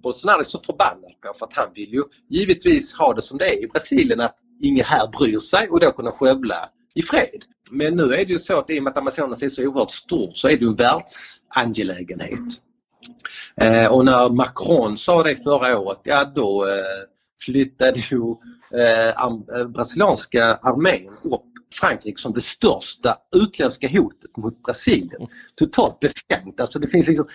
um, 0.05 0.11
Bolsonaro 0.11 0.39
är 0.39 0.43
så 0.43 0.59
förbannad 0.59 1.21
på 1.21 1.33
för 1.39 1.45
att 1.45 1.53
han 1.53 1.67
vill 1.75 1.93
ju 1.93 2.03
givetvis 2.29 2.93
ha 2.93 3.13
det 3.13 3.21
som 3.21 3.37
det 3.37 3.45
är 3.45 3.63
i 3.63 3.67
Brasilien 3.67 4.21
att 4.21 4.37
ingen 4.61 4.85
här 4.85 5.07
bryr 5.07 5.39
sig 5.39 5.69
och 5.69 5.79
då 5.79 5.91
kunna 5.91 6.11
skövla 6.11 6.69
i 6.95 7.01
fred. 7.01 7.45
Men 7.71 7.95
nu 7.95 8.03
är 8.03 8.25
det 8.25 8.33
ju 8.33 8.39
så 8.39 8.59
att 8.59 8.69
i 8.69 8.79
och 8.79 8.83
med 8.83 8.91
att 8.91 8.97
Amazonas 8.97 9.41
är 9.41 9.49
så 9.49 9.63
oerhört 9.63 9.91
stort 9.91 10.37
så 10.37 10.47
är 10.47 10.57
det 10.57 10.61
ju 10.61 10.67
en 10.67 10.75
världsangelägenhet. 10.75 12.61
Eh, 13.61 13.87
och 13.93 14.05
när 14.05 14.29
Macron 14.29 14.97
sa 14.97 15.23
det 15.23 15.43
förra 15.43 15.79
året, 15.79 15.99
ja 16.03 16.31
då 16.35 16.65
eh, 16.65 17.09
flyttade 17.41 17.99
ju 17.99 18.35
eh, 18.81 19.09
eh 19.09 19.67
brasilianska 19.67 20.55
armén 20.55 21.13
upp 21.23 21.41
Frankrike 21.73 22.21
som 22.21 22.33
det 22.33 22.41
största 22.41 23.17
utländska 23.35 23.87
hotet 23.87 24.37
mot 24.37 24.63
Brasilien. 24.63 25.27
Totalt 25.55 25.99
befängt. 25.99 26.59
Alltså 26.59 26.79
det 26.79 26.87
finns 26.87 27.07
liksom 27.07 27.27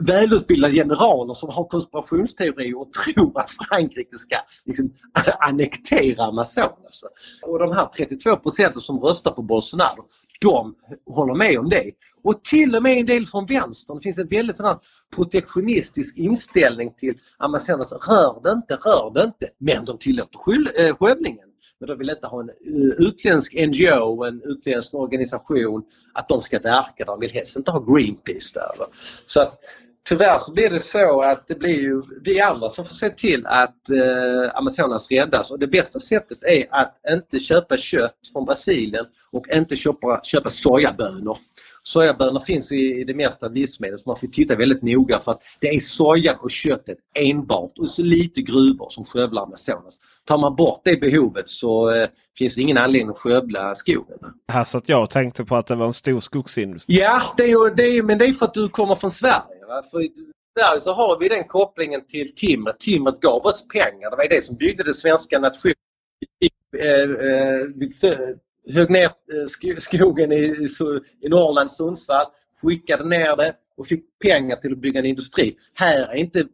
välutbildade 0.00 0.74
generaler 0.74 1.34
som 1.34 1.50
har 1.50 1.64
konspirationsteorier 1.64 2.80
och 2.80 2.92
tror 2.92 3.40
att 3.40 3.50
Frankrike 3.50 4.18
ska 4.18 4.36
liksom, 4.64 4.94
annektera 5.40 6.24
Amazonas. 6.24 7.02
Och 7.42 7.58
de 7.58 7.72
här 7.72 7.86
32 7.96 8.36
procenten 8.36 8.80
som 8.80 9.00
röstar 9.00 9.30
på 9.30 9.42
Bolsonaro, 9.42 10.04
de 10.40 10.74
håller 11.06 11.34
med 11.34 11.58
om 11.58 11.68
det. 11.68 11.90
Och 12.24 12.44
till 12.44 12.76
och 12.76 12.82
med 12.82 12.96
en 12.98 13.06
del 13.06 13.26
från 13.26 13.46
vänstern. 13.46 13.96
Det 13.96 14.02
finns 14.02 14.18
en 14.18 14.28
väldigt 14.28 14.56
sån 14.56 14.78
protektionistisk 15.16 16.16
inställning 16.16 16.94
till 16.98 17.18
Amazonas. 17.38 17.92
Rör 17.92 18.42
det 18.42 18.52
inte, 18.52 18.74
rör 18.74 19.14
det 19.14 19.24
inte. 19.24 19.48
Men 19.58 19.84
de 19.84 19.98
tillåter 19.98 20.40
eh, 20.80 20.96
skövlingen 20.96 21.49
men 21.80 21.88
de 21.88 21.98
vill 21.98 22.10
inte 22.10 22.26
ha 22.26 22.40
en 22.40 22.50
utländsk 22.98 23.54
NGO, 23.54 24.24
en 24.24 24.42
utländsk 24.44 24.94
organisation, 24.94 25.82
att 26.12 26.28
de 26.28 26.42
ska 26.42 26.58
verka 26.58 26.92
där. 26.96 27.06
De 27.06 27.20
vill 27.20 27.30
helst 27.30 27.56
inte 27.56 27.70
ha 27.70 27.94
Greenpeace 27.94 28.50
där. 28.54 28.86
Så 29.26 29.40
att 29.40 29.58
tyvärr 30.08 30.38
så 30.38 30.52
blir 30.52 30.70
det 30.70 30.80
så 30.80 31.20
att 31.22 31.48
det 31.48 31.58
blir 31.58 31.80
ju 31.80 32.02
vi 32.24 32.40
andra 32.40 32.70
som 32.70 32.84
får 32.84 32.94
se 32.94 33.08
till 33.08 33.46
att 33.46 33.90
eh, 33.90 34.50
Amazonas 34.54 35.10
räddas 35.10 35.50
och 35.50 35.58
det 35.58 35.66
bästa 35.66 36.00
sättet 36.00 36.44
är 36.44 36.66
att 36.70 37.00
inte 37.10 37.38
köpa 37.38 37.76
kött 37.76 38.18
från 38.32 38.44
Brasilien 38.44 39.06
och 39.30 39.48
inte 39.48 39.76
köpa, 39.76 40.20
köpa 40.22 40.50
sojabönor. 40.50 41.38
Sojabönor 41.82 42.40
finns 42.40 42.72
i 42.72 43.04
det 43.04 43.14
mesta 43.14 43.48
livsmedel 43.48 43.98
så 43.98 44.02
man 44.06 44.16
får 44.16 44.26
titta 44.26 44.56
väldigt 44.56 44.82
noga 44.82 45.20
för 45.20 45.32
att 45.32 45.42
det 45.60 45.68
är 45.68 45.80
sojan 45.80 46.36
och 46.40 46.50
köttet 46.50 46.98
enbart 47.14 47.78
och 47.78 47.90
så 47.90 48.02
lite 48.02 48.42
gruvor 48.42 48.86
som 48.90 49.04
skövlar 49.04 49.42
Amazonas. 49.42 50.00
Tar 50.24 50.38
man 50.38 50.56
bort 50.56 50.80
det 50.84 51.00
behovet 51.00 51.48
så 51.48 51.90
eh, 51.90 52.08
finns 52.38 52.54
det 52.54 52.62
ingen 52.62 52.78
anledning 52.78 53.10
att 53.10 53.18
skövla 53.18 53.74
skogen. 53.74 54.18
Här 54.52 54.64
satt 54.64 54.88
jag 54.88 55.02
och 55.02 55.10
tänkte 55.10 55.44
på 55.44 55.56
att 55.56 55.66
det 55.66 55.74
var 55.74 55.86
en 55.86 55.92
stor 55.92 56.20
skogsindustri. 56.20 56.98
Ja, 56.98 57.22
det 57.36 57.50
är, 57.50 57.76
det 57.76 57.82
är, 57.82 58.02
men 58.02 58.18
det 58.18 58.24
är 58.24 58.32
för 58.32 58.46
att 58.46 58.54
du 58.54 58.68
kommer 58.68 58.94
från 58.94 59.10
Sverige. 59.10 59.66
Va? 59.68 59.82
För 59.90 60.02
i 60.02 60.10
Sverige 60.58 60.80
så 60.80 60.92
har 60.92 61.18
vi 61.18 61.28
den 61.28 61.44
kopplingen 61.44 62.06
till 62.06 62.34
timret. 62.34 62.78
Timret 62.78 63.20
gav 63.20 63.46
oss 63.46 63.68
pengar. 63.68 64.10
Det 64.10 64.16
var 64.16 64.28
det 64.28 64.44
som 64.44 64.56
byggde 64.56 64.84
den 64.84 64.94
svenska 64.94 65.38
nationen. 65.38 65.74
Vi, 66.38 66.50
eh, 66.78 67.02
eh, 67.02 67.68
högg 68.72 68.90
ner 68.90 69.04
eh, 69.04 69.76
skogen 69.78 70.32
i, 70.32 70.66
i 71.20 71.28
Norrland, 71.28 71.70
Sundsvall, 71.70 72.26
skickade 72.62 73.04
ner 73.04 73.36
det 73.36 73.54
och 73.76 73.86
fick 73.86 74.04
pengar 74.22 74.56
till 74.56 74.72
att 74.72 74.78
bygga 74.78 75.00
en 75.00 75.06
industri. 75.06 75.56
Här 75.74 75.98
är 75.98 76.14
inte 76.14 76.44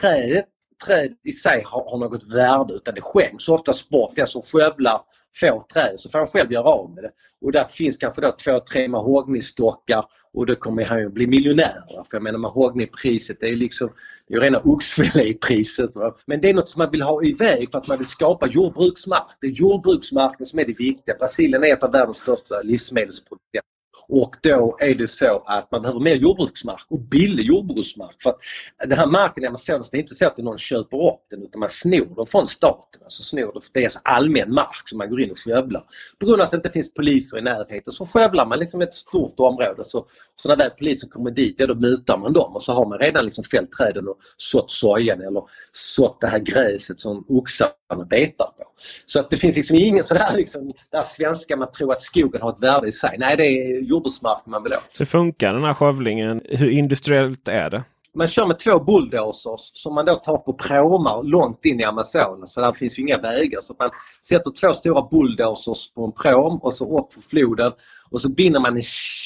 träet 0.00 0.48
träd 0.86 1.14
i 1.24 1.32
sig 1.32 1.62
har, 1.66 1.90
har 1.90 1.98
något 1.98 2.32
värde 2.32 2.74
utan 2.74 2.94
det 2.94 3.00
skänks 3.00 3.48
oftast 3.48 3.88
bort. 3.88 4.16
Den 4.16 4.26
som 4.26 4.42
skövlar 4.42 5.00
får 5.40 5.60
träd 5.72 6.00
så 6.00 6.08
får 6.08 6.18
han 6.18 6.28
själv 6.28 6.52
göra 6.52 6.64
av 6.64 6.90
med 6.90 7.04
det. 7.04 7.10
Och 7.40 7.52
där 7.52 7.64
finns 7.64 7.96
kanske 7.96 8.20
då 8.20 8.32
två, 8.44 8.60
tre 8.60 8.88
mahognystockar 8.88 10.04
och 10.32 10.46
då 10.46 10.54
kommer 10.54 10.84
han 10.84 10.98
ju 10.98 11.08
bli 11.08 11.26
miljonär. 11.26 11.82
För 11.88 12.16
jag 12.16 12.22
menar 12.22 12.38
mahognypriset 12.38 13.36
det 13.40 13.48
är 13.48 13.56
liksom 13.56 13.92
det 14.28 14.34
är 14.34 14.40
rena 14.40 14.58
oxfilépriset. 14.58 15.90
Men 16.26 16.40
det 16.40 16.50
är 16.50 16.54
något 16.54 16.68
som 16.68 16.78
man 16.78 16.90
vill 16.90 17.02
ha 17.02 17.24
iväg 17.24 17.68
för 17.72 17.78
att 17.78 17.88
man 17.88 17.98
vill 17.98 18.06
skapa 18.06 18.46
jordbruksmark. 18.46 19.36
Det 19.40 19.46
är 19.46 19.50
jordbruksmarken 19.50 20.46
som 20.46 20.58
är 20.58 20.64
det 20.64 20.78
viktiga. 20.78 21.14
Brasilien 21.18 21.64
är 21.64 21.72
ett 21.72 21.82
av 21.82 21.92
världens 21.92 22.18
största 22.18 22.62
livsmedelsproducenter. 22.62 23.73
Och 24.08 24.36
då 24.42 24.76
är 24.80 24.94
det 24.94 25.08
så 25.08 25.42
att 25.46 25.70
man 25.72 25.82
behöver 25.82 26.00
mer 26.00 26.16
jordbruksmark 26.16 26.86
och 26.88 27.00
billig 27.00 27.44
jordbruksmark. 27.44 28.22
För 28.22 28.30
att 28.30 28.40
den 28.88 28.98
här 28.98 29.06
marken 29.06 29.44
i 29.44 29.46
Amazonas, 29.46 29.90
det 29.90 29.96
är 29.96 30.00
inte 30.00 30.14
så 30.14 30.26
att 30.26 30.38
någon 30.38 30.58
köper 30.58 30.96
upp 30.96 31.20
den 31.30 31.42
utan 31.42 31.60
man 31.60 31.68
snor 31.68 32.14
den 32.16 32.26
från 32.26 32.48
staten. 32.48 33.02
Alltså 33.02 33.22
snor 33.22 33.52
det, 33.54 33.60
det 33.72 33.80
är 33.80 33.84
alltså 33.84 34.00
allmän 34.04 34.54
mark 34.54 34.88
som 34.88 34.98
man 34.98 35.10
går 35.10 35.20
in 35.20 35.30
och 35.30 35.38
skövlar. 35.38 35.84
På 36.18 36.26
grund 36.26 36.40
av 36.40 36.44
att 36.44 36.50
det 36.50 36.56
inte 36.56 36.70
finns 36.70 36.94
poliser 36.94 37.38
i 37.38 37.42
närheten 37.42 37.92
så 37.92 38.04
skövlar 38.06 38.46
man 38.46 38.58
liksom 38.58 38.80
ett 38.80 38.94
stort 38.94 39.40
område. 39.40 39.84
Så, 39.84 40.06
så 40.36 40.48
när 40.48 40.56
väl 40.56 40.70
polisen 40.70 41.10
kommer 41.10 41.30
dit, 41.30 41.54
ja, 41.58 41.66
då 41.66 41.74
mutar 41.74 42.18
man 42.18 42.32
dem 42.32 42.56
och 42.56 42.62
så 42.62 42.72
har 42.72 42.86
man 42.86 42.98
redan 42.98 43.24
liksom 43.24 43.44
fällt 43.44 43.72
träden 43.72 44.08
och 44.08 44.18
sått 44.36 44.70
sojan 44.70 45.20
eller 45.20 45.42
sått 45.72 46.20
det 46.20 46.26
här 46.26 46.38
gräset 46.38 47.00
som 47.00 47.24
oxarna 47.28 48.04
betar 48.10 48.46
på. 48.46 48.63
Så 49.06 49.20
att 49.20 49.30
det 49.30 49.36
finns 49.36 49.56
liksom 49.56 49.76
ingen 49.76 50.04
sådär 50.04 50.32
liksom, 50.36 50.72
där 50.90 51.02
svenska 51.02 51.56
man 51.56 51.72
tror 51.72 51.92
att 51.92 52.02
skogen 52.02 52.42
har 52.42 52.50
ett 52.50 52.62
värde 52.62 52.88
i 52.88 52.92
sig. 52.92 53.16
Nej, 53.18 53.36
det 53.36 53.44
är 53.44 53.80
jordbruksmark 53.80 54.46
man 54.46 54.62
vill 54.62 54.72
åt. 54.72 54.98
Hur 54.98 55.04
funkar 55.04 55.54
den 55.54 55.64
här 55.64 55.74
skövlingen? 55.74 56.40
Hur 56.44 56.70
industriellt 56.70 57.48
är 57.48 57.70
det? 57.70 57.84
Man 58.16 58.28
kör 58.28 58.46
med 58.46 58.58
två 58.58 58.78
bulldozers 58.78 59.70
som 59.74 59.94
man 59.94 60.06
då 60.06 60.14
tar 60.14 60.38
på 60.38 60.52
pråmar 60.52 61.22
långt 61.22 61.64
in 61.64 61.80
i 61.80 61.84
Amazonas 61.84 62.54
för 62.54 62.60
där 62.60 62.72
finns 62.72 62.98
ju 62.98 63.02
inga 63.02 63.18
vägar. 63.18 63.60
Så 63.60 63.76
man 63.80 63.90
sätter 64.22 64.50
två 64.50 64.74
stora 64.74 65.08
bulldozers 65.10 65.92
på 65.94 66.04
en 66.04 66.12
pråm 66.12 66.58
och 66.58 66.74
så 66.74 66.98
upp 66.98 67.12
för 67.12 67.20
floden 67.20 67.72
och 68.10 68.20
så 68.20 68.28
binder 68.28 68.60
man 68.60 68.76
en 68.76 68.82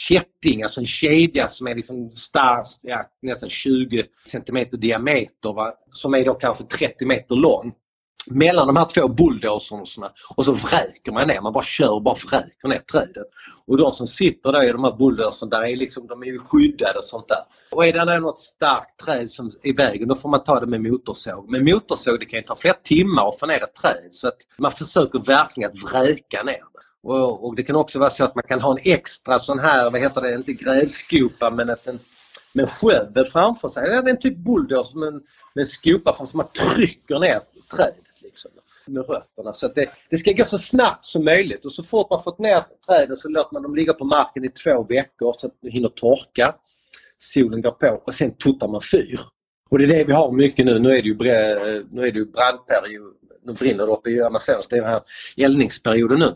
kätting, 0.08 0.62
alltså 0.62 0.80
en 0.80 0.86
kedja 0.86 1.48
som 1.48 1.66
är 1.66 1.74
liksom 1.74 2.10
stark, 2.10 2.66
ja, 2.82 3.04
nästan 3.22 3.48
20 3.48 4.04
cm 4.24 4.66
diameter 4.72 5.52
va? 5.52 5.72
som 5.92 6.14
är 6.14 6.24
då 6.24 6.34
kanske 6.34 6.64
30 6.64 7.04
meter 7.04 7.34
lång 7.34 7.72
mellan 8.26 8.66
de 8.66 8.76
här 8.76 8.84
två 8.84 9.08
bulldozerna 9.08 10.12
och 10.36 10.44
så 10.44 10.52
vräker 10.52 11.12
man 11.12 11.28
ner, 11.28 11.40
man 11.40 11.52
bara 11.52 11.64
kör 11.64 11.92
och 11.92 12.02
bara 12.02 12.14
vräker 12.14 12.68
ner 12.68 12.78
träden. 12.78 13.24
Och 13.66 13.76
de 13.76 13.92
som 13.92 14.06
sitter 14.06 14.52
där 14.52 14.68
i 14.68 14.72
de 14.72 14.84
här 14.84 14.96
bulldozerna, 14.96 15.50
där 15.50 15.66
är 15.66 15.76
liksom, 15.76 16.06
de 16.06 16.22
är 16.22 16.26
ju 16.26 16.38
skyddade 16.38 16.98
och 16.98 17.04
sånt 17.04 17.28
där. 17.28 17.42
Och 17.70 17.86
är 17.86 17.92
det 17.92 18.20
något 18.20 18.40
starkt 18.40 19.00
träd 19.04 19.30
som 19.30 19.46
är 19.46 19.68
i 19.68 19.72
vägen 19.72 20.08
då 20.08 20.14
får 20.14 20.28
man 20.28 20.44
ta 20.44 20.60
det 20.60 20.66
med 20.66 20.80
motorsåg. 20.80 21.50
Med 21.50 21.64
motorsåg 21.64 22.20
det 22.20 22.26
kan 22.26 22.38
ju 22.38 22.42
ta 22.42 22.56
flera 22.56 22.74
timmar 22.74 23.28
att 23.28 23.40
få 23.40 23.46
ner 23.46 23.62
ett 23.62 23.74
träd 23.74 24.08
så 24.10 24.28
att 24.28 24.38
man 24.58 24.72
försöker 24.72 25.18
verkligen 25.18 25.70
att 25.70 25.92
vräka 25.92 26.42
ner 26.42 26.52
det. 26.52 27.08
Och, 27.08 27.46
och 27.46 27.56
det 27.56 27.62
kan 27.62 27.76
också 27.76 27.98
vara 27.98 28.10
så 28.10 28.24
att 28.24 28.34
man 28.34 28.44
kan 28.48 28.60
ha 28.60 28.70
en 28.70 28.92
extra 28.92 29.38
sån 29.38 29.58
här, 29.58 29.90
vad 29.90 30.00
heter 30.00 30.20
det, 30.20 30.34
inte 30.34 30.52
grävskopa 30.52 31.50
men 31.50 31.70
att 31.70 31.86
en 31.86 31.98
med 32.52 32.70
skövel 32.70 33.26
framför 33.26 33.68
sig. 33.68 33.88
Det 33.88 33.94
är 33.94 34.08
en 34.08 34.20
typ 34.20 34.36
bulldozer 34.36 34.98
med 34.98 35.20
en, 35.54 35.66
skopa 35.66 36.26
som 36.26 36.36
man 36.36 36.46
trycker 36.48 37.18
ner 37.18 37.40
liksom, 38.22 38.50
med 38.86 39.08
rötterna. 39.08 39.52
Så 39.52 39.68
det, 39.68 39.90
det, 40.10 40.16
ska 40.16 40.32
gå 40.32 40.44
så 40.44 40.58
snabbt 40.58 41.04
som 41.04 41.24
möjligt 41.24 41.64
och 41.64 41.72
så 41.72 41.82
fort 41.82 42.10
man 42.10 42.22
fått 42.22 42.38
ner 42.38 42.62
träden 42.88 43.16
så 43.16 43.28
låter 43.28 43.52
man 43.52 43.62
dem 43.62 43.74
ligga 43.74 43.92
på 43.92 44.04
marken 44.04 44.44
i 44.44 44.48
två 44.48 44.82
veckor 44.82 45.34
så 45.36 45.46
att 45.46 45.54
de 45.62 45.68
hinner 45.68 45.88
torka. 45.88 46.54
Solen 47.18 47.62
går 47.62 47.70
på 47.70 48.02
och 48.06 48.14
sen 48.14 48.34
tuttar 48.34 48.68
man 48.68 48.82
fyr. 48.82 49.20
Och 49.70 49.78
det 49.78 49.84
är 49.84 49.88
det 49.88 50.04
vi 50.04 50.12
har 50.12 50.32
mycket 50.32 50.66
nu. 50.66 50.78
Nu 50.78 50.90
är 50.90 51.02
det 51.02 51.08
ju, 51.08 51.12
eh, 51.12 51.84
nu 51.90 52.02
är 52.06 52.12
det 52.12 52.18
ju 52.18 52.26
brandperiod. 52.26 53.14
Nu 53.44 53.52
brinner 53.52 53.86
det 53.86 53.92
uppe 53.92 54.10
i 54.10 54.22
Amazonas. 54.22 54.68
Det 54.68 54.76
är 54.76 54.80
den 54.80 54.90
här 54.90 55.02
eldningsperioden 55.36 56.18
nu 56.18 56.34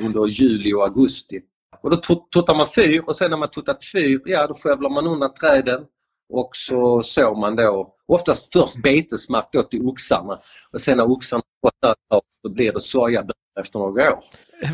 under 0.00 0.26
juli 0.26 0.72
och 0.72 0.82
augusti. 0.82 1.40
Och 1.82 1.90
då 1.90 1.96
tuttar 2.32 2.54
man 2.54 2.66
fyr 2.68 3.02
och 3.06 3.16
sen 3.16 3.30
när 3.30 3.38
man 3.38 3.48
tuttat 3.48 3.84
fyr, 3.84 4.20
ja 4.24 4.46
då 4.46 4.54
skövlar 4.54 4.90
man 4.90 5.06
undan 5.06 5.34
träden 5.34 5.84
och 6.28 6.50
så 6.52 7.02
sår 7.02 7.40
man 7.40 7.56
då 7.56 7.94
oftast 8.06 8.52
först 8.52 8.82
betesmark 8.82 9.48
då 9.52 9.62
till 9.62 9.86
oxarna 9.86 10.40
och 10.72 10.80
sen 10.80 10.96
när 10.96 11.10
oxarna 11.10 11.42
fått 11.62 11.94
så 12.42 12.48
blir 12.48 12.72
det 12.72 12.80
sojabönor 12.80 13.32
efter 13.60 13.78
några 13.78 14.12
år. 14.12 14.24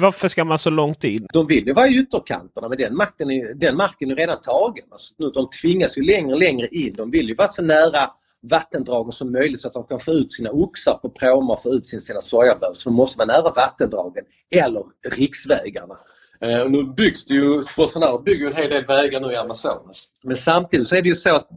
Varför 0.01 0.29
ska 0.29 0.45
man 0.45 0.59
så 0.59 0.71
långt 0.71 1.05
in? 1.05 1.27
De 1.33 1.47
vill 1.47 1.67
ju 1.67 1.73
vara 1.73 1.89
i 1.89 1.99
ytterkanterna 1.99 2.69
men 2.69 2.79
den, 2.79 2.97
makten 2.97 3.31
är, 3.31 3.55
den 3.55 3.77
marken 3.77 4.11
är 4.11 4.17
redan 4.17 4.41
tagen. 4.41 4.85
Alltså, 4.91 5.15
nu, 5.19 5.31
de 5.31 5.51
tvingas 5.51 5.99
ju 5.99 6.03
längre 6.03 6.33
och 6.33 6.39
längre 6.39 6.69
in. 6.69 6.95
De 6.95 7.11
vill 7.11 7.29
ju 7.29 7.35
vara 7.35 7.49
så 7.49 7.63
nära 7.63 8.11
vattendragen 8.51 9.13
som 9.13 9.33
möjligt 9.33 9.61
så 9.61 9.69
att 9.69 9.75
de 9.75 9.85
kan 9.85 10.01
få 10.01 10.13
ut 10.13 10.33
sina 10.33 10.51
oxar 10.51 10.99
på 11.03 11.11
pråmar 11.11 11.53
och 11.53 11.63
få 11.63 11.69
ut 11.69 11.87
sina 11.87 12.21
sojabönor. 12.21 12.75
Så 12.75 12.89
de 12.89 12.97
måste 12.97 13.19
vara 13.19 13.27
nära 13.27 13.53
vattendragen 13.53 14.25
eller 14.63 14.83
riksvägarna. 15.17 15.99
Eh, 16.45 16.70
nu 16.70 16.84
byggs 16.84 17.24
det 17.24 17.34
ju, 17.34 17.62
Bolsonaro 17.76 18.22
bygger 18.22 18.47
en 18.47 18.57
hel 18.57 18.70
del 18.70 18.86
vägar 18.86 19.20
nu 19.20 19.32
i 19.32 19.36
Amazonas. 19.36 20.09
Men 20.24 20.36
samtidigt 20.36 20.88
så 20.88 20.97
är 20.97 21.03
det 21.03 21.09
ju 21.09 21.14
så 21.14 21.34
att 21.34 21.49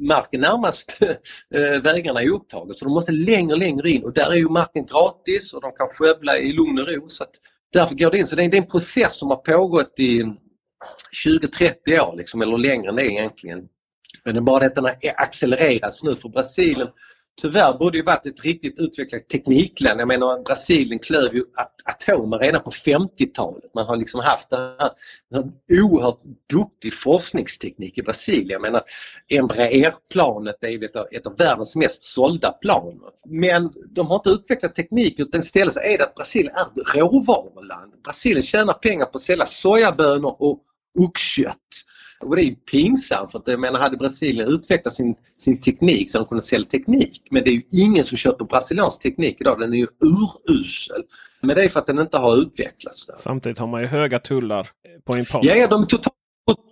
marken 0.00 0.40
närmast 0.40 0.98
eh, 1.54 1.82
vägarna 1.82 2.22
är 2.22 2.30
upptaget 2.30 2.78
så 2.78 2.84
de 2.84 2.94
måste 2.94 3.12
längre 3.12 3.52
och 3.52 3.58
längre 3.58 3.90
in 3.90 4.04
och 4.04 4.12
där 4.12 4.30
är 4.30 4.36
ju 4.36 4.48
marken 4.48 4.86
gratis 4.86 5.52
och 5.52 5.60
de 5.60 5.72
kan 5.72 5.88
skövla 5.88 6.38
i 6.38 6.52
lugn 6.52 6.78
och 6.78 6.88
ro. 6.88 7.08
Så 7.08 7.22
att 7.22 7.30
därför 7.72 7.94
går 7.94 8.10
det 8.10 8.18
in. 8.18 8.26
Så 8.26 8.36
det 8.36 8.42
är, 8.42 8.54
en 8.54 8.66
process 8.66 9.18
som 9.18 9.28
har 9.28 9.36
pågått 9.36 9.94
i 9.98 10.22
20-30 11.26 12.00
år 12.00 12.16
liksom, 12.16 12.42
eller 12.42 12.58
längre 12.58 12.88
än 12.88 12.96
det 12.96 13.12
egentligen. 13.12 13.68
Men 14.24 14.34
det 14.34 14.38
är 14.38 14.42
bara 14.42 14.60
det 14.60 14.66
att 14.66 14.74
den 14.74 14.84
har 14.84 14.96
accelererats 15.16 16.02
nu 16.02 16.16
för 16.16 16.28
Brasilien 16.28 16.88
tyvärr 17.40 17.78
borde 17.78 17.98
ju 17.98 18.04
varit 18.04 18.26
ett 18.26 18.44
riktigt 18.44 18.78
utvecklat 18.78 19.28
teknikland. 19.28 20.00
Jag 20.00 20.08
menar 20.08 20.42
Brasilien 20.42 20.98
klöv 20.98 21.34
ju 21.34 21.44
atomer 21.84 22.38
redan 22.38 22.62
på 22.62 22.70
50-talet. 22.70 23.74
Man 23.74 23.86
har 23.86 23.96
liksom 23.96 24.20
haft 24.20 24.52
en 24.52 25.52
oerhört 25.82 26.20
duktig 26.50 26.94
forskningsteknik 26.94 27.98
i 27.98 28.02
Brasilien. 28.02 28.50
Jag 28.50 28.62
menar 28.62 28.82
Embraer-planet 29.28 30.64
är 30.64 30.68
ju 30.68 30.84
ett 30.84 30.96
av, 30.96 31.06
ett 31.12 31.26
av 31.26 31.36
världens 31.36 31.76
mest 31.76 32.04
sålda 32.04 32.52
plan. 32.52 33.00
Men 33.28 33.72
de 33.90 34.06
har 34.06 34.14
inte 34.14 34.30
utvecklat 34.30 34.74
teknik 34.74 35.20
utan 35.20 35.40
istället 35.40 35.74
så 35.74 35.80
är 35.80 35.98
det 35.98 36.04
att 36.04 36.14
Brasilien 36.14 36.54
är 36.54 36.60
ett 36.60 36.94
råvaruland. 36.94 37.92
Brasilien 38.04 38.42
tjänar 38.42 38.72
pengar 38.72 39.04
på 39.04 39.16
att 39.16 39.22
sälja 39.22 39.46
sojabönor 39.46 40.36
och 40.38 40.62
oxkött. 40.98 41.58
Och 42.24 42.36
det 42.36 42.42
är 42.42 42.54
pinsamt 42.54 43.32
för 43.32 43.38
att 43.38 43.48
jag 43.48 43.60
menar 43.60 43.80
hade 43.80 43.96
Brasilien 43.96 44.48
utvecklat 44.48 44.94
sin, 44.94 45.14
sin 45.38 45.60
teknik 45.60 46.10
så 46.10 46.18
de 46.18 46.26
kunde 46.26 46.42
sälja 46.42 46.68
teknik. 46.68 47.22
Men 47.30 47.44
det 47.44 47.50
är 47.50 47.54
ju 47.54 47.62
ingen 47.70 48.04
som 48.04 48.16
köper 48.16 48.44
brasiliansk 48.44 49.00
teknik 49.00 49.36
idag. 49.40 49.60
Den 49.60 49.72
är 49.72 49.76
ju 49.76 49.86
urusel. 50.00 51.02
Men 51.40 51.56
det 51.56 51.64
är 51.64 51.68
för 51.68 51.80
att 51.80 51.86
den 51.86 51.98
inte 51.98 52.18
har 52.18 52.36
utvecklats. 52.36 53.06
Där. 53.06 53.14
Samtidigt 53.18 53.58
har 53.58 53.66
man 53.66 53.80
ju 53.80 53.86
höga 53.86 54.18
tullar 54.18 54.68
på 55.04 55.16
import. 55.16 55.44
Ja, 55.44 55.54
ja 55.54 55.66
de 55.66 55.82
är 55.82 55.86
totalt 55.86 56.14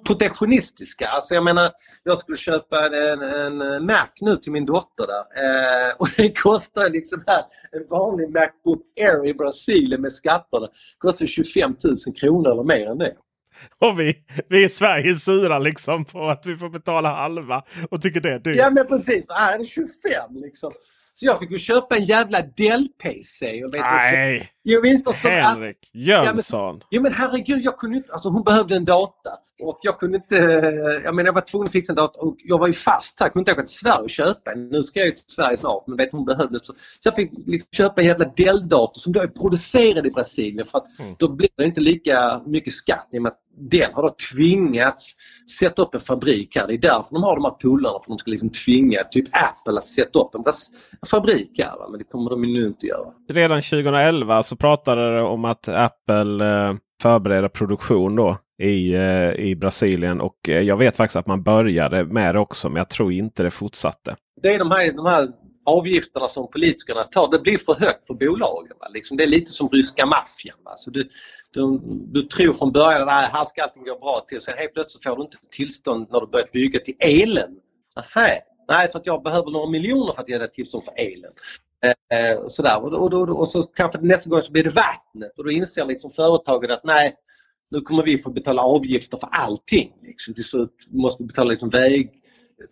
protektionistiska. 0.06 1.08
Alltså 1.08 1.34
jag 1.34 1.44
menar, 1.44 1.70
jag 2.02 2.18
skulle 2.18 2.36
köpa 2.36 2.86
en, 2.86 3.22
en 3.22 3.86
Mac 3.86 4.08
nu 4.20 4.36
till 4.36 4.52
min 4.52 4.66
dotter 4.66 5.06
där 5.06 5.24
eh, 5.44 5.94
och 5.98 6.08
den 6.16 6.32
kostar 6.34 6.90
liksom 6.90 7.24
här, 7.26 7.44
en 7.72 7.86
vanlig 7.90 8.30
Macbook 8.30 8.82
Air 9.00 9.26
i 9.26 9.34
Brasilien 9.34 10.00
med 10.00 10.12
skatterna 10.12 10.68
kostar 10.98 11.26
25 11.26 11.76
000 11.84 11.96
kronor 12.16 12.52
eller 12.52 12.62
mer 12.64 12.86
än 12.86 12.98
det. 12.98 13.14
Och 13.78 14.00
vi, 14.00 14.14
vi 14.48 14.64
i 14.64 14.68
Sverige 14.68 15.14
sura 15.14 15.58
liksom 15.58 16.04
på 16.04 16.28
att 16.28 16.46
vi 16.46 16.56
får 16.56 16.68
betala 16.68 17.14
halva 17.14 17.62
och 17.90 18.02
tycker 18.02 18.20
det 18.20 18.32
är 18.32 18.38
dyrt. 18.38 18.56
Ja 18.56 18.70
men 18.70 18.86
precis, 18.86 19.26
här 19.28 19.54
är 19.54 19.58
det 19.58 19.64
25 19.64 19.90
liksom. 20.34 20.72
Så 21.14 21.26
jag 21.26 21.38
fick 21.38 21.50
ju 21.50 21.58
köpa 21.58 21.96
en 21.96 22.04
jävla 22.04 22.42
Dell-PC. 22.42 23.62
Nej! 23.72 24.48
Jo, 24.64 24.80
visst, 24.80 25.04
så, 25.04 25.28
Henrik 25.28 25.90
Jönsson! 25.92 26.60
Ja, 26.60 26.72
men, 26.72 26.80
ja 26.90 27.00
men 27.00 27.12
herregud, 27.12 27.62
jag 27.62 27.78
kunde 27.78 27.96
inte, 27.96 28.12
alltså 28.12 28.28
hon 28.28 28.44
behövde 28.44 28.76
en 28.76 28.84
data. 28.84 29.30
Och 29.62 29.78
jag 29.82 29.98
kunde 29.98 30.16
inte, 30.16 30.36
jag 31.04 31.14
menar 31.14 31.28
jag 31.28 31.34
var 31.34 31.40
tvungen 31.40 31.66
att 31.66 31.72
fixa 31.72 31.92
en 31.92 31.96
dator 31.96 32.24
och 32.24 32.36
jag 32.38 32.58
var 32.58 32.66
ju 32.66 32.72
fast 32.72 33.20
här, 33.20 33.26
jag 33.26 33.32
kunde 33.32 33.50
inte 33.50 33.52
åka 33.52 33.66
till 33.66 33.76
Sverige 33.76 34.02
och 34.02 34.10
köpa 34.10 34.52
en. 34.52 34.68
Nu 34.68 34.82
ska 34.82 34.98
jag 34.98 35.06
ju 35.06 35.12
till 35.12 35.24
Sverige 35.26 35.56
snart 35.56 35.86
men 35.86 35.96
vet 35.96 36.12
hon 36.12 36.24
behövde 36.24 36.58
så. 36.58 36.72
Så 36.72 37.00
jag 37.04 37.14
fick 37.14 37.32
liksom 37.46 37.68
köpa 37.72 38.00
en 38.00 38.06
jävla 38.06 38.24
Dell-dator 38.36 39.00
som 39.00 39.12
då 39.12 39.20
är 39.20 39.26
producerad 39.26 40.06
i 40.06 40.10
Brasilien 40.10 40.66
för 40.66 40.78
att 40.78 40.98
mm. 40.98 41.14
då 41.18 41.28
blir 41.28 41.48
det 41.56 41.64
inte 41.64 41.80
lika 41.80 42.42
mycket 42.46 42.72
skatt 42.72 43.08
i 43.12 43.18
och 43.18 43.22
med 43.22 43.32
att 43.32 43.38
Dell 43.56 43.92
har 43.92 44.02
då 44.02 44.14
tvingats 44.32 45.12
sätta 45.58 45.82
upp 45.82 45.94
en 45.94 46.00
fabrik 46.00 46.56
här. 46.56 46.66
Det 46.66 46.74
är 46.74 46.78
därför 46.78 47.14
de 47.14 47.22
har 47.22 47.36
de 47.36 47.44
här 47.44 47.50
tullarna 47.50 47.98
för 48.04 48.08
de 48.08 48.18
ska 48.18 48.30
liksom 48.30 48.50
tvinga 48.50 49.04
typ 49.04 49.24
Apple 49.26 49.78
att 49.78 49.86
sätta 49.86 50.18
upp 50.18 50.34
en, 50.34 50.44
fabrik 51.10 51.58
här. 51.58 51.78
Va? 51.78 51.88
Men 51.90 51.98
det 51.98 52.04
kommer 52.04 52.30
de 52.30 52.42
nu 52.42 52.66
inte 52.66 52.86
göra. 52.86 53.08
Redan 53.32 53.62
2011 53.62 54.42
så 54.42 54.56
pratade 54.56 55.16
det 55.16 55.22
om 55.22 55.44
att 55.44 55.68
Apple 55.68 56.44
eh, 56.46 56.74
förbereder 57.02 57.48
produktion 57.48 58.16
då 58.16 58.36
i, 58.62 58.94
eh, 58.94 59.32
i 59.32 59.56
Brasilien. 59.56 60.20
Och 60.20 60.48
eh, 60.48 60.60
jag 60.60 60.76
vet 60.76 60.96
faktiskt 60.96 61.16
att 61.16 61.26
man 61.26 61.42
började 61.42 62.04
med 62.04 62.34
det 62.34 62.38
också 62.38 62.68
men 62.68 62.76
jag 62.76 62.88
tror 62.88 63.12
inte 63.12 63.42
det 63.42 63.50
fortsatte. 63.50 64.16
Det 64.42 64.54
är 64.54 64.58
de 64.58 64.70
här, 64.70 64.92
de 64.92 65.06
här 65.06 65.28
avgifterna 65.64 66.28
som 66.28 66.50
politikerna 66.50 67.04
tar. 67.04 67.30
Det 67.30 67.38
blir 67.38 67.58
för 67.58 67.74
högt 67.74 68.06
för 68.06 68.14
bolagen. 68.14 68.76
Va? 68.80 68.88
Liksom, 68.88 69.16
det 69.16 69.24
är 69.24 69.28
lite 69.28 69.50
som 69.50 69.68
ryska 69.68 70.06
maffian. 70.06 70.58
Va? 70.64 70.76
Så 70.78 70.90
du, 70.90 71.10
du, 71.50 71.80
du 71.84 72.22
tror 72.22 72.52
från 72.52 72.72
början 72.72 73.02
att 73.02 73.32
här 73.32 73.44
ska 73.44 73.62
allting 73.62 73.84
gå 73.84 73.98
bra 73.98 74.24
till. 74.28 74.40
Sen 74.40 74.54
helt 74.58 74.74
plötsligt 74.74 75.04
får 75.04 75.16
du 75.16 75.22
inte 75.22 75.36
tillstånd 75.50 76.06
när 76.10 76.20
du 76.20 76.26
börjat 76.26 76.52
bygga 76.52 76.80
till 76.80 76.96
elen. 77.00 77.56
Aha, 77.96 78.28
nej, 78.68 78.90
för 78.90 78.98
att 78.98 79.06
jag 79.06 79.22
behöver 79.22 79.50
några 79.50 79.70
miljoner 79.70 80.12
för 80.12 80.22
att 80.22 80.28
ge 80.28 80.38
dig 80.38 80.50
tillstånd 80.50 80.84
för 80.84 80.94
elen. 80.96 81.32
Eh, 81.84 82.18
eh 82.18 82.46
sådär. 82.46 82.84
Och, 82.84 82.92
och, 82.92 83.10
då, 83.10 83.32
och, 83.32 83.48
så 83.48 83.62
kanske 83.62 83.98
nästa 83.98 84.30
gång 84.30 84.42
så 84.42 84.52
blir 84.52 84.64
det 84.64 84.70
vattnet 84.70 85.32
och 85.36 85.44
då 85.44 85.50
inser 85.50 85.86
liksom 85.86 86.10
företaget 86.10 86.70
att 86.70 86.84
nej, 86.84 87.14
nu 87.70 87.80
kommer 87.80 88.02
vi 88.02 88.18
få 88.18 88.30
betala 88.30 88.62
avgifter 88.62 89.16
för 89.16 89.28
allting. 89.32 89.92
Liksom. 90.02 90.34
Till 90.34 90.44
slut 90.44 90.88
måste 90.90 91.22
vi 91.22 91.26
betala 91.26 91.50
liksom 91.50 91.70
väg, 91.70 92.21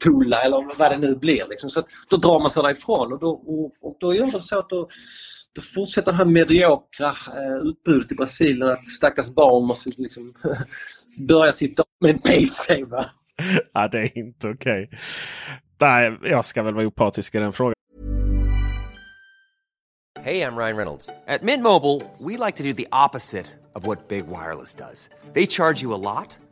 Tula 0.04 0.42
eller 0.42 0.78
vad 0.78 0.90
det 0.90 0.98
nu 0.98 1.16
blir. 1.16 1.48
Liksom. 1.48 1.70
Så 1.70 1.82
då 2.10 2.16
drar 2.16 2.40
man 2.40 2.50
sig 2.50 2.62
därifrån 2.62 3.12
och 3.12 3.20
då, 3.20 3.30
och, 3.30 3.72
och 3.80 3.96
då 4.00 4.14
gör 4.14 4.26
det 4.26 4.40
så 4.40 4.58
att 4.58 4.70
då, 4.70 4.88
då 5.54 5.62
fortsätter 5.62 6.12
det 6.12 6.18
här 6.18 6.24
mediokra 6.24 7.08
eh, 7.08 7.62
utbudet 7.62 8.12
i 8.12 8.14
Brasilien 8.14 8.68
att 8.68 8.88
stackars 8.88 9.30
barn 9.30 9.66
måste 9.66 9.90
liksom 9.96 10.34
börja 11.28 11.52
sitt 11.52 11.76
dag 11.76 11.86
med 12.00 12.10
en 12.10 12.18
PC. 12.18 12.84
Va? 12.84 13.06
ja, 13.72 13.88
det 13.88 13.98
är 13.98 14.18
inte 14.18 14.48
okej. 14.48 14.84
Okay. 14.84 14.98
Nej, 15.80 16.18
jag 16.22 16.44
ska 16.44 16.62
väl 16.62 16.74
vara 16.74 16.86
opartisk 16.86 17.34
i 17.34 17.38
den 17.38 17.52
frågan. 17.52 17.74
Hej, 20.22 20.38
jag 20.38 20.58
Ryan 20.58 20.76
Reynolds. 20.76 21.10
At 21.26 21.42
Mint 21.42 21.62
Mobile, 21.62 22.02
we 22.18 22.36
like 22.36 22.56
to 22.56 22.62
do 22.62 22.74
the 22.74 22.86
opposite 22.92 23.46
of 23.74 23.86
what 23.86 24.08
Big 24.08 24.26
Wireless 24.26 24.74
does. 24.74 25.08
They 25.32 25.46
charge 25.46 25.82
you 25.82 25.94
a 25.94 25.96
lot, 25.96 26.36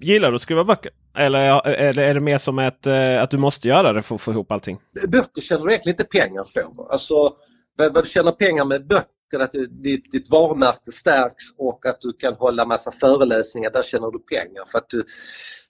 Gillar 0.00 0.30
du 0.30 0.34
att 0.34 0.42
skriva 0.42 0.64
böcker? 0.64 0.92
Eller 1.16 1.66
är 1.98 2.14
det 2.14 2.20
mer 2.20 2.38
som 2.38 2.58
ett, 2.58 2.86
eh, 2.86 3.22
att 3.22 3.30
du 3.30 3.38
måste 3.38 3.68
göra 3.68 3.92
det 3.92 4.02
för 4.02 4.14
att 4.14 4.20
få 4.20 4.30
ihop 4.30 4.52
allting? 4.52 4.78
Böcker 5.08 5.40
tjänar 5.40 5.64
du 5.64 5.70
egentligen 5.70 5.94
inte 5.94 6.04
pengar 6.04 6.44
på. 6.54 6.88
Alltså, 6.90 7.32
vad 7.76 8.04
du 8.04 8.08
tjänar 8.08 8.32
pengar 8.32 8.64
med 8.64 8.86
böcker 8.86 9.38
att 9.40 9.52
ditt, 9.82 10.12
ditt 10.12 10.30
varumärke 10.30 10.92
stärks 10.92 11.44
och 11.58 11.86
att 11.86 12.00
du 12.00 12.12
kan 12.12 12.34
hålla 12.34 12.66
massa 12.66 12.92
föreläsningar, 12.92 13.70
där 13.70 13.82
tjänar 13.82 14.10
du 14.10 14.18
pengar. 14.18 14.64
För 14.70 14.78
att 14.78 14.88
du, 14.88 15.04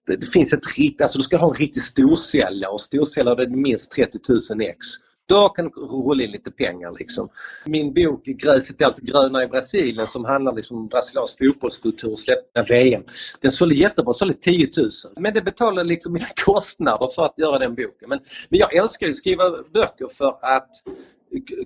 det, 0.07 0.17
det, 0.17 0.27
finns 0.27 0.53
ett 0.53 0.79
riktigt, 0.79 1.03
alltså 1.03 1.19
du 1.19 1.25
ska 1.25 1.37
ha 1.37 1.49
en 1.49 1.55
riktig 1.55 1.83
storsäljare 1.83 2.73
och 2.73 2.81
storsäljare 2.81 3.43
är 3.43 3.47
minst 3.49 3.91
30 3.91 4.19
000 4.29 4.61
ex. 4.61 4.87
Då 5.29 5.49
kan 5.49 5.64
du 5.64 5.70
rulla 5.81 6.22
in 6.22 6.31
lite 6.31 6.51
pengar 6.51 6.95
liksom. 6.99 7.29
Min 7.64 7.95
bok 7.95 8.24
Gräset 8.24 8.81
är 8.81 8.87
alltid 8.87 9.07
gröna 9.07 9.43
i 9.43 9.47
Brasilien 9.47 10.07
som 10.07 10.24
handlar 10.24 10.53
liksom 10.53 10.77
om 10.77 10.89
brasiliansk 10.89 11.39
fotbollskultur 11.39 12.11
och 12.11 12.18
släppta 12.18 12.62
VM. 12.62 13.03
Den 13.41 13.53
sålde 13.53 13.74
jättebra, 13.74 14.14
sålde 14.14 14.35
10 14.35 14.70
000. 14.77 14.91
Men 15.16 15.35
det 15.35 15.43
betalade 15.43 15.89
liksom 15.89 16.12
mina 16.12 16.27
kostnader 16.45 17.09
för 17.14 17.22
att 17.22 17.35
göra 17.37 17.59
den 17.59 17.74
boken. 17.74 18.09
Men, 18.09 18.18
men 18.49 18.59
jag 18.59 18.74
älskar 18.77 19.09
att 19.09 19.16
skriva 19.16 19.51
böcker 19.51 20.09
för 20.18 20.39
att 20.43 20.70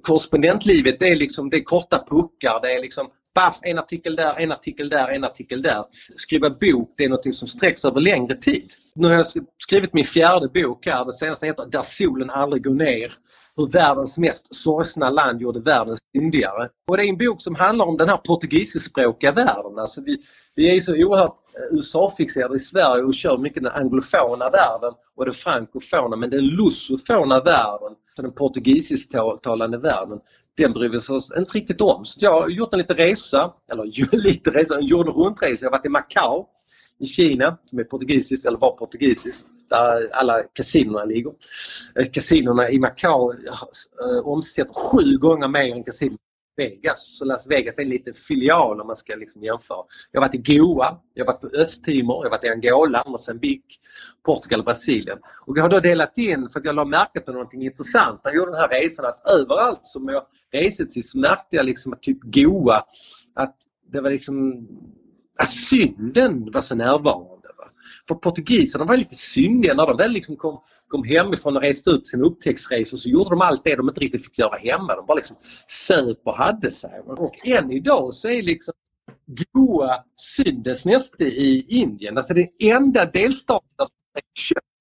korrespondentlivet 0.02 1.00
det 1.00 1.08
är 1.08 1.16
liksom 1.16 1.50
det 1.50 1.56
är 1.56 1.62
korta 1.62 2.04
puckar. 2.10 2.60
Det 2.62 2.74
är 2.74 2.80
liksom 2.80 3.10
Baff, 3.34 3.58
en 3.62 3.78
artikel 3.78 4.16
där, 4.16 4.34
en 4.38 4.52
artikel 4.52 4.88
där, 4.88 5.08
en 5.08 5.24
artikel 5.24 5.62
där. 5.62 5.84
Skriva 6.16 6.50
bok 6.50 6.94
det 6.96 7.04
är 7.04 7.08
något 7.08 7.34
som 7.34 7.48
sträcks 7.48 7.84
över 7.84 8.00
längre 8.00 8.36
tid. 8.36 8.72
Nu 8.94 9.08
har 9.08 9.14
jag 9.14 9.26
skrivit 9.58 9.92
min 9.92 10.04
fjärde 10.04 10.48
bok 10.48 10.86
här, 10.86 11.04
den 11.04 11.12
senaste 11.12 11.46
heter 11.46 11.66
Där 11.66 11.82
solen 11.82 12.30
aldrig 12.30 12.64
går 12.64 12.74
ner 12.74 13.12
hur 13.60 13.70
världens 13.70 14.18
mest 14.18 14.54
sorgsna 14.54 15.10
land 15.10 15.40
gjorde 15.40 15.60
världen 15.60 15.96
syndigare. 16.16 16.68
Och 16.88 16.96
det 16.96 17.04
är 17.04 17.08
en 17.08 17.18
bok 17.18 17.42
som 17.42 17.54
handlar 17.54 17.86
om 17.86 17.96
den 17.96 18.08
här 18.08 18.16
portugisiskspråkiga 18.16 19.32
världen. 19.32 19.78
Alltså 19.78 20.02
vi, 20.02 20.18
vi 20.54 20.76
är 20.76 20.80
så 20.80 20.94
oerhört 20.94 21.36
eh, 21.54 21.76
USA-fixerade 21.76 22.56
i 22.56 22.58
Sverige 22.58 23.04
och 23.04 23.14
kör 23.14 23.38
mycket 23.38 23.62
den 23.62 23.72
anglofona 23.72 24.50
världen 24.50 24.92
och 25.16 25.24
den 25.24 25.34
frankofona 25.34 26.16
men 26.16 26.30
den 26.30 26.44
lusofona 26.44 27.40
världen, 27.40 27.94
den 28.16 28.32
portugisisktalande 28.32 29.78
världen, 29.78 30.18
den 30.56 30.72
bryr 30.72 30.88
vi 30.88 30.96
oss 30.96 31.32
inte 31.38 31.58
riktigt 31.58 31.80
om. 31.80 32.04
Så 32.04 32.18
jag 32.20 32.40
har 32.40 32.48
gjort 32.48 32.72
en 32.72 32.78
liten 32.78 32.96
resa, 32.96 33.52
eller 33.72 33.84
lite 34.16 34.50
resa, 34.50 34.78
en 34.78 34.86
jorden 34.86 35.14
runt-resa. 35.14 35.64
Jag 35.64 35.70
har 35.70 35.78
varit 35.78 35.86
i 35.86 35.90
Macao 35.90 36.46
i 37.00 37.06
Kina 37.06 37.58
som 37.62 37.78
är 37.78 37.84
portugisiskt 37.84 38.46
eller 38.46 38.58
var 38.58 38.76
portugisiskt 38.76 39.46
där 39.70 40.08
alla 40.12 40.42
kasinona 40.52 41.04
ligger. 41.04 41.32
Eh, 41.94 42.06
kasinona 42.06 42.70
i 42.70 42.78
Macao 42.78 43.32
eh, 43.32 44.18
omsätter 44.24 44.74
sju 44.74 45.18
gånger 45.18 45.48
mer 45.48 45.74
än 45.74 45.84
kasinona 45.84 46.14
i 46.14 46.62
Vegas. 46.62 47.18
Så 47.18 47.24
Las 47.24 47.46
Vegas 47.50 47.78
är 47.78 47.82
en 47.82 47.88
liten 47.88 48.14
filial 48.14 48.80
om 48.80 48.86
man 48.86 48.96
ska 48.96 49.14
liksom 49.14 49.42
jämföra. 49.42 49.84
Jag 50.12 50.20
har 50.20 50.28
varit 50.28 50.48
i 50.48 50.56
Goa, 50.56 50.98
jag 51.14 51.24
har 51.24 51.32
varit 51.32 51.40
på 51.40 51.56
Östtimor, 51.56 52.16
jag 52.16 52.30
har 52.30 52.38
varit 52.38 52.44
i 52.44 52.48
Angola, 52.48 53.04
Moçambique, 53.06 53.78
Portugal 54.26 54.60
och 54.60 54.64
Brasilien. 54.64 55.18
Och 55.46 55.58
jag 55.58 55.62
har 55.62 55.70
då 55.70 55.80
delat 55.80 56.18
in, 56.18 56.48
för 56.52 56.60
att 56.60 56.66
jag 56.66 56.74
la 56.74 56.84
märke 56.84 57.20
till 57.20 57.34
någonting 57.34 57.62
intressant 57.62 58.20
när 58.24 58.30
jag 58.30 58.36
gjorde 58.38 58.50
den 58.50 58.60
här 58.60 58.82
resan, 58.82 59.04
att 59.04 59.30
överallt 59.40 59.80
som 59.82 60.08
jag 60.08 60.22
reste 60.52 60.86
till 60.86 61.08
så 61.08 61.18
märkte 61.18 61.56
jag 61.56 61.66
liksom 61.66 61.92
att 61.92 62.02
typ 62.02 62.18
Goa, 62.22 62.82
att 63.34 63.56
det 63.92 64.00
var 64.00 64.10
liksom 64.10 64.68
att 65.42 65.48
synden 65.48 66.50
var 66.52 66.62
så 66.62 66.74
närvarande. 66.74 67.48
Va? 67.58 67.64
För 68.08 68.14
portugiserna 68.14 68.84
var 68.84 68.96
lite 68.96 69.14
syndiga 69.14 69.74
när 69.74 69.86
de 69.86 69.96
väl 69.96 70.12
liksom 70.12 70.36
kom, 70.36 70.60
kom 70.88 71.04
hemifrån 71.04 71.56
och 71.56 71.62
reste 71.62 71.90
ut 71.90 72.06
sina 72.06 72.24
upptäcktsresor 72.24 72.96
så 72.96 73.08
gjorde 73.08 73.30
de 73.30 73.40
allt 73.40 73.64
det 73.64 73.76
de 73.76 73.88
inte 73.88 74.00
riktigt 74.00 74.24
fick 74.24 74.38
göra 74.38 74.56
hemma. 74.56 74.96
De 74.96 75.06
bara 75.06 75.14
liksom 75.14 75.36
söp 75.66 76.20
och 76.24 76.36
hade 76.36 76.70
sig. 76.70 77.00
Och 77.06 77.46
än 77.46 77.72
idag 77.72 78.14
så 78.14 78.28
är 78.28 78.42
liksom 78.42 78.74
Goa 79.52 80.04
syndens 80.16 80.84
näste 80.84 81.24
i 81.24 81.66
Indien. 81.68 82.18
Alltså 82.18 82.34
den 82.34 82.48
enda 82.58 83.04
delstaten 83.04 83.86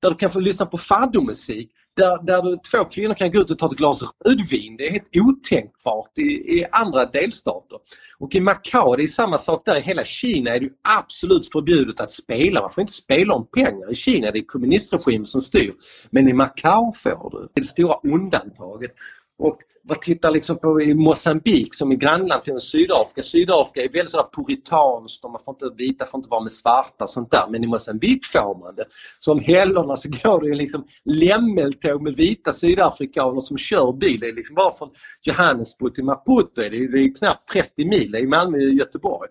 där 0.02 0.10
du 0.10 0.16
kan 0.16 0.32
få 0.32 0.40
lyssna 0.40 0.66
på 0.66 0.78
fado-musik 0.78 1.72
där, 2.00 2.24
där 2.24 2.60
två 2.72 2.84
kvinnor 2.84 3.14
kan 3.14 3.32
gå 3.32 3.40
ut 3.40 3.52
och 3.52 3.60
ta 3.60 3.66
ett 3.66 3.78
glas 3.78 4.04
rödvin. 4.26 4.78
Det 4.78 4.88
är 4.88 4.92
helt 4.92 5.10
otänkbart 5.16 6.18
i, 6.18 6.22
i 6.22 6.66
andra 6.72 7.06
delstater. 7.06 7.80
Och 8.18 8.36
i 8.36 8.40
Macao, 8.40 8.96
det 8.96 9.04
är 9.04 9.08
samma 9.08 9.38
sak 9.38 9.62
där. 9.66 9.78
I 9.78 9.82
hela 9.82 10.04
Kina 10.04 10.56
är 10.56 10.60
det 10.60 10.70
absolut 10.82 11.52
förbjudet 11.52 12.00
att 12.02 12.12
spela. 12.12 12.62
Man 12.62 12.72
får 12.72 12.82
inte 12.82 12.94
spela 12.94 13.34
om 13.34 13.48
pengar 13.48 13.92
i 13.92 13.96
Kina. 13.96 14.32
Det 14.32 14.40
är 14.40 14.46
kommunistregimen 14.46 15.26
som 15.26 15.42
styr. 15.42 15.74
Men 16.10 16.30
i 16.30 16.34
Macao 16.34 16.94
får 16.96 17.30
du. 17.32 17.38
Det 17.54 17.60
är 17.60 17.62
det 17.62 17.68
stora 17.68 18.00
undantaget. 18.04 18.92
Och 19.40 19.60
man 19.88 20.00
tittar 20.00 20.32
liksom 20.32 20.58
på 20.58 20.82
i 20.82 20.94
Mosambik 20.94 21.76
som 21.76 21.92
är 21.92 21.96
grannland 21.96 22.44
till 22.44 22.60
Sydafrika. 22.60 23.24
Sydafrika 23.24 23.82
är 23.82 23.94
väldigt 23.94 24.10
sådär 24.10 24.28
puritanskt 24.34 25.26
och 25.26 25.32
man 25.32 25.42
får 25.46 25.54
inte, 25.54 25.84
vita 25.84 26.06
får 26.06 26.18
inte 26.18 26.30
vara 26.30 26.42
med 26.42 26.52
svarta 26.52 27.04
och 27.04 27.10
sånt 27.10 27.32
där. 27.32 27.46
Men 27.50 27.64
i 27.64 27.68
Mosambik 27.68 28.26
får 28.26 28.60
man 28.60 28.76
det. 28.76 28.86
Som 29.20 29.40
helgerna 29.40 29.96
så 29.96 30.10
går 30.10 30.42
det 30.42 30.56
liksom 30.56 30.88
lämmeltåg 31.06 32.02
med 32.02 32.16
vita 32.16 32.54
sydafrikaner 32.54 33.40
som 33.40 33.58
kör 33.58 33.92
bil. 33.92 34.20
Det 34.20 34.28
är 34.28 34.34
liksom 34.34 34.56
bara 34.56 34.76
från 34.78 34.90
Johannesburg 35.22 35.96
till 35.96 36.04
Maputo. 36.04 36.50
Det 36.56 36.66
är, 36.66 36.92
det 36.92 37.00
är 37.00 37.16
knappt 37.16 37.50
30 37.50 37.86
mil. 37.86 38.12
Det 38.12 38.20
är 38.20 38.28
Malmö 38.28 38.58
och 38.58 38.64
Göteborg. 38.64 39.30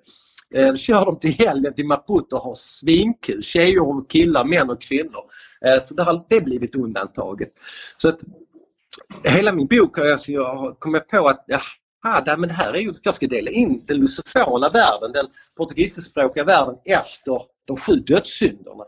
Eh, 0.55 0.75
kör 0.75 1.05
de 1.05 1.19
till 1.19 1.33
helgen 1.33 1.75
till 1.75 1.87
Maputo 1.87 2.37
och 2.37 2.43
har 2.43 2.55
svinkul. 2.55 3.43
Tjejer 3.43 3.83
och 3.83 4.11
killar, 4.11 4.45
män 4.45 4.71
och 4.71 4.83
kvinnor. 4.83 5.25
Eh, 5.67 5.85
så 5.85 5.95
det 5.95 6.03
har 6.03 6.25
det 6.29 6.41
blivit 6.41 6.75
undantaget. 6.75 7.53
Så 7.97 8.09
att 8.09 8.21
hela 9.25 9.53
min 9.53 9.67
bok 9.67 9.97
har 9.97 10.05
jag, 10.05 10.21
jag 10.27 10.77
kommit 10.79 11.09
på 11.09 11.27
att 11.27 11.45
jaha, 11.47 11.61
ah, 12.03 12.37
men 12.37 12.49
det 12.49 12.55
här 12.55 12.73
är 12.73 12.79
ju, 12.79 12.95
jag 13.03 13.15
ska 13.15 13.27
dela 13.27 13.51
in 13.51 13.85
den 13.87 13.97
lusofona 13.97 14.69
världen, 14.69 15.13
den 15.13 15.27
portugisiskspråkiga 15.57 16.45
världen 16.45 16.77
efter 16.85 17.43
de 17.65 17.77
sju 17.77 17.95
dödssynderna. 17.97 18.85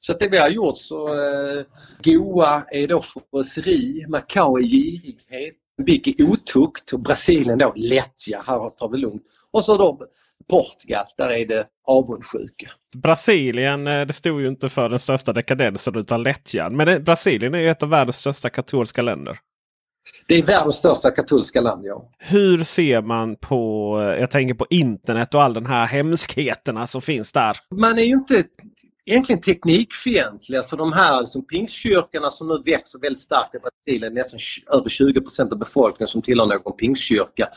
Så 0.00 0.12
att 0.12 0.20
det 0.20 0.28
vi 0.28 0.38
har 0.38 0.48
gjort 0.48 0.78
så 0.78 1.08
eh, 1.08 1.64
Goa 2.04 2.64
är 2.70 2.86
då 2.86 3.02
frosseri, 3.02 4.06
Macao 4.08 4.58
är 4.58 4.62
girighet, 4.62 5.54
Bic 5.86 6.14
är 6.18 6.30
otukt 6.30 6.92
och 6.92 7.00
Brasilien 7.00 7.58
då 7.58 7.72
lättja, 7.76 8.44
här 8.46 8.70
tar 8.70 8.88
vi 8.88 8.98
lugnt. 8.98 9.22
Och 9.50 9.64
så 9.64 9.76
då 9.76 10.06
Portugal, 10.50 11.06
där 11.16 11.28
är 11.28 11.46
det 11.46 11.66
avundsjuka. 11.86 12.70
Brasilien, 12.96 13.86
eh, 13.86 14.06
det 14.06 14.12
stod 14.12 14.40
ju 14.40 14.48
inte 14.48 14.68
för 14.68 14.88
den 14.88 14.98
största 14.98 15.32
dekadensen 15.32 15.96
utan 15.96 16.22
lättjan. 16.22 16.76
Men 16.76 16.86
det, 16.86 17.00
Brasilien 17.00 17.54
är 17.54 17.58
ju 17.58 17.70
ett 17.70 17.82
av 17.82 17.88
världens 17.88 18.16
största 18.16 18.50
katolska 18.50 19.02
länder. 19.02 19.38
Det 20.26 20.34
är 20.34 20.42
världens 20.42 20.76
största 20.76 21.10
katolska 21.10 21.60
land, 21.60 21.86
ja. 21.86 22.10
Hur 22.18 22.64
ser 22.64 23.02
man 23.02 23.36
på, 23.36 23.94
eh, 24.00 24.20
jag 24.20 24.30
tänker 24.30 24.54
på 24.54 24.66
internet 24.70 25.34
och 25.34 25.42
all 25.42 25.54
den 25.54 25.66
här 25.66 25.86
hemskheterna 25.86 26.86
som 26.86 27.02
finns 27.02 27.32
där? 27.32 27.56
Man 27.70 27.98
är 27.98 28.02
ju 28.02 28.12
inte 28.12 28.44
egentligen 29.08 29.40
teknikfientliga. 29.40 30.62
Så 30.62 30.76
de 30.76 30.92
här 30.92 31.20
liksom, 31.20 31.46
pingstkyrkorna 31.46 32.30
som 32.30 32.48
nu 32.48 32.62
växer 32.72 32.98
väldigt 32.98 33.20
starkt 33.20 33.54
i 33.54 33.58
Brasilien, 33.58 34.14
nästan 34.14 34.40
över 34.72 34.88
20% 34.88 35.52
av 35.52 35.58
befolkningen 35.58 36.08
som 36.08 36.22
tillhör 36.22 36.46
någon 36.46 36.76
pingstkyrka. 36.76 37.48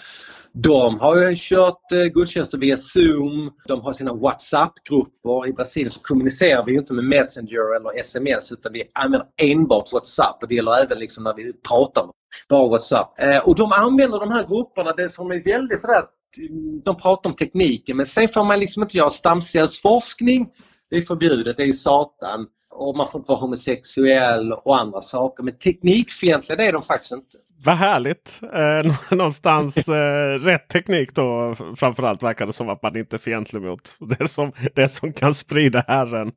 De 0.53 0.99
har 0.99 1.15
ju 1.17 1.35
kört 1.37 1.91
eh, 1.91 2.05
gudstjänster 2.05 2.57
via 2.57 2.77
Zoom, 2.77 3.51
de 3.67 3.81
har 3.81 3.93
sina 3.93 4.13
WhatsApp-grupper. 4.13 5.47
I 5.47 5.53
Brasilien 5.53 5.89
så 5.89 5.99
kommunicerar 5.99 6.63
vi 6.65 6.75
inte 6.75 6.93
med 6.93 7.03
Messenger 7.03 7.75
eller 7.75 7.99
sms 7.99 8.51
utan 8.51 8.73
vi 8.73 8.83
använder 8.93 9.27
enbart 9.41 9.93
WhatsApp 9.93 10.43
och 10.43 10.47
det 10.49 10.55
gäller 10.55 10.83
även 10.83 10.99
liksom 10.99 11.23
när 11.23 11.33
vi 11.33 11.53
pratar 11.53 12.03
bara 12.49 12.67
WhatsApp. 12.67 13.19
Eh, 13.19 13.37
och 13.37 13.55
de 13.55 13.71
använder 13.71 14.19
de 14.19 14.31
här 14.31 14.47
grupperna, 14.47 14.93
det 14.93 15.09
som 15.09 15.31
är 15.31 15.43
väldigt 15.43 15.81
sådär 15.81 16.03
mm, 16.49 16.81
de 16.85 16.97
pratar 16.97 17.29
om 17.29 17.35
tekniken 17.35 17.97
men 17.97 18.05
sen 18.05 18.29
får 18.29 18.45
man 18.45 18.59
liksom 18.59 18.83
inte 18.83 18.97
göra 18.97 19.09
stamcellsforskning 19.09 20.49
det 20.91 20.97
är 20.97 21.01
förbjudet, 21.01 21.57
det 21.57 21.63
är 21.63 21.71
satan 21.71 22.47
och 22.69 22.97
man 22.97 23.07
får 23.07 23.19
inte 23.19 23.31
vara 23.31 23.39
homosexuell 23.39 24.53
och 24.53 24.79
andra 24.79 25.01
saker. 25.01 25.43
Men 25.43 25.57
teknikfientliga 25.57 26.55
det 26.55 26.65
är 26.65 26.73
de 26.73 26.83
faktiskt 26.83 27.11
inte. 27.11 27.37
Vad 27.65 27.75
härligt! 27.75 28.39
Eh, 28.53 29.11
någonstans 29.17 29.87
eh, 29.87 30.39
rätt 30.39 30.67
teknik 30.69 31.15
då 31.15 31.55
framförallt 31.75 32.23
verkar 32.23 32.45
det 32.45 32.53
som 32.53 32.69
att 32.69 32.83
man 32.83 32.97
inte 32.97 33.15
är 33.15 33.17
fientlig 33.17 33.61
mot. 33.61 33.97
Det 34.19 34.27
som, 34.27 34.51
det 34.75 34.89
som 34.89 35.13
kan 35.13 35.33
sprida 35.33 35.83
Herren, 35.87 36.31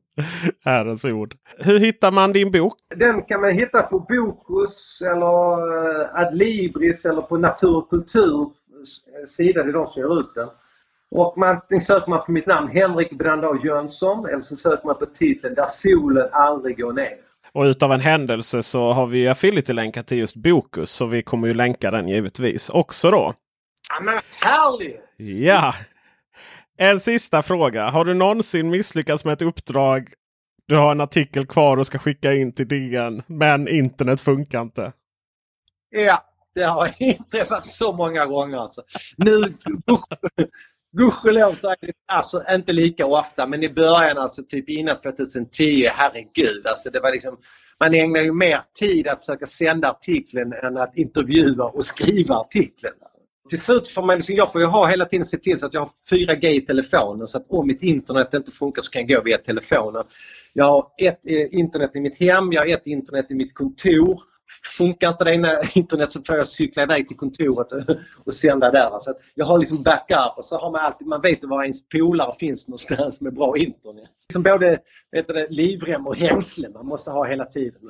Herrens 0.64 1.04
ord. 1.04 1.34
Hur 1.58 1.78
hittar 1.78 2.12
man 2.12 2.32
din 2.32 2.50
bok? 2.50 2.74
Den 2.96 3.22
kan 3.22 3.40
man 3.40 3.52
hitta 3.52 3.82
på 3.82 3.98
Bokus 3.98 5.02
eller 5.02 6.00
eh, 6.00 6.26
Adlibris 6.26 7.04
eller 7.04 7.22
på 7.22 7.36
Natur 7.36 7.76
och 7.76 7.90
kultur 7.90 8.50
sida. 9.26 9.62
Det 9.62 9.70
är 9.70 9.72
de 9.72 9.86
som 9.86 10.02
gör 10.02 10.20
ut 10.20 10.34
den. 10.34 10.48
Och 11.14 11.38
man, 11.38 11.80
söker 11.80 12.10
man 12.10 12.24
på 12.24 12.32
mitt 12.32 12.46
namn 12.46 12.68
Henrik 12.68 13.10
Brandao 13.10 13.64
Jönsson 13.64 14.26
eller 14.26 14.40
så 14.40 14.56
söker 14.56 14.86
man 14.86 14.98
på 14.98 15.06
titeln 15.06 15.54
Där 15.54 15.66
solen 15.66 16.28
aldrig 16.32 16.78
går 16.78 16.92
ner. 16.92 17.16
Och 17.52 17.62
utav 17.62 17.92
en 17.92 18.00
händelse 18.00 18.62
så 18.62 18.92
har 18.92 19.06
vi 19.06 19.28
affiliate-länkar 19.28 20.02
till 20.02 20.18
just 20.18 20.36
Bokus. 20.36 20.90
Så 20.90 21.06
vi 21.06 21.22
kommer 21.22 21.48
ju 21.48 21.54
länka 21.54 21.90
den 21.90 22.08
givetvis 22.08 22.68
också 22.68 23.10
då. 23.10 23.34
Ja, 23.88 24.02
men 24.02 24.14
härligt! 24.40 25.00
Ja! 25.16 25.74
En 26.76 27.00
sista 27.00 27.42
fråga. 27.42 27.90
Har 27.90 28.04
du 28.04 28.14
någonsin 28.14 28.70
misslyckats 28.70 29.24
med 29.24 29.32
ett 29.32 29.42
uppdrag? 29.42 30.12
Du 30.66 30.76
har 30.76 30.90
en 30.90 31.00
artikel 31.00 31.46
kvar 31.46 31.76
och 31.76 31.86
ska 31.86 31.98
skicka 31.98 32.34
in 32.34 32.52
till 32.52 32.68
DN 32.68 33.22
men 33.26 33.68
internet 33.68 34.20
funkar 34.20 34.62
inte. 34.62 34.92
Ja, 35.90 36.24
det 36.54 36.64
har 36.64 36.90
inträffat 37.02 37.66
så 37.66 37.92
många 37.92 38.26
gånger. 38.26 38.58
Alltså. 38.58 38.82
Nu, 39.16 39.54
Gudskelov 40.96 41.54
så 41.54 41.68
är 41.68 41.76
det 41.80 41.92
alltså 42.06 42.44
inte 42.50 42.72
lika 42.72 43.06
ofta 43.06 43.46
men 43.46 43.62
i 43.62 43.68
början 43.68 44.18
alltså 44.18 44.42
typ 44.42 44.68
innan 44.68 44.96
2010, 44.96 45.88
herregud 45.92 46.66
alltså 46.66 46.90
det 46.90 47.00
var 47.00 47.12
liksom 47.12 47.36
man 47.80 47.94
ägnar 47.94 48.20
ju 48.20 48.32
mer 48.32 48.60
tid 48.80 49.08
att 49.08 49.18
försöka 49.18 49.46
sända 49.46 49.90
artikeln 49.90 50.52
än 50.52 50.76
att 50.76 50.96
intervjua 50.96 51.64
och 51.64 51.84
skriva 51.84 52.34
artikeln. 52.34 52.94
Till 53.48 53.60
slut 53.60 53.88
får 53.88 54.02
man 54.02 54.16
liksom, 54.16 54.34
jag 54.34 54.52
får 54.52 54.60
ju 54.60 54.66
ha 54.66 54.86
hela 54.86 55.04
tiden 55.04 55.24
se 55.24 55.38
till 55.38 55.58
så 55.58 55.66
att 55.66 55.74
jag 55.74 55.80
har 55.80 55.90
4G 56.10 56.46
i 56.46 56.60
telefonen 56.60 57.26
så 57.26 57.38
att 57.38 57.46
om 57.48 57.66
mitt 57.66 57.82
internet 57.82 58.34
inte 58.34 58.52
funkar 58.52 58.82
så 58.82 58.90
kan 58.90 59.06
jag 59.06 59.18
gå 59.18 59.24
via 59.24 59.38
telefonen. 59.38 60.04
Jag 60.52 60.64
har 60.64 60.86
ett 61.02 61.20
eh, 61.26 61.58
internet 61.58 61.96
i 61.96 62.00
mitt 62.00 62.20
hem, 62.20 62.52
jag 62.52 62.60
har 62.60 62.68
ett 62.68 62.86
internet 62.86 63.26
i 63.30 63.34
mitt 63.34 63.54
kontor 63.54 64.33
Funkar 64.76 65.08
inte 65.08 65.24
det 65.24 65.34
ena 65.34 65.48
internet 65.74 66.12
så 66.12 66.22
får 66.26 66.36
jag 66.36 66.46
cykla 66.46 66.82
iväg 66.82 67.08
till 67.08 67.16
kontoret 67.16 67.68
och 68.24 68.34
sända 68.34 68.70
där. 68.70 68.98
Så 69.00 69.14
jag 69.34 69.46
har 69.46 69.58
liksom 69.58 69.82
backup 69.82 70.34
och 70.36 70.44
så 70.44 70.58
har 70.58 70.70
man 70.70 70.80
alltid, 70.80 71.08
man 71.08 71.20
vet 71.20 71.44
var 71.44 71.62
ens 71.62 71.88
polare 71.88 72.32
finns 72.38 72.68
någonstans 72.68 73.20
med 73.20 73.34
bra 73.34 73.56
internet. 73.56 74.10
Liksom 74.28 74.42
både 74.42 74.78
vet 75.12 75.28
du, 75.28 75.46
livrem 75.50 76.06
och 76.06 76.16
hängslen 76.16 76.72
man 76.72 76.86
måste 76.86 77.10
ha 77.10 77.24
hela 77.24 77.44
tiden. 77.44 77.80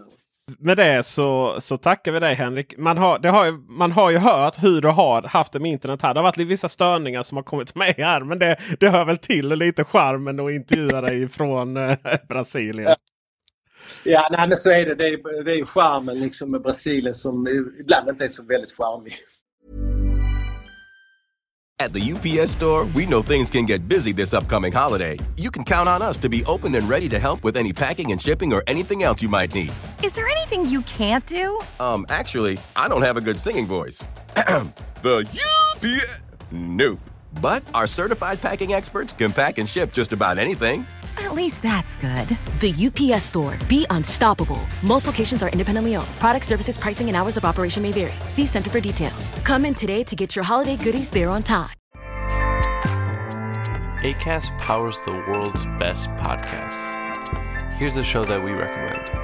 Med 0.59 0.77
det 0.77 1.03
så, 1.03 1.57
så 1.61 1.77
tackar 1.77 2.13
vi 2.13 2.21
dig 2.21 2.35
Henrik. 2.35 2.79
Man 2.79 2.99
har, 2.99 3.19
det 3.19 3.29
har, 3.29 3.73
man 3.79 3.93
har 3.93 4.11
ju 4.11 4.19
hört 4.19 4.63
hur 4.63 4.81
du 4.81 4.89
har 4.89 5.23
haft 5.23 5.53
det 5.53 5.61
med 5.61 5.71
internet 5.71 6.03
här. 6.03 6.15
Det 6.15 6.21
har 6.21 6.25
varit 6.25 6.37
vissa 6.37 6.69
störningar 6.69 7.23
som 7.23 7.37
har 7.37 7.43
kommit 7.43 7.75
med 7.75 7.95
här. 7.99 8.21
Men 8.21 8.39
det, 8.39 8.57
det 8.81 8.89
hör 8.89 9.05
väl 9.05 9.19
till 9.19 9.49
lite 9.49 9.85
charmen 9.85 10.41
att 10.41 10.51
intervjua 10.51 11.01
dig 11.01 11.29
från 11.29 11.77
eh, 11.77 11.97
Brasilien. 12.29 12.97
Ja, 14.03 14.29
nej, 14.31 14.49
men 14.49 14.59
så 14.59 14.71
är 14.71 14.87
det. 14.87 14.95
Det 14.95 15.09
är, 15.09 15.45
det 15.45 15.53
är 15.53 15.65
charmen 15.65 16.21
liksom 16.21 16.49
med 16.49 16.63
Brasilien 16.63 17.15
som 17.15 17.49
ibland 17.81 18.09
inte 18.09 18.25
är 18.25 18.29
så 18.29 18.43
väldigt 18.43 18.73
charmig. 18.73 19.19
At 21.81 21.93
the 21.93 22.01
UPS 22.13 22.53
store, 22.53 22.85
we 22.85 23.05
know 23.05 23.21
things 23.21 23.51
can 23.51 23.67
get 23.67 23.89
busy 23.89 24.13
this 24.13 24.33
upcoming 24.33 24.73
holiday. 24.73 25.19
You 25.37 25.51
can 25.51 25.65
count 25.65 25.89
on 25.89 26.03
us 26.03 26.17
to 26.19 26.29
be 26.29 26.45
open 26.47 26.75
and 26.77 26.89
ready 26.89 27.09
to 27.09 27.19
help 27.19 27.43
with 27.43 27.57
any 27.57 27.73
packing 27.73 28.13
and 28.13 28.21
shipping 28.21 28.53
or 28.53 28.63
anything 28.69 29.03
else 29.03 29.21
you 29.23 29.29
might 29.29 29.53
need. 29.53 29.73
Is 30.03 30.13
there 30.13 30.29
anything 30.29 30.67
you 30.67 30.83
can't 30.83 31.27
do? 31.27 31.61
Um, 31.81 32.07
actually, 32.09 32.59
I 32.77 32.89
don't 32.89 33.03
have 33.03 33.17
a 33.17 33.21
good 33.21 33.41
singing 33.41 33.67
voice. 33.67 34.07
the 35.03 35.27
UPS. 35.29 36.23
Nope. 36.53 37.01
But 37.43 37.65
our 37.75 37.89
certified 37.89 38.41
packing 38.41 38.73
experts 38.73 39.13
can 39.13 39.33
pack 39.33 39.59
and 39.59 39.69
ship 39.69 39.93
just 39.93 40.13
about 40.13 40.39
anything. 40.39 40.87
At 41.19 41.33
least 41.35 41.63
that's 41.63 41.97
good. 41.97 42.37
The 42.61 42.73
UPS 42.87 43.25
store. 43.25 43.59
Be 43.69 43.87
unstoppable. 43.91 44.61
Most 44.83 45.07
locations 45.07 45.43
are 45.43 45.49
independently 45.49 45.97
owned. 45.97 46.09
Product 46.19 46.45
services, 46.45 46.79
pricing, 46.79 47.09
and 47.09 47.17
hours 47.17 47.37
of 47.37 47.45
operation 47.45 47.83
may 47.83 47.93
vary. 47.93 48.15
See 48.29 48.47
Center 48.47 48.71
for 48.71 48.81
details. 48.81 49.31
Come 49.45 49.65
in 49.65 49.75
today 49.75 50.05
to 50.05 50.17
get 50.17 50.37
your 50.37 50.45
holiday 50.45 50.77
goodies 50.77 51.11
there 51.11 51.31
on 51.31 51.43
time. 51.43 51.71
ACAST 54.05 54.59
powers 54.59 54.99
the 55.07 55.13
world's 55.13 55.65
best 55.79 56.11
podcasts. 56.11 56.93
Here's 57.79 57.97
a 57.97 58.05
show 58.05 58.25
that 58.27 58.45
we 58.45 58.51
recommend. 58.53 59.24